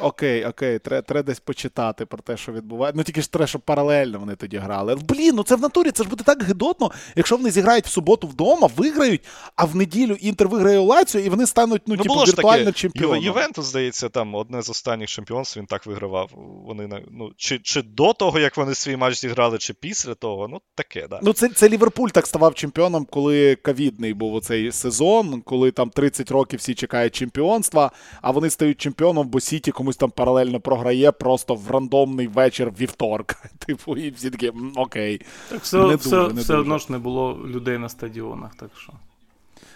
Окей, 0.00 0.44
окей, 0.44 0.78
треба 0.78 1.02
треба 1.02 1.22
десь 1.22 1.40
почитати 1.40 2.06
про 2.06 2.18
те, 2.18 2.36
що 2.36 2.52
відбувається. 2.52 2.96
Ну 2.98 3.04
тільки 3.04 3.22
ж 3.22 3.32
треба, 3.32 3.46
щоб 3.46 3.60
паралельно 3.60 4.18
вони 4.18 4.36
тоді 4.36 4.56
грали. 4.56 4.94
Блін, 4.94 5.34
ну 5.34 5.42
це 5.42 5.56
в 5.56 5.60
натурі, 5.60 5.90
це 5.90 6.02
ж 6.02 6.08
буде 6.08 6.24
так 6.24 6.42
гидотно, 6.42 6.90
якщо 7.16 7.36
вони 7.36 7.50
зіграють 7.50 7.86
в 7.86 7.90
суботу 7.90 8.26
вдома, 8.26 8.68
виграють, 8.76 9.20
а 9.56 9.64
в 9.64 9.76
неділю 9.76 10.16
Інтер 10.20 10.48
виграє 10.48 10.78
Лаціо, 10.78 11.20
і 11.20 11.28
вони 11.28 11.46
стануть 11.46 11.82
ну, 11.86 11.94
ну 11.98 12.02
типу, 12.02 12.14
віртуально 12.14 12.72
чемпіоном. 12.72 13.24
Ювентус, 13.24 13.66
здається, 13.66 14.08
там 14.08 14.34
одне 14.34 14.62
з 14.62 14.70
останніх 14.70 15.08
чемпіонств 15.08 15.58
він 15.58 15.66
так 15.66 15.86
вигравав. 15.86 16.30
Вони 16.66 17.02
ну, 17.10 17.30
Чи 17.36 17.58
чи 17.58 17.82
до 17.82 18.12
того, 18.12 18.38
як 18.38 18.56
вони 18.56 18.74
свій 18.74 18.96
матч 18.96 19.20
зіграли, 19.20 19.58
чи 19.58 19.74
після 19.74 20.14
того, 20.14 20.48
ну 20.48 20.60
таке, 20.74 21.06
да. 21.10 21.20
Ну, 21.22 21.32
це 21.32 21.48
це 21.48 21.68
Ліверпуль 21.68 22.08
так 22.08 22.26
ставав 22.26 22.54
чемпіоном, 22.54 23.06
коли 23.10 23.56
ковідний 23.56 24.14
був 24.14 24.34
оцей 24.34 24.72
сезон, 24.72 25.42
коли 25.42 25.70
там 25.70 25.90
30 25.90 26.30
років 26.30 26.58
всі 26.58 26.74
чекають 26.74 27.14
чемпіонства, 27.14 27.90
а 28.22 28.30
вони 28.30 28.50
стають 28.50 28.80
чемпіоном, 28.80 29.28
бо 29.28 29.40
Сіті 29.40 29.70
комусь 29.84 29.96
там 29.96 30.10
паралельно 30.10 30.60
програє 30.60 31.12
просто 31.12 31.54
в 31.54 31.70
рандомний 31.70 32.26
вечір 32.26 32.72
вівторка. 32.80 33.36
Типу, 33.66 33.96
і 33.96 34.10
всі 34.10 34.30
такі 34.30 34.52
окей. 34.76 35.20
Так 35.48 35.62
все 35.62 35.78
не 35.78 35.96
все, 35.96 36.10
дуже, 36.10 36.34
не 36.34 36.40
все 36.40 36.56
одно 36.56 36.78
ж 36.78 36.86
не 36.88 36.98
було 36.98 37.38
людей 37.46 37.78
на 37.78 37.88
стадіонах, 37.88 38.54
так 38.54 38.70
що. 38.76 38.92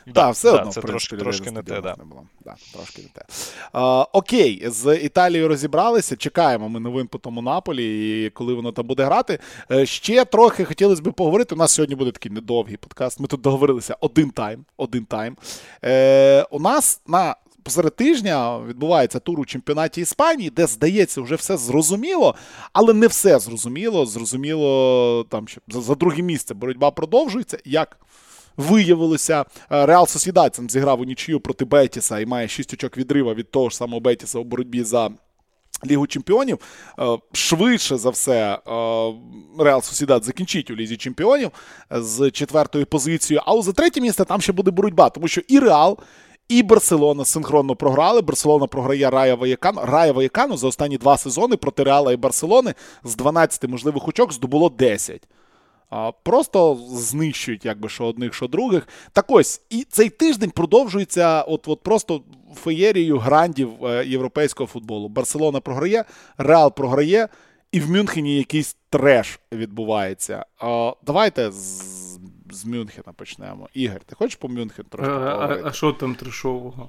Так, 0.05 0.15
да, 0.15 0.31
все 0.31 0.53
да, 0.53 0.59
одно 0.59 0.73
це 0.73 0.81
трошки 0.81 1.17
трошки 1.17 1.51
не 1.51 1.63
те, 1.63 1.81
да. 1.81 1.95
не 1.99 2.05
було. 2.05 2.23
Да, 2.45 2.55
трошки 2.75 3.03
не 3.03 3.09
те. 3.09 3.23
А, 3.73 4.07
окей, 4.13 4.63
з 4.67 4.97
Італією 4.97 5.49
розібралися. 5.49 6.17
Чекаємо 6.17 6.69
ми 6.69 6.81
новин 6.81 7.07
по 7.07 7.19
тому 7.19 7.43
Наполі, 7.43 8.25
і 8.27 8.31
коли 8.31 8.55
воно 8.55 8.73
там 8.73 8.87
буде 8.87 9.05
грати. 9.05 9.39
Е, 9.71 9.87
ще 9.87 10.25
трохи 10.25 10.65
хотілося 10.65 11.03
б 11.03 11.13
поговорити. 11.13 11.55
У 11.55 11.59
нас 11.59 11.73
сьогодні 11.73 11.95
буде 11.95 12.11
такий 12.11 12.33
недовгий 12.33 12.77
подкаст. 12.77 13.21
Ми 13.21 13.27
тут 13.27 13.41
договорилися 13.41 13.97
один 14.01 14.31
тайм. 14.31 14.65
Один 14.77 15.05
тайм. 15.05 15.37
Е, 15.85 16.43
У 16.51 16.61
нас 16.61 17.03
на 17.07 17.35
посеред 17.69 17.97
тижня 17.97 18.59
відбувається 18.69 19.19
тур 19.19 19.41
у 19.41 19.45
чемпіонаті 19.45 20.01
Іспанії, 20.01 20.51
де, 20.51 20.67
здається, 20.67 21.21
вже 21.21 21.35
все 21.35 21.57
зрозуміло, 21.57 22.35
але 22.73 22.95
не 22.95 23.07
все 23.07 23.39
зрозуміло. 23.39 24.07
Зрозуміло, 24.07 25.27
там 25.29 25.49
що 25.49 25.61
за, 25.69 25.95
друге 25.95 26.23
місце 26.23 26.55
боротьба 26.55 26.91
продовжується. 26.91 27.59
Як 27.65 27.97
виявилося, 28.57 29.45
е, 29.73 29.87
Реал 29.87 30.07
Сосідат 30.07 30.61
зіграв 30.69 31.01
у 31.01 31.05
нічию 31.05 31.41
проти 31.41 31.65
Бетіса 31.65 32.21
і 32.21 32.27
має 32.27 32.49
6 32.49 32.75
очок 32.75 32.97
відрива 32.97 33.35
від 33.35 33.51
того 33.51 33.69
ж 33.69 33.77
самого 33.77 34.01
Бетіса 34.01 34.39
у 34.39 34.45
боротьбі 34.45 34.83
за. 34.83 35.11
Лігу 35.87 36.07
чемпіонів 36.07 36.59
е, 36.99 37.19
швидше 37.33 37.97
за 37.97 38.11
все 38.11 38.35
е, 38.55 38.59
Реал 39.59 39.83
Сосідат 39.83 40.25
закінчить 40.25 40.71
у 40.71 40.77
лізі 40.77 40.97
чемпіонів 40.97 41.51
з 41.91 42.31
четвертою 42.31 42.87
позицією. 42.87 43.43
А 43.47 43.55
у 43.55 43.63
за 43.63 43.73
третє 43.73 44.01
місце 44.01 44.25
там 44.25 44.41
ще 44.41 44.53
буде 44.53 44.71
боротьба, 44.71 45.11
тому 45.11 45.29
що 45.29 45.41
і 45.49 45.59
Реал, 45.59 45.99
і 46.49 46.63
Барселона 46.63 47.25
синхронно 47.25 47.77
програли. 47.77 48.21
Барселона 48.21 48.67
програє 48.67 49.11
Рая 49.11 49.35
Ваякану. 49.35 49.81
Рая 49.85 50.13
Ваякану 50.13 50.57
за 50.57 50.67
останні 50.67 50.99
два 50.99 51.19
сезони 51.19 51.57
проти 51.57 51.83
Реала 51.83 52.13
і 52.13 52.17
Барселони 52.17 52.75
з 53.05 53.17
12 53.17 53.69
можливих 53.69 54.09
очок 54.09 54.33
здобуло 54.33 54.69
10. 54.69 55.29
Просто 56.23 56.79
знищують, 56.91 57.65
якби 57.65 57.89
що 57.89 58.07
одних, 58.07 58.35
що 58.35 58.47
других. 58.47 58.89
Так 59.13 59.25
ось, 59.29 59.63
і 59.71 59.87
цей 59.91 60.11
тиждень 60.11 60.51
продовжується 60.51 61.43
от 61.43 61.69
от 61.69 61.83
просто 61.83 62.21
феєрією 62.55 63.19
грандів 63.19 63.87
е, 63.87 64.07
європейського 64.07 64.67
футболу. 64.67 65.09
Барселона 65.09 65.61
програє, 65.61 66.05
Реал 66.39 66.75
програє, 66.75 67.29
і 67.73 67.81
в 67.81 67.91
Мюнхені 67.91 68.37
якийсь 68.37 68.77
треш 68.91 69.41
відбувається. 69.53 70.45
Давайте 71.07 71.51
з 72.53 72.65
Мюнхена 72.65 73.13
почнемо. 73.13 73.69
Ігор, 73.75 74.01
ти 74.01 74.15
хочеш 74.15 74.37
по 74.37 74.49
Мюнхен 74.49 74.85
трошки? 74.85 75.13
А, 75.13 75.61
а 75.65 75.73
що 75.73 75.93
там 75.93 76.15
трешового? 76.15 76.89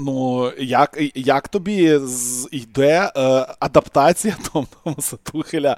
Ну, 0.00 0.50
як 0.58 0.98
як 1.14 1.48
тобі 1.48 1.98
йде 2.50 3.10
е, 3.16 3.46
адаптація 3.60 4.36
Томаса 4.52 5.16
Тухеля 5.16 5.76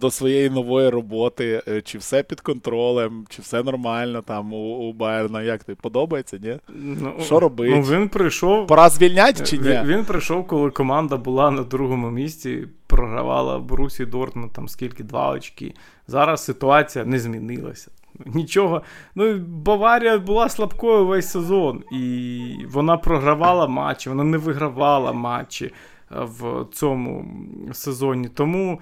до 0.00 0.10
своєї 0.10 0.50
нової 0.50 0.88
роботи? 0.88 1.62
Е, 1.68 1.82
чи 1.82 1.98
все 1.98 2.22
під 2.22 2.40
контролем, 2.40 3.26
чи 3.28 3.42
все 3.42 3.62
нормально 3.62 4.22
там 4.22 4.52
у 4.52 4.70
у 4.80 4.92
Байерна? 4.92 5.42
Як 5.42 5.64
тобі 5.64 5.78
подобається, 5.82 6.38
ні? 6.42 6.58
Ну, 6.68 7.14
Що 7.20 7.40
робити? 7.40 7.76
Ну, 7.76 7.82
він 7.82 8.08
прийшов. 8.08 8.66
Пора 8.66 8.88
звільняти 8.88 9.44
чи 9.44 9.58
ні? 9.58 9.68
Він, 9.68 9.84
він 9.84 10.04
прийшов, 10.04 10.46
коли 10.46 10.70
команда 10.70 11.16
була 11.16 11.50
на 11.50 11.62
другому 11.62 12.10
місці, 12.10 12.66
програвала 12.86 13.58
Брусі 13.58 14.06
Дортмунд 14.06 14.52
там 14.52 14.68
скільки 14.68 15.04
два 15.04 15.30
очки. 15.30 15.74
Зараз 16.06 16.44
ситуація 16.44 17.04
не 17.04 17.18
змінилася. 17.18 17.90
Нічого. 18.26 18.82
Ну, 19.14 19.38
Баварія 19.38 20.18
була 20.18 20.48
слабкою 20.48 21.06
весь 21.06 21.30
сезон, 21.30 21.84
і 21.92 22.66
вона 22.68 22.96
програвала 22.96 23.66
матчі, 23.66 24.08
вона 24.08 24.24
не 24.24 24.38
вигравала 24.38 25.12
матчі 25.12 25.64
е, 25.64 25.72
в 26.10 26.66
цьому 26.72 27.26
сезоні. 27.72 28.28
Тому 28.28 28.80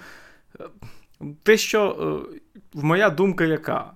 е, 0.61 0.65
те, 1.43 1.57
що 1.57 1.97
е, 2.25 2.61
моя 2.75 3.11
думка 3.11 3.45
яка? 3.45 3.93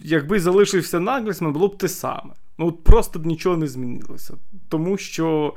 Якби 0.00 0.40
залишився 0.40 1.00
Наглісман, 1.00 1.52
було 1.52 1.68
б 1.68 1.78
те 1.78 1.88
саме. 1.88 2.34
Ну, 2.58 2.72
Просто 2.72 3.18
б 3.18 3.26
нічого 3.26 3.56
не 3.56 3.66
змінилося. 3.66 4.34
Тому 4.68 4.96
що 4.96 5.54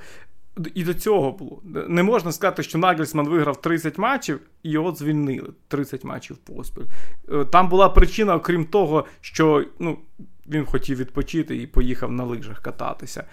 і 0.76 0.84
до 0.84 0.94
цього 0.94 1.32
було. 1.32 1.62
Не 1.88 2.04
можна 2.04 2.32
сказати, 2.32 2.64
що 2.64 2.78
Нагельсман 2.78 3.28
виграв 3.28 3.62
30 3.62 3.98
матчів 3.98 4.40
і 4.64 4.70
його 4.70 4.92
звільнили 4.92 5.50
30 5.68 6.04
матчів 6.04 6.38
поспіль. 6.38 6.84
Е, 7.32 7.46
там 7.46 7.70
була 7.70 7.90
причина, 7.90 8.36
окрім 8.36 8.66
того, 8.66 9.06
що 9.22 9.66
ну, 9.80 9.98
він 10.48 10.66
хотів 10.66 10.98
відпочити 10.98 11.58
і 11.58 11.68
поїхав 11.68 12.12
на 12.12 12.24
лижах 12.24 12.62
кататися. 12.62 13.24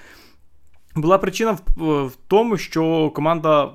Була 0.94 1.18
причина 1.18 1.58
в, 1.76 2.06
в 2.06 2.16
тому, 2.28 2.56
що 2.56 3.10
команда 3.10 3.72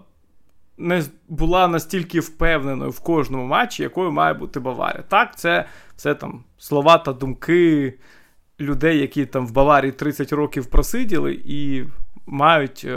не 0.77 1.03
була 1.27 1.67
настільки 1.67 2.19
впевненою 2.19 2.91
в 2.91 2.99
кожному 2.99 3.45
матчі, 3.45 3.83
якою 3.83 4.11
має 4.11 4.33
бути 4.33 4.59
Баварія. 4.59 5.03
Так, 5.07 5.37
це 5.37 5.65
все 5.95 6.15
там 6.15 6.43
слова 6.57 6.97
та 6.97 7.13
думки 7.13 7.93
людей, 8.59 8.99
які 8.99 9.25
там 9.25 9.47
в 9.47 9.51
Баварії 9.51 9.91
30 9.91 10.33
років 10.33 10.65
просиділи 10.65 11.41
і 11.45 11.83
мають. 12.25 12.87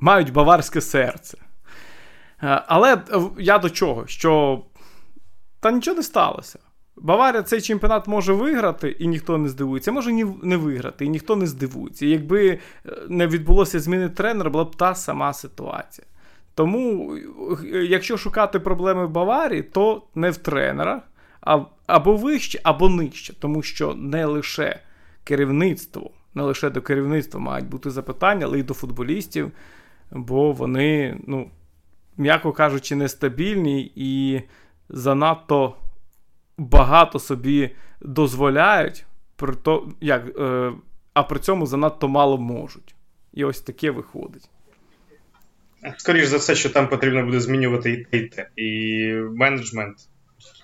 Мають 0.00 0.32
баварське 0.32 0.80
серце. 0.80 1.38
Е, 2.42 2.62
але 2.66 2.94
е, 2.94 3.00
я 3.38 3.58
до 3.58 3.70
чого? 3.70 4.06
Що 4.06 4.62
та 5.60 5.70
нічого 5.70 5.96
не 5.96 6.02
сталося. 6.02 6.58
Баварія 6.96 7.42
цей 7.42 7.60
чемпіонат 7.60 8.08
може 8.08 8.32
виграти, 8.32 8.90
і 8.90 9.06
ніхто 9.06 9.38
не 9.38 9.48
здивується, 9.48 9.92
може 9.92 10.12
не 10.42 10.56
виграти, 10.56 11.04
і 11.04 11.08
ніхто 11.08 11.36
не 11.36 11.46
здивується. 11.46 12.06
Якби 12.06 12.48
е, 12.48 12.58
не 13.08 13.26
відбулося 13.26 13.80
зміни 13.80 14.08
тренера, 14.08 14.50
була 14.50 14.64
б 14.64 14.76
та 14.76 14.94
сама 14.94 15.32
ситуація. 15.32 16.06
Тому, 16.54 17.16
якщо 17.72 18.16
шукати 18.16 18.60
проблеми 18.60 19.06
в 19.06 19.10
Баварії, 19.10 19.62
то 19.62 20.02
не 20.14 20.30
в 20.30 20.36
тренерах, 20.36 21.02
а 21.40 21.60
або 21.86 22.16
вище, 22.16 22.60
або 22.62 22.88
нижче. 22.88 23.34
Тому 23.40 23.62
що 23.62 23.94
не 23.94 24.24
лише 24.24 24.80
керівництво, 25.24 26.10
не 26.34 26.42
лише 26.42 26.70
до 26.70 26.82
керівництва 26.82 27.40
мають 27.40 27.68
бути 27.68 27.90
запитання, 27.90 28.46
але 28.46 28.58
й 28.58 28.62
до 28.62 28.74
футболістів, 28.74 29.52
бо 30.10 30.52
вони, 30.52 31.16
ну, 31.26 31.50
м'яко 32.16 32.52
кажучи, 32.52 32.96
нестабільні 32.96 33.92
і 33.94 34.40
занадто 34.88 35.76
багато 36.58 37.18
собі 37.18 37.70
дозволяють, 38.00 39.06
при 39.36 39.54
то, 39.54 39.92
як, 40.00 40.38
е, 40.38 40.72
а 41.14 41.22
при 41.22 41.38
цьому 41.38 41.66
занадто 41.66 42.08
мало 42.08 42.38
можуть. 42.38 42.94
І 43.32 43.44
ось 43.44 43.60
таке 43.60 43.90
виходить. 43.90 44.48
Скоріше 45.98 46.26
за 46.26 46.36
все, 46.36 46.54
що 46.54 46.70
там 46.70 46.88
потрібно 46.88 47.24
буде 47.24 47.40
змінювати 47.40 47.90
і 47.90 48.04
те, 48.04 48.18
і 48.18 48.28
те. 48.28 48.48
І 48.56 49.12
менеджмент, 49.14 49.96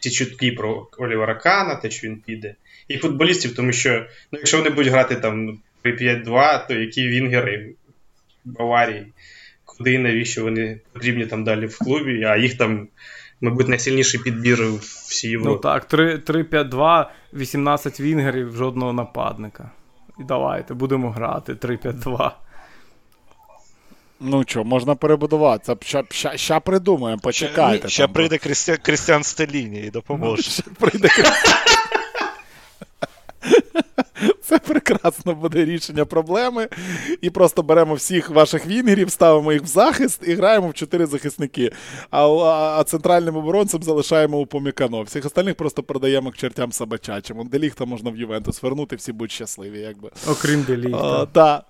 ці 0.01 0.11
чутки 0.11 0.53
про 0.53 0.89
Олівера 0.99 1.35
Кана, 1.35 1.77
те, 1.77 1.91
що 1.91 2.09
він 2.09 2.17
піде, 2.17 2.55
і 2.89 2.99
футболістів, 2.99 3.55
тому 3.55 3.73
що 3.73 4.07
ну, 4.33 4.39
якщо 4.39 4.59
вони 4.59 4.71
будуть 4.71 4.93
грати 4.93 5.15
там 5.15 5.59
3-5-2, 5.85 6.69
то 6.69 6.75
які 6.75 7.09
вінгери 7.09 7.75
в 8.45 8.59
Баварії, 8.59 9.07
куди 9.65 9.93
і 9.93 9.99
навіщо 9.99 10.43
вони 10.43 10.81
потрібні 10.93 11.27
там 11.27 11.45
далі 11.45 11.67
в 11.67 11.79
клубі, 11.79 12.25
а 12.25 12.37
їх 12.37 12.59
там, 12.59 12.89
мабуть, 13.41 13.69
найсильніший 13.69 14.21
підбір 14.21 14.63
в 14.63 14.77
всій 15.09 15.29
Європі. 15.29 15.55
Ну 15.55 15.59
так, 15.59 15.93
3-5-2, 15.93 17.07
18 17.35 18.01
вінгерів, 18.01 18.57
жодного 18.57 18.93
нападника. 18.93 19.71
І 20.21 20.25
давайте 20.25 20.75
будемо 20.75 21.11
грати 21.11 21.53
3-5-2. 21.53 22.31
Ну 24.21 24.45
що, 24.47 24.65
можна 24.65 24.95
перебудувати. 24.95 25.77
Ща, 25.83 26.05
ща, 26.11 26.37
ща 26.37 26.61
придумаємо, 26.61 27.21
почекайте. 27.23 27.89
Ще 27.89 28.09
прийде 28.09 28.39
Крістіан, 28.39 28.79
Крістіан 28.83 29.23
Стеліні 29.23 29.81
і 29.81 29.91
допоможе. 29.91 30.43
Ще 30.43 30.63
прийде 30.63 31.09
Це 34.47 34.59
прекрасно 34.59 35.35
буде 35.35 35.65
рішення 35.65 36.05
проблеми. 36.05 36.69
І 37.21 37.31
просто 37.31 37.63
беремо 37.63 37.95
всіх 37.95 38.31
ваших 38.31 38.67
вінгерів, 38.67 39.11
ставимо 39.11 39.53
їх 39.53 39.63
в 39.63 39.67
захист 39.67 40.23
і 40.27 40.35
граємо 40.35 40.69
в 40.69 40.75
чотири 40.75 41.07
захисники. 41.07 41.73
А, 42.11 42.27
а, 42.29 42.81
а 42.81 42.85
центральним 42.85 43.37
оборонцем 43.37 43.83
залишаємо 43.83 44.39
у 44.39 44.47
Помікано. 44.47 45.03
Всіх 45.03 45.25
остальних 45.25 45.55
просто 45.55 45.83
продаємо 45.83 46.31
к 46.31 46.37
чертям 46.37 46.73
собачачим. 46.73 47.49
Деліхта 47.49 47.85
можна 47.85 48.11
в 48.11 48.17
Ювентус 48.17 48.63
вернути, 48.63 48.97
всі 48.97 49.13
будуть 49.13 49.33
щасливі. 49.33 49.81
якби. 49.81 50.11
Окрім 50.29 50.63
Деліхта. 50.63 51.27
Так. 51.27 51.65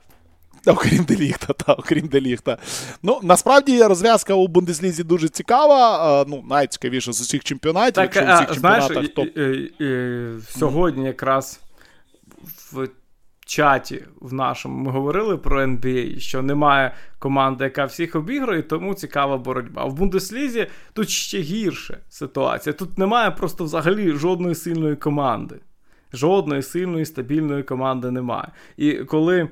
Окрім 0.66 1.05
Деліхта, 1.05 1.53
та, 1.53 1.72
окрім 1.72 2.07
Деліхта. 2.07 2.59
Ну, 3.03 3.20
насправді 3.22 3.83
розв'язка 3.83 4.35
у 4.35 4.49
Бундеслізі 4.49 5.03
дуже 5.03 5.29
цікава. 5.29 6.24
Ну, 6.29 6.45
найцікавіше 6.51 7.12
з 7.12 7.20
усіх 7.20 7.45
чемпіонатів. 7.45 7.95
Так, 7.95 8.16
якщо 8.16 8.33
у 8.33 8.37
всіх 8.37 8.61
знаєш, 8.61 8.87
чемпіонатах, 8.87 9.14
то... 9.14 9.22
і, 9.22 9.72
і, 9.79 9.85
і, 9.85 10.59
сьогодні 10.59 11.05
якраз 11.05 11.61
в 12.73 12.89
чаті 13.47 14.05
в 14.21 14.33
нашому 14.33 14.85
ми 14.85 14.91
говорили 14.91 15.37
про 15.37 15.62
NBA, 15.62 16.19
що 16.19 16.43
немає 16.43 16.95
команди, 17.19 17.64
яка 17.64 17.85
всіх 17.85 18.17
обігрує, 18.17 18.62
тому 18.62 18.95
цікава 18.95 19.39
боротьба. 19.39 19.85
В 19.85 19.95
Бундеслізі 19.95 20.67
тут 20.93 21.09
ще 21.09 21.41
гірше 21.41 21.99
ситуація. 22.09 22.73
Тут 22.73 22.99
немає 22.99 23.31
просто 23.31 23.64
взагалі 23.64 24.12
жодної 24.12 24.55
сильної 24.55 24.97
команди. 24.97 25.61
Жодної 26.12 26.62
сильної, 26.62 27.05
стабільної 27.05 27.62
команди 27.62 28.11
немає. 28.11 28.49
І 28.77 28.93
коли 28.93 29.49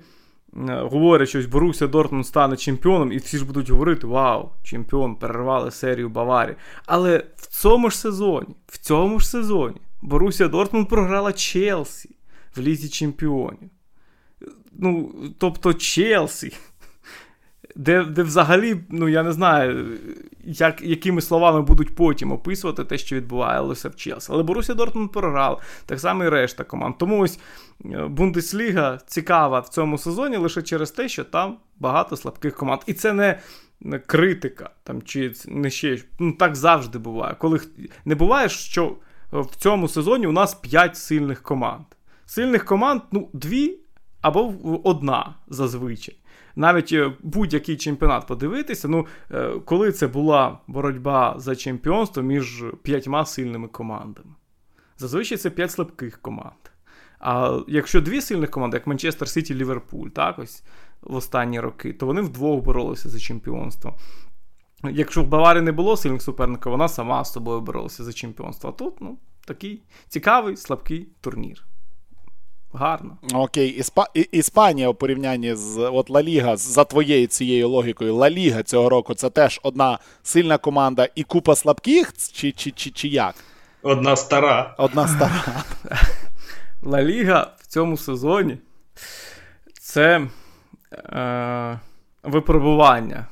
говорять, 0.66 1.28
що 1.28 1.42
Боруся 1.52 1.86
Дортмунд 1.86 2.26
стане 2.26 2.56
чемпіоном, 2.56 3.12
і 3.12 3.16
всі 3.16 3.38
ж 3.38 3.44
будуть 3.44 3.70
говорити: 3.70 4.06
Вау, 4.06 4.50
чемпіон, 4.62 5.16
перервали 5.16 5.70
серію 5.70 6.08
Баварії. 6.08 6.56
Але 6.86 7.24
в 7.36 7.46
цьому 7.46 7.90
ж 7.90 7.98
сезоні, 7.98 8.56
в 8.66 8.78
цьому 8.78 9.20
ж 9.20 9.28
сезоні 9.28 9.76
Боруся 10.02 10.48
Дортмунд 10.48 10.88
програла 10.88 11.32
Челсі 11.32 12.10
в 12.56 12.60
Лізі 12.60 12.88
Чемпіонів. 12.88 13.70
Ну, 14.72 15.14
тобто 15.38 15.74
Челсі, 15.74 16.52
де 17.76 18.04
де 18.04 18.22
взагалі, 18.22 18.80
ну 18.88 19.08
я 19.08 19.22
не 19.22 19.32
знаю, 19.32 19.98
як, 20.44 20.82
якими 20.82 21.20
словами 21.20 21.62
будуть 21.62 21.94
потім 21.94 22.32
описувати 22.32 22.84
те, 22.84 22.98
що 22.98 23.16
відбувалося 23.16 23.88
в 23.88 23.96
Челсі. 23.96 24.28
Але 24.32 24.42
Боруся 24.42 24.74
Дортмунд 24.74 25.12
програв, 25.12 25.62
так 25.86 26.00
само 26.00 26.24
і 26.24 26.28
решта 26.28 26.64
команд. 26.64 26.98
Тому 26.98 27.20
ось 27.20 27.38
е, 27.84 28.06
Бундесліга 28.06 28.98
цікава 29.06 29.60
в 29.60 29.68
цьому 29.68 29.98
сезоні 29.98 30.36
лише 30.36 30.62
через 30.62 30.90
те, 30.90 31.08
що 31.08 31.24
там 31.24 31.58
багато 31.78 32.16
слабких 32.16 32.56
команд. 32.56 32.80
І 32.86 32.92
це 32.92 33.12
не. 33.12 33.40
Критика 34.06 34.70
там 34.82 35.02
чи 35.02 35.32
не 35.46 35.70
ще 35.70 35.98
ну 36.18 36.32
так 36.32 36.56
завжди 36.56 36.98
буває. 36.98 37.34
Коли 37.38 37.60
не 38.04 38.14
буває, 38.14 38.48
що 38.48 38.96
в 39.32 39.56
цьому 39.56 39.88
сезоні 39.88 40.26
у 40.26 40.32
нас 40.32 40.54
5 40.54 40.96
сильних 40.96 41.42
команд. 41.42 41.84
Сильних 42.26 42.64
команд, 42.64 43.02
ну, 43.12 43.30
дві 43.32 43.78
або 44.20 44.54
одна 44.84 45.34
зазвичай. 45.48 46.18
Навіть 46.56 46.92
е, 46.92 47.12
будь-який 47.22 47.76
чемпіонат 47.76 48.26
подивитися, 48.26 48.88
ну, 48.88 49.06
е, 49.30 49.50
коли 49.64 49.92
це 49.92 50.06
була 50.06 50.58
боротьба 50.66 51.34
за 51.38 51.56
чемпіонство 51.56 52.22
між 52.22 52.64
п'ятьма 52.82 53.26
сильними 53.26 53.68
командами. 53.68 54.30
Зазвичай 54.98 55.38
це 55.38 55.50
п'ять 55.50 55.70
слабких 55.70 56.22
команд. 56.22 56.70
А 57.18 57.60
якщо 57.68 58.00
дві 58.00 58.20
сильних 58.20 58.50
команди, 58.50 58.76
як 58.76 58.86
Манчестер 58.86 59.28
Сіті 59.28 59.54
Ліверпуль, 59.54 60.08
так 60.08 60.38
ось 60.38 60.62
в 61.02 61.14
останні 61.14 61.60
роки, 61.60 61.92
то 61.92 62.06
вони 62.06 62.20
вдвох 62.20 62.64
боролися 62.64 63.08
за 63.08 63.18
чемпіонство. 63.18 63.98
Якщо 64.90 65.22
в 65.22 65.26
Баварії 65.26 65.62
не 65.62 65.72
було 65.72 65.96
сильних 65.96 66.22
суперників, 66.22 66.72
вона 66.72 66.88
сама 66.88 67.24
з 67.24 67.32
собою 67.32 67.60
боролася 67.60 68.04
за 68.04 68.12
чемпіонство. 68.12 68.70
А 68.70 68.72
тут 68.72 69.00
ну, 69.00 69.18
такий 69.46 69.82
цікавий 70.08 70.56
слабкий 70.56 71.08
турнір. 71.20 71.64
Гарно. 72.74 73.16
Окей, 73.34 73.68
Іспа... 73.68 74.06
Іспанія 74.32 74.88
у 74.88 74.94
порівнянні 74.94 75.54
з 75.54 75.78
от 75.78 76.10
Ла 76.10 76.22
Ліга, 76.22 76.56
за 76.56 76.84
твоєю 76.84 77.26
цією 77.26 77.68
логікою, 77.68 78.14
Ла 78.14 78.30
Ліга 78.30 78.62
цього 78.62 78.88
року 78.88 79.14
це 79.14 79.30
теж 79.30 79.60
одна 79.62 79.98
сильна 80.22 80.58
команда 80.58 81.08
і 81.14 81.22
купа 81.22 81.54
слабких, 81.54 82.12
чи 82.32 82.52
чи, 82.52 82.70
чи, 82.70 82.90
чи 82.90 83.08
як? 83.08 83.34
Одна 83.82 84.16
стара. 84.16 84.74
Одна 84.78 85.08
стара. 85.08 85.64
Ла 86.82 87.02
Ліга 87.02 87.52
в 87.58 87.66
цьому 87.66 87.96
сезоні 87.96 88.58
це 89.80 90.28
е, 90.92 91.80
випробування. 92.22 93.26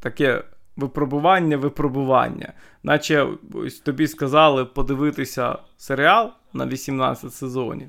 Таке 0.00 0.42
випробування, 0.76 1.56
випробування. 1.56 2.52
Наче 2.82 3.26
ось 3.54 3.78
тобі 3.78 4.06
сказали 4.06 4.64
подивитися 4.64 5.58
серіал 5.76 6.30
на 6.52 6.66
18 6.66 7.34
сезонів. 7.34 7.88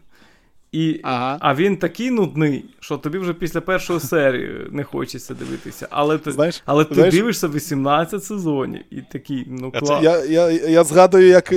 І, 0.73 0.99
ага. 1.03 1.37
А 1.39 1.55
він 1.55 1.77
такий 1.77 2.11
нудний, 2.11 2.65
що 2.79 2.97
тобі 2.97 3.17
вже 3.17 3.33
після 3.33 3.61
першої 3.61 3.99
серії 3.99 4.67
не 4.71 4.83
хочеться 4.83 5.33
дивитися. 5.33 5.87
Але 5.89 6.17
ти 6.17 6.31
знаєш, 6.31 6.61
але 6.65 6.85
ти 6.85 6.95
знаєш, 6.95 7.13
дивишся 7.15 7.47
18 7.47 8.23
сезонів 8.23 8.81
і 8.91 9.01
такий, 9.11 9.45
ну 9.47 9.71
клас. 9.71 10.03
Я 10.03 10.25
я, 10.25 10.49
я 10.49 10.83
згадую, 10.83 11.27
як 11.27 11.53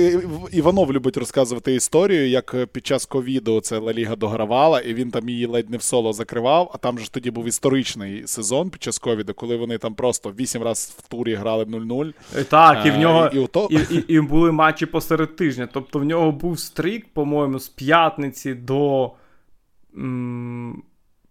Іванов 0.51 0.93
любить 0.93 1.17
розказувати 1.17 1.75
історію, 1.75 2.29
як 2.29 2.55
під 2.71 2.87
час 2.87 3.05
ковіду 3.05 3.61
це 3.61 3.77
Ла 3.77 3.93
Ліга 3.93 4.15
догравала, 4.15 4.79
і 4.79 4.93
він 4.93 5.11
там 5.11 5.29
її 5.29 5.45
ледь 5.45 5.69
не 5.69 5.77
в 5.77 5.81
соло 5.81 6.13
закривав. 6.13 6.71
А 6.73 6.77
там 6.77 6.99
же 6.99 7.09
тоді 7.11 7.31
був 7.31 7.47
історичний 7.47 8.27
сезон 8.27 8.69
під 8.69 8.83
час 8.83 8.99
ковіду, 8.99 9.33
коли 9.33 9.57
вони 9.57 9.77
там 9.77 9.93
просто 9.93 10.33
8 10.39 10.63
разів 10.63 10.95
в 10.97 11.07
турі 11.07 11.33
грали 11.35 11.63
0-0. 11.63 12.13
Так, 12.49 12.85
і 12.85 12.91
в 12.91 12.97
нього 12.97 13.29
і, 13.69 13.75
і, 13.75 13.79
і, 13.95 14.03
і 14.07 14.21
були 14.21 14.51
матчі 14.51 14.85
посеред 14.85 15.35
тижня. 15.35 15.69
Тобто 15.73 15.99
в 15.99 16.03
нього 16.03 16.31
був 16.31 16.59
стрік, 16.59 17.05
по-моєму, 17.13 17.59
з 17.59 17.67
п'ятниці 17.67 18.53
до 18.53 19.06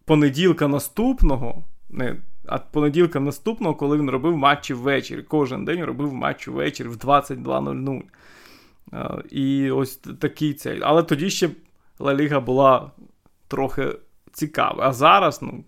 понеділка 0.04 0.68
наступного, 0.68 1.64
не, 1.88 2.16
а 2.46 2.58
понеділка 2.58 3.20
наступного, 3.20 3.74
коли 3.74 3.98
він 3.98 4.10
робив 4.10 4.36
матчі 4.36 4.74
ввечері. 4.74 5.22
Кожен 5.22 5.64
день 5.64 5.84
робив 5.84 6.14
матчі 6.14 6.50
ввечері 6.50 6.88
в 6.88 6.96
22.00. 6.96 8.02
І 9.30 9.70
ось 9.70 9.96
такий 9.96 10.54
цей. 10.54 10.80
Але 10.82 11.02
тоді 11.02 11.30
ще 11.30 11.50
Ла 11.98 12.14
Ліга 12.14 12.40
була 12.40 12.90
трохи 13.48 13.96
цікава. 14.32 14.88
А 14.88 14.92
зараз, 14.92 15.42
ну, 15.42 15.64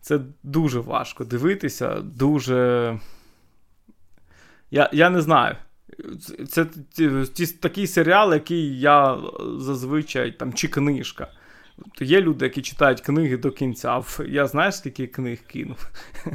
це 0.00 0.20
дуже 0.42 0.80
важко 0.80 1.24
дивитися, 1.24 2.00
дуже. 2.00 2.98
Я 4.70 4.90
я 4.92 5.10
не 5.10 5.20
знаю. 5.20 5.56
Це, 6.48 6.66
це, 6.92 7.26
це 7.26 7.46
такий 7.46 7.86
серіал, 7.86 8.32
який 8.34 8.80
я 8.80 9.18
зазвичай 9.58 10.32
там, 10.32 10.52
чи 10.52 10.68
книжка 10.68 11.28
є 12.00 12.20
люди, 12.20 12.44
які 12.44 12.62
читають 12.62 13.00
книги 13.00 13.36
до 13.36 13.50
кінця. 13.50 14.02
Я 14.28 14.46
знаю, 14.46 14.72
скільки 14.72 15.06
книг 15.06 15.38
кинув. 15.46 15.90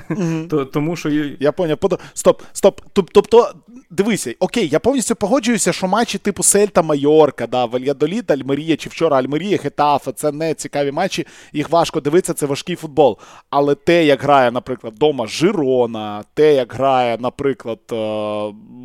Mm-hmm. 0.09 0.65
Тому 0.71 0.95
що 0.95 1.09
Я 1.39 1.51
поняв. 1.51 1.77
Стоп, 2.13 2.41
стоп. 2.53 2.81
Тобто, 2.93 3.53
дивися, 3.89 4.33
окей, 4.39 4.67
я 4.67 4.79
повністю 4.79 5.15
погоджуюся, 5.15 5.73
що 5.73 5.87
матчі 5.87 6.17
типу 6.17 6.43
Сельта 6.43 6.81
Майорка, 6.81 7.47
да, 7.47 7.65
Вальядоліт, 7.65 8.31
Альмерія 8.31 8.77
чи 8.77 8.89
вчора 8.89 9.17
Альмерія, 9.17 9.57
Хетафа, 9.57 10.11
це 10.11 10.31
не 10.31 10.53
цікаві 10.53 10.91
матчі, 10.91 11.27
їх 11.53 11.69
важко 11.69 11.99
дивитися, 11.99 12.33
це 12.33 12.45
важкий 12.45 12.75
футбол. 12.75 13.17
Але 13.49 13.75
те, 13.75 14.05
як 14.05 14.23
грає, 14.23 14.51
наприклад, 14.51 14.93
дома 14.95 15.27
Жирона, 15.27 16.23
те, 16.33 16.53
як 16.53 16.73
грає, 16.73 17.17
наприклад, 17.19 17.79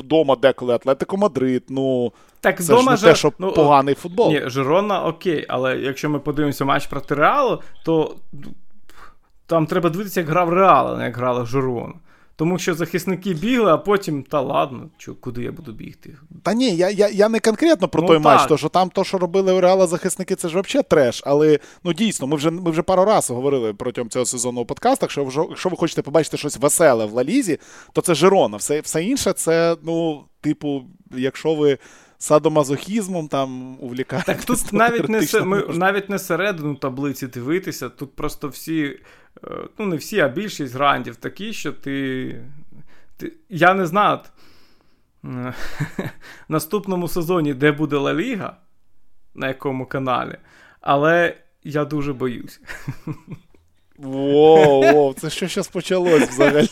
дома 0.05 0.37
деколи 0.37 0.75
Атлетико 0.75 1.17
Мадрид, 1.17 1.63
ну. 1.69 2.13
Так, 2.41 2.59
Це 2.59 2.75
вдома 2.75 2.97
ж 2.97 3.05
не 3.05 3.11
те, 3.11 3.17
що 3.17 3.33
ну, 3.39 3.53
поганий 3.53 3.95
футбол. 3.95 4.33
Ні, 4.33 4.43
Жирона 4.47 5.05
окей, 5.05 5.47
але 5.49 5.77
якщо 5.77 6.11
ми 6.11 6.19
подивимося 6.19 6.65
матч 6.65 6.87
проти 6.87 7.15
Реалу, 7.15 7.63
то 7.85 8.17
там 9.47 9.67
треба 9.67 9.91
дивитися, 9.91 10.21
як 10.21 10.29
грав 10.29 10.53
Реал, 10.53 10.95
а 10.95 10.97
не 10.97 11.05
як 11.05 11.17
грала 11.17 11.45
Жирона. 11.45 11.95
Тому 12.41 12.59
що 12.59 12.75
захисники 12.75 13.35
бігли, 13.35 13.73
а 13.73 13.79
потім, 13.79 14.23
та 14.23 14.41
ладно, 14.41 14.89
чо, 14.99 15.15
куди 15.15 15.43
я 15.43 15.53
буду 15.53 15.73
бігти? 15.73 16.17
Та 16.43 16.55
ні, 16.55 16.77
я 16.77 16.91
я, 16.91 17.09
я 17.09 17.29
не 17.29 17.41
конкретно 17.41 17.89
про 17.89 18.03
ну, 18.03 18.09
той 18.09 18.17
так. 18.17 18.25
матч, 18.25 18.49
то 18.49 18.57
що 18.57 18.69
там 18.69 18.91
то, 18.91 19.05
що 19.05 19.19
робили 19.19 19.53
у 19.53 19.61
Реала 19.61 19.87
захисники, 19.87 20.35
це 20.35 20.49
ж 20.49 20.61
взагалі 20.61 20.87
треш. 20.89 21.23
Але 21.27 21.59
ну 21.85 21.93
дійсно, 21.93 22.27
ми 22.27 22.37
вже 22.37 22.51
ми 22.51 22.71
вже 22.71 22.83
пару 22.83 23.05
разів 23.05 23.37
говорили 23.37 23.75
протягом 23.75 24.11
цього 24.11 24.25
сезону 24.25 24.61
у 24.61 24.65
подкастах, 24.65 25.11
що 25.11 25.47
якщо 25.51 25.69
ви 25.69 25.77
хочете 25.77 26.03
побачити 26.03 26.37
щось 26.37 26.57
веселе 26.57 27.05
в 27.05 27.13
Лалізі, 27.13 27.59
то 27.93 28.01
це 28.01 28.15
Жирона. 28.15 28.57
Все, 28.57 28.81
Все 28.81 29.05
інше, 29.05 29.33
це, 29.33 29.77
ну, 29.83 30.25
типу, 30.41 30.83
якщо 31.11 31.55
ви 31.55 31.79
садомазохізмом 32.21 33.29
там 33.29 33.77
увлікаєтесь. 33.81 34.37
Так 34.37 34.45
тут 34.45 34.73
навіть 34.73 35.09
не 35.09 35.41
ми 35.45 35.65
навіть 35.69 36.11
не 36.11 36.19
середину 36.19 36.75
таблиці 36.75 37.27
дивитися, 37.27 37.89
тут 37.89 38.17
просто 38.17 38.49
всі, 38.49 38.99
е, 39.45 39.51
ну 39.79 39.87
не 39.87 39.97
всі, 39.97 40.21
а 40.21 40.29
більшість 40.29 40.75
грандів 40.75 41.17
такі, 41.17 41.53
що 41.53 41.73
ти. 41.73 42.37
ти 43.17 43.33
я 43.49 43.75
не 43.75 43.87
знаю. 43.87 44.19
В 45.23 45.55
наступному 46.49 47.09
сезоні, 47.09 47.55
де 47.55 47.73
буде 47.73 47.97
Ла 47.97 48.15
Ліга, 48.15 48.57
на 49.35 49.49
якому 49.49 49.87
каналі, 49.87 50.37
але 50.81 51.37
я 51.65 51.85
дуже 51.85 52.13
боюсь. 52.13 52.61
Воу, 53.99 54.83
воу, 54.93 55.15
це 55.15 55.31
що 55.31 55.49
зараз 55.49 55.69
почалось 55.69 56.29
взагалі? 56.29 56.69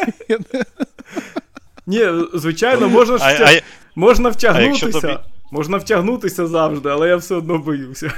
Ні, 1.86 2.06
звичайно, 2.34 2.88
можна 2.88 3.16
а, 3.20 3.32
а, 3.32 3.60
можна 3.94 4.28
втягнутися. 4.28 5.20
Можна 5.50 5.76
втягнутися 5.76 6.46
завжди, 6.46 6.88
але 6.88 7.08
я 7.08 7.16
все 7.16 7.34
одно 7.34 7.58
боюся. 7.58 8.12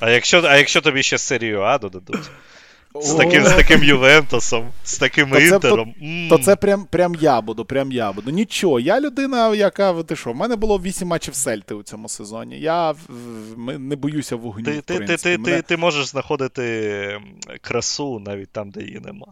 А 0.00 0.10
якщо 0.10 0.42
а 0.44 0.56
якщо 0.56 0.80
тобі 0.80 1.02
ще 1.02 1.18
серію 1.18 1.60
А 1.60 1.78
додадуть? 1.78 2.30
З 2.94 3.14
таким 3.14 3.46
з 3.46 3.54
таким 3.54 3.84
Ювентусом, 3.84 4.68
з 4.84 4.98
таким 4.98 5.30
то 5.30 5.40
інтером. 5.40 5.94
Це, 5.94 6.28
то, 6.28 6.36
то 6.36 6.44
це 6.44 6.56
прям 6.56 6.84
прям 6.84 7.14
я 7.20 7.40
буду, 7.40 7.64
прям 7.64 7.92
я 7.92 8.12
буду. 8.12 8.30
Нічого, 8.30 8.80
я 8.80 9.00
людина, 9.00 9.54
яка 9.54 10.02
ти 10.02 10.16
що, 10.16 10.32
в 10.32 10.36
мене 10.36 10.56
було 10.56 10.78
8 10.78 11.08
матчів 11.08 11.34
Сельти 11.34 11.74
у 11.74 11.82
цьому 11.82 12.08
сезоні. 12.08 12.60
Я 12.60 12.94
не 13.56 13.96
боюся 13.96 14.36
вогню. 14.36 14.64
Ти 14.64 14.72
в 14.72 14.82
ти, 14.82 14.98
ти, 14.98 15.16
ти, 15.16 15.38
Мене... 15.38 15.62
ти, 15.62 15.76
можеш 15.76 16.06
знаходити 16.06 17.20
красу 17.60 18.18
навіть 18.18 18.50
там, 18.50 18.70
де 18.70 18.82
її 18.82 19.00
нема. 19.00 19.26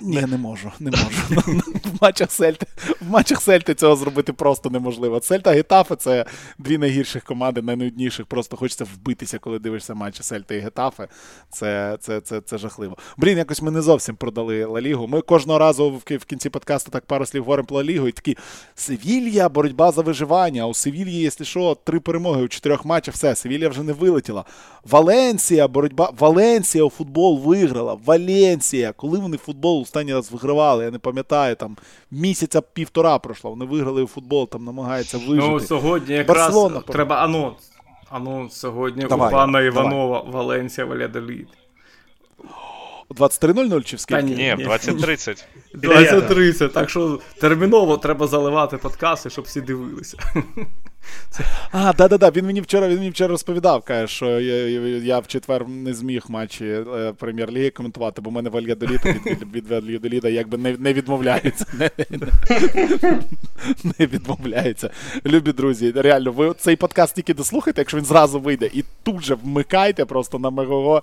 Ні, 0.00 0.22
не 0.22 0.36
можу, 0.36 0.72
не 0.80 0.90
можу. 0.90 1.42
В 1.84 2.02
матчах 2.02 2.32
Сельти 2.32 2.66
в 3.00 3.10
матчах 3.10 3.42
Сельти 3.42 3.74
цього 3.74 3.96
зробити 3.96 4.32
просто 4.32 4.70
неможливо. 4.70 5.20
Сельта 5.20 5.50
Гетафе 5.52 5.96
це 5.96 6.24
дві 6.58 6.78
найгірших 6.78 7.24
команди, 7.24 7.62
найнудніших. 7.62 8.26
Просто 8.26 8.56
хочеться 8.56 8.84
вбитися, 8.84 9.38
коли 9.38 9.58
дивишся 9.58 9.94
матчі 9.94 10.22
Сельта 10.22 10.54
і 10.54 10.58
Гетафе. 10.58 11.08
Це 11.50 11.96
це, 12.00 12.20
це, 12.20 12.40
це 12.40 12.58
жахливо. 12.58 12.96
Блін, 13.16 13.38
якось 13.38 13.62
ми 13.62 13.70
не 13.70 13.82
зовсім 13.82 14.16
продали 14.16 14.64
Ла 14.64 14.80
Лігу. 14.80 15.06
Ми 15.06 15.20
кожного 15.20 15.58
разу 15.58 15.90
в 15.90 16.24
кінці 16.24 16.50
подкасту 16.50 16.90
так 16.90 17.06
пару 17.06 17.26
слів 17.26 17.42
говоримо 17.42 17.66
про 17.66 17.76
Ла 17.76 17.84
Лігу, 17.84 18.08
і 18.08 18.12
такі 18.12 18.36
Севілья, 18.74 19.48
боротьба 19.48 19.92
за 19.92 20.02
виживання. 20.02 20.62
А 20.62 20.66
у 20.66 20.74
Севільї, 20.74 21.20
якщо 21.20 21.44
що, 21.44 21.76
три 21.84 22.00
перемоги 22.00 22.42
у 22.42 22.48
чотирьох 22.48 22.84
матчах, 22.84 23.14
все, 23.14 23.34
Севілья 23.34 23.68
вже 23.68 23.82
не 23.82 23.92
вилетіла. 23.92 24.44
Валенсія, 24.84 25.68
боротьба. 25.68 26.12
Валенсія 26.18 26.84
у 26.84 26.90
футбол 26.90 27.40
виграла. 27.40 27.98
Валенсія, 28.04 28.92
коли 28.92 29.18
вони 29.18 29.36
футбол 29.36 29.83
останній 29.84 30.14
раз 30.14 30.32
вигравали, 30.32 30.84
я 30.84 30.90
не 30.90 30.98
пам'ятаю, 30.98 31.56
там 31.56 31.76
місяця 32.10 32.60
півтора 32.60 33.18
пройшло. 33.18 33.50
Вони 33.50 33.64
виграли 33.64 34.02
у 34.02 34.06
футбол, 34.06 34.48
там 34.48 34.64
намагаються 34.64 35.18
вижити. 35.18 35.48
Ну, 35.48 35.60
сьогодні 35.60 36.14
якраз 36.14 36.38
Барселона, 36.38 36.80
треба 36.80 37.16
анонс. 37.16 37.70
Анонс 38.10 38.54
сьогодні 38.54 39.04
давай, 39.04 39.28
у 39.28 39.32
пана 39.32 39.60
Іванова 39.60 40.18
давай. 40.18 40.32
Валенсія 40.32 40.86
Валядоліт. 40.86 41.48
23.00 43.10 43.82
чи 43.82 43.96
в 43.96 44.00
скільки? 44.00 44.22
Ні, 44.22 44.56
20.30. 44.58 45.44
20.30, 45.74 46.68
так 46.68 46.90
що 46.90 47.18
терміново 47.40 47.96
треба 47.96 48.26
заливати 48.26 48.76
подкасти, 48.76 49.30
щоб 49.30 49.44
всі 49.44 49.60
дивилися. 49.60 50.18
Це... 51.30 51.44
А, 51.72 51.92
да-да-да, 51.92 52.30
він 52.30 52.46
мені 52.46 52.60
вчора 52.60 52.88
він 52.88 52.98
мені 52.98 53.10
вчора 53.10 53.28
розповідав, 53.28 53.82
каже, 53.82 54.06
що 54.06 54.40
я 54.40 54.68
я 54.98 55.18
в 55.18 55.26
четвер 55.26 55.68
не 55.68 55.94
зміг 55.94 56.24
матчі 56.28 56.64
е, 56.66 57.12
прем'єр-ліги 57.18 57.70
коментувати, 57.70 58.22
бо 58.22 58.30
в 58.30 58.32
мене 58.32 58.50
Вальядоліта 58.50 59.12
від, 59.12 59.54
від 59.54 59.68
Вальядоліта 59.68 60.28
якби 60.28 60.58
не 60.58 60.76
не 60.78 60.92
відмовляється. 60.92 61.66
Не, 61.78 61.90
не 63.98 64.06
відмовляється. 64.06 64.90
Любі 65.26 65.52
друзі, 65.52 65.92
реально, 65.96 66.32
ви 66.32 66.54
цей 66.58 66.76
подкаст 66.76 67.14
тільки 67.14 67.34
дослухайте, 67.34 67.80
якщо 67.80 67.96
він 67.96 68.04
зразу 68.04 68.40
вийде, 68.40 68.70
і 68.72 68.84
тут 69.02 69.24
же 69.24 69.34
вмикайте 69.34 70.04
просто 70.04 70.38
на 70.38 70.50
Мегого 70.50 71.02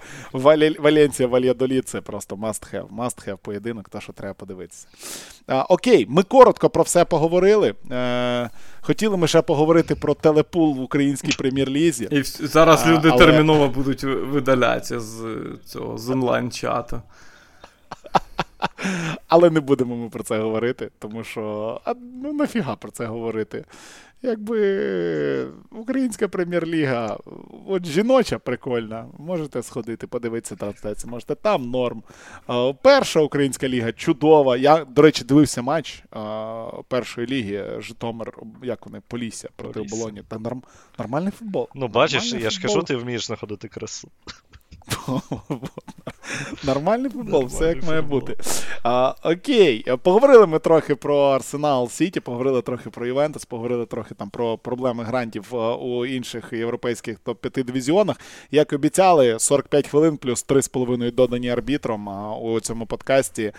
Валенція 0.80 1.28
Вальядоліт. 1.28 1.88
Це 1.88 2.02
просто 2.02 2.36
must 2.36 2.74
have, 2.74 2.88
must 2.88 3.28
have 3.28 3.38
поєдинок, 3.38 3.90
то 3.90 4.02
що 4.02 4.14
треба 4.14 4.34
подивитися. 4.34 4.88
А, 5.48 5.64
Окей, 5.64 6.06
ми 6.10 6.24
коротко 6.24 6.70
про 6.70 6.84
все 6.84 7.06
поговорили. 7.06 7.74
Е, 7.92 8.50
Хотіли 8.82 9.18
ми 9.18 9.28
ще 9.28 9.42
поговорити 9.42 9.96
про 9.96 10.14
телепул 10.14 10.76
в 10.76 10.82
українській 10.82 11.32
прем'єр-лізі. 11.38 12.08
І 12.12 12.24
зараз 12.24 12.88
люди 12.88 13.10
але... 13.10 13.26
терміново 13.26 13.68
будуть 13.68 14.04
видалятися 14.04 15.00
з 15.00 15.24
цього 15.66 15.98
з 15.98 16.10
онлайн-чату. 16.10 17.02
Але 19.28 19.50
не 19.50 19.60
будемо 19.60 19.96
ми 19.96 20.10
про 20.10 20.24
це 20.24 20.40
говорити, 20.40 20.90
тому 21.00 21.24
що 21.24 21.82
а, 21.86 21.94
ну 22.24 22.34
нафіга 22.34 22.76
про 22.76 22.92
це 22.92 23.06
говорити. 23.06 23.66
Якби 24.24 25.48
українська 25.72 26.28
прем'єр-ліга, 26.28 27.18
от 27.68 27.86
жіноча 27.86 28.40
прикольна, 28.40 29.08
можете 29.18 29.64
сходити, 29.64 30.08
подивитися 30.08 30.56
трансляцію, 30.56 31.12
можете 31.12 31.36
там 31.36 31.70
норм. 31.70 32.04
Перша 32.82 33.20
українська 33.20 33.68
ліга 33.68 33.92
чудова. 33.92 34.58
Я, 34.58 34.86
до 34.86 35.02
речі, 35.02 35.24
дивився 35.24 35.62
матч 35.62 36.04
першої 36.88 37.28
ліги 37.28 37.66
Житомир, 37.80 38.34
як 38.64 38.86
вони, 38.86 39.02
Полісся 39.08 39.50
проти 39.56 39.80
оболоні. 39.80 40.24
Та 40.28 40.40
норм, 40.40 40.64
нормальний 41.00 41.32
футбол. 41.32 41.68
Ну, 41.76 41.88
бачиш, 41.88 42.24
нормальний 42.24 42.44
я 42.44 42.50
ж 42.50 42.62
кажу, 42.62 42.84
ти 42.84 42.96
вмієш 42.96 43.28
знаходити 43.28 43.68
красу. 43.68 44.10
Нормальний 46.64 47.12
футбол, 47.12 47.46
все 47.46 47.68
як 47.68 47.84
має 47.84 48.02
бути. 48.02 48.38
А, 48.84 49.14
Окей, 49.24 49.86
поговорили 50.04 50.48
ми 50.48 50.60
трохи 50.60 50.96
про 50.96 51.18
Арсенал 51.18 51.90
Сіті, 51.90 52.20
поговорили 52.20 52.62
трохи 52.62 52.90
про 52.90 53.06
Ювентус, 53.06 53.46
поговорили 53.46 53.86
трохи 53.86 54.16
там 54.16 54.30
про 54.30 54.58
проблеми 54.58 55.04
грантів 55.04 55.56
у 55.82 56.06
інших 56.06 56.54
європейських 56.54 57.18
топ-5 57.26 57.64
дивізіонах. 57.64 58.18
Як 58.52 58.74
обіцяли, 58.74 59.40
45 59.40 59.88
хвилин 59.88 60.18
плюс 60.18 60.46
3,5 60.46 61.16
додані 61.16 61.50
арбітром 61.50 62.08
у 62.42 62.60
цьому 62.60 62.86
подкасті. 62.86 63.52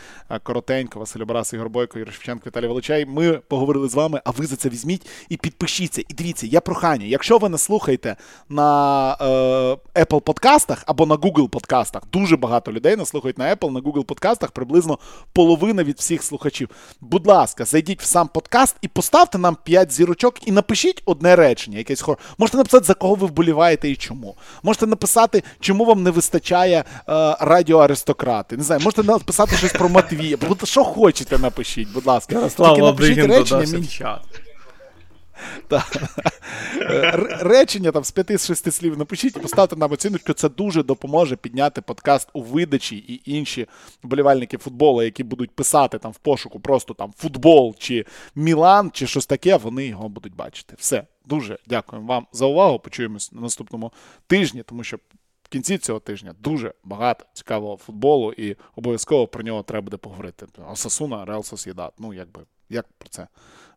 Коротенько, 0.42 0.98
Василь 0.98 1.20
Обрас, 1.20 1.52
Ігор 1.52 1.68
Бойко, 1.68 1.98
Юрій 1.98 2.10
Шевченко, 2.10 2.42
Віталій 2.46 2.66
Волочай. 2.66 3.06
Ми 3.06 3.32
поговорили 3.32 3.88
з 3.88 3.94
вами, 3.94 4.20
а 4.24 4.30
ви 4.30 4.46
за 4.46 4.56
це 4.56 4.68
візьміть 4.68 5.06
і 5.28 5.36
підпишіться. 5.36 6.02
І 6.08 6.14
дивіться, 6.14 6.46
я 6.46 6.60
прохання. 6.60 7.06
Якщо 7.06 7.38
ви 7.38 7.48
нас 7.48 7.62
слухаєте 7.62 8.16
на 8.48 9.12
е, 9.20 10.00
Apple 10.02 10.20
подкастах 10.20 10.84
або 10.86 11.06
на 11.06 11.14
Google 11.14 11.48
подкастах, 11.48 12.02
дуже 12.12 12.36
багато 12.36 12.61
людей 12.70 12.96
нас 12.96 13.08
слухають 13.08 13.38
на 13.38 13.54
Apple, 13.54 13.70
на 13.70 13.80
Google 13.80 14.04
подкастах, 14.04 14.50
приблизно 14.50 14.98
половина 15.32 15.84
від 15.84 15.98
всіх 15.98 16.22
слухачів. 16.22 16.68
Будь 17.00 17.26
ласка, 17.26 17.64
зайдіть 17.64 18.02
в 18.02 18.04
сам 18.04 18.28
подкаст 18.28 18.76
і 18.82 18.88
поставте 18.88 19.38
нам 19.38 19.56
5 19.64 19.92
зірочок 19.92 20.48
і 20.48 20.52
напишіть 20.52 21.02
одне 21.04 21.36
речення, 21.36 21.78
якесь 21.78 22.00
хор. 22.00 22.18
Можете 22.38 22.56
написати, 22.56 22.84
за 22.84 22.94
кого 22.94 23.14
ви 23.14 23.26
вболіваєте 23.26 23.90
і 23.90 23.96
чому. 23.96 24.36
Можете 24.62 24.86
написати, 24.86 25.42
чому 25.60 25.84
вам 25.84 26.02
не 26.02 26.10
вистачає 26.10 26.78
е, 26.78 26.84
радіоаристократи. 27.40 28.56
Не 28.56 28.62
знаю, 28.62 28.80
можете 28.84 29.02
написати 29.02 29.56
щось 29.56 29.72
про 29.72 29.88
Матвія. 29.88 30.36
Що 30.64 30.84
хочете, 30.84 31.38
напишіть, 31.38 31.88
будь 31.94 32.06
ласка. 32.06 32.34
Тільки 32.74 32.82
напишіть 32.82 33.18
речення. 33.38 33.66
Мені... 33.72 33.88
Речення 37.40 37.92
там 37.92 38.04
з 38.04 38.10
п'яти 38.10 38.38
з 38.38 38.46
шести 38.46 38.70
слів 38.70 38.98
напишіть 38.98 39.36
і 39.36 39.40
поставте 39.40 39.76
нам 39.76 39.92
оціночку. 39.92 40.32
Це 40.32 40.48
дуже 40.48 40.82
допоможе 40.82 41.36
підняти 41.36 41.80
подкаст 41.80 42.28
у 42.32 42.42
видачі 42.42 42.96
і 42.96 43.22
інші 43.24 43.66
вболівальники 44.02 44.58
футболу, 44.58 45.02
які 45.02 45.24
будуть 45.24 45.50
писати 45.50 45.98
там 45.98 46.12
в 46.12 46.18
пошуку 46.18 46.60
просто 46.60 46.94
там 46.94 47.12
футбол 47.16 47.74
чи 47.78 48.04
Мілан, 48.34 48.90
чи 48.90 49.06
щось 49.06 49.26
таке, 49.26 49.56
вони 49.56 49.86
його 49.86 50.08
будуть 50.08 50.36
бачити. 50.36 50.74
Все, 50.78 51.06
дуже 51.26 51.58
дякуємо 51.66 52.08
вам 52.08 52.26
за 52.32 52.46
увагу. 52.46 52.78
Почуємось 52.78 53.32
на 53.32 53.40
наступному 53.40 53.92
тижні, 54.26 54.62
тому 54.62 54.84
що 54.84 54.98
В 55.42 55.48
кінці 55.52 55.78
цього 55.78 56.00
тижня 56.00 56.34
дуже 56.40 56.74
багато 56.84 57.24
цікавого 57.32 57.76
футболу, 57.76 58.32
і 58.32 58.56
обов'язково 58.76 59.26
про 59.26 59.42
нього 59.42 59.62
треба 59.62 59.84
буде 59.84 59.96
поговорити. 59.96 60.46
Осасуна, 60.72 61.24
Реал 61.24 61.42
Сосєдат. 61.42 61.92
Ну, 61.98 62.14
якби 62.14 62.40
як 62.72 62.86
про 62.98 63.08
це 63.08 63.28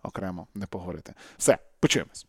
окремо 0.04 0.48
не 0.56 0.68
поговорити. 0.68 1.14
Все, 1.38 1.58
почуємось. 1.80 2.28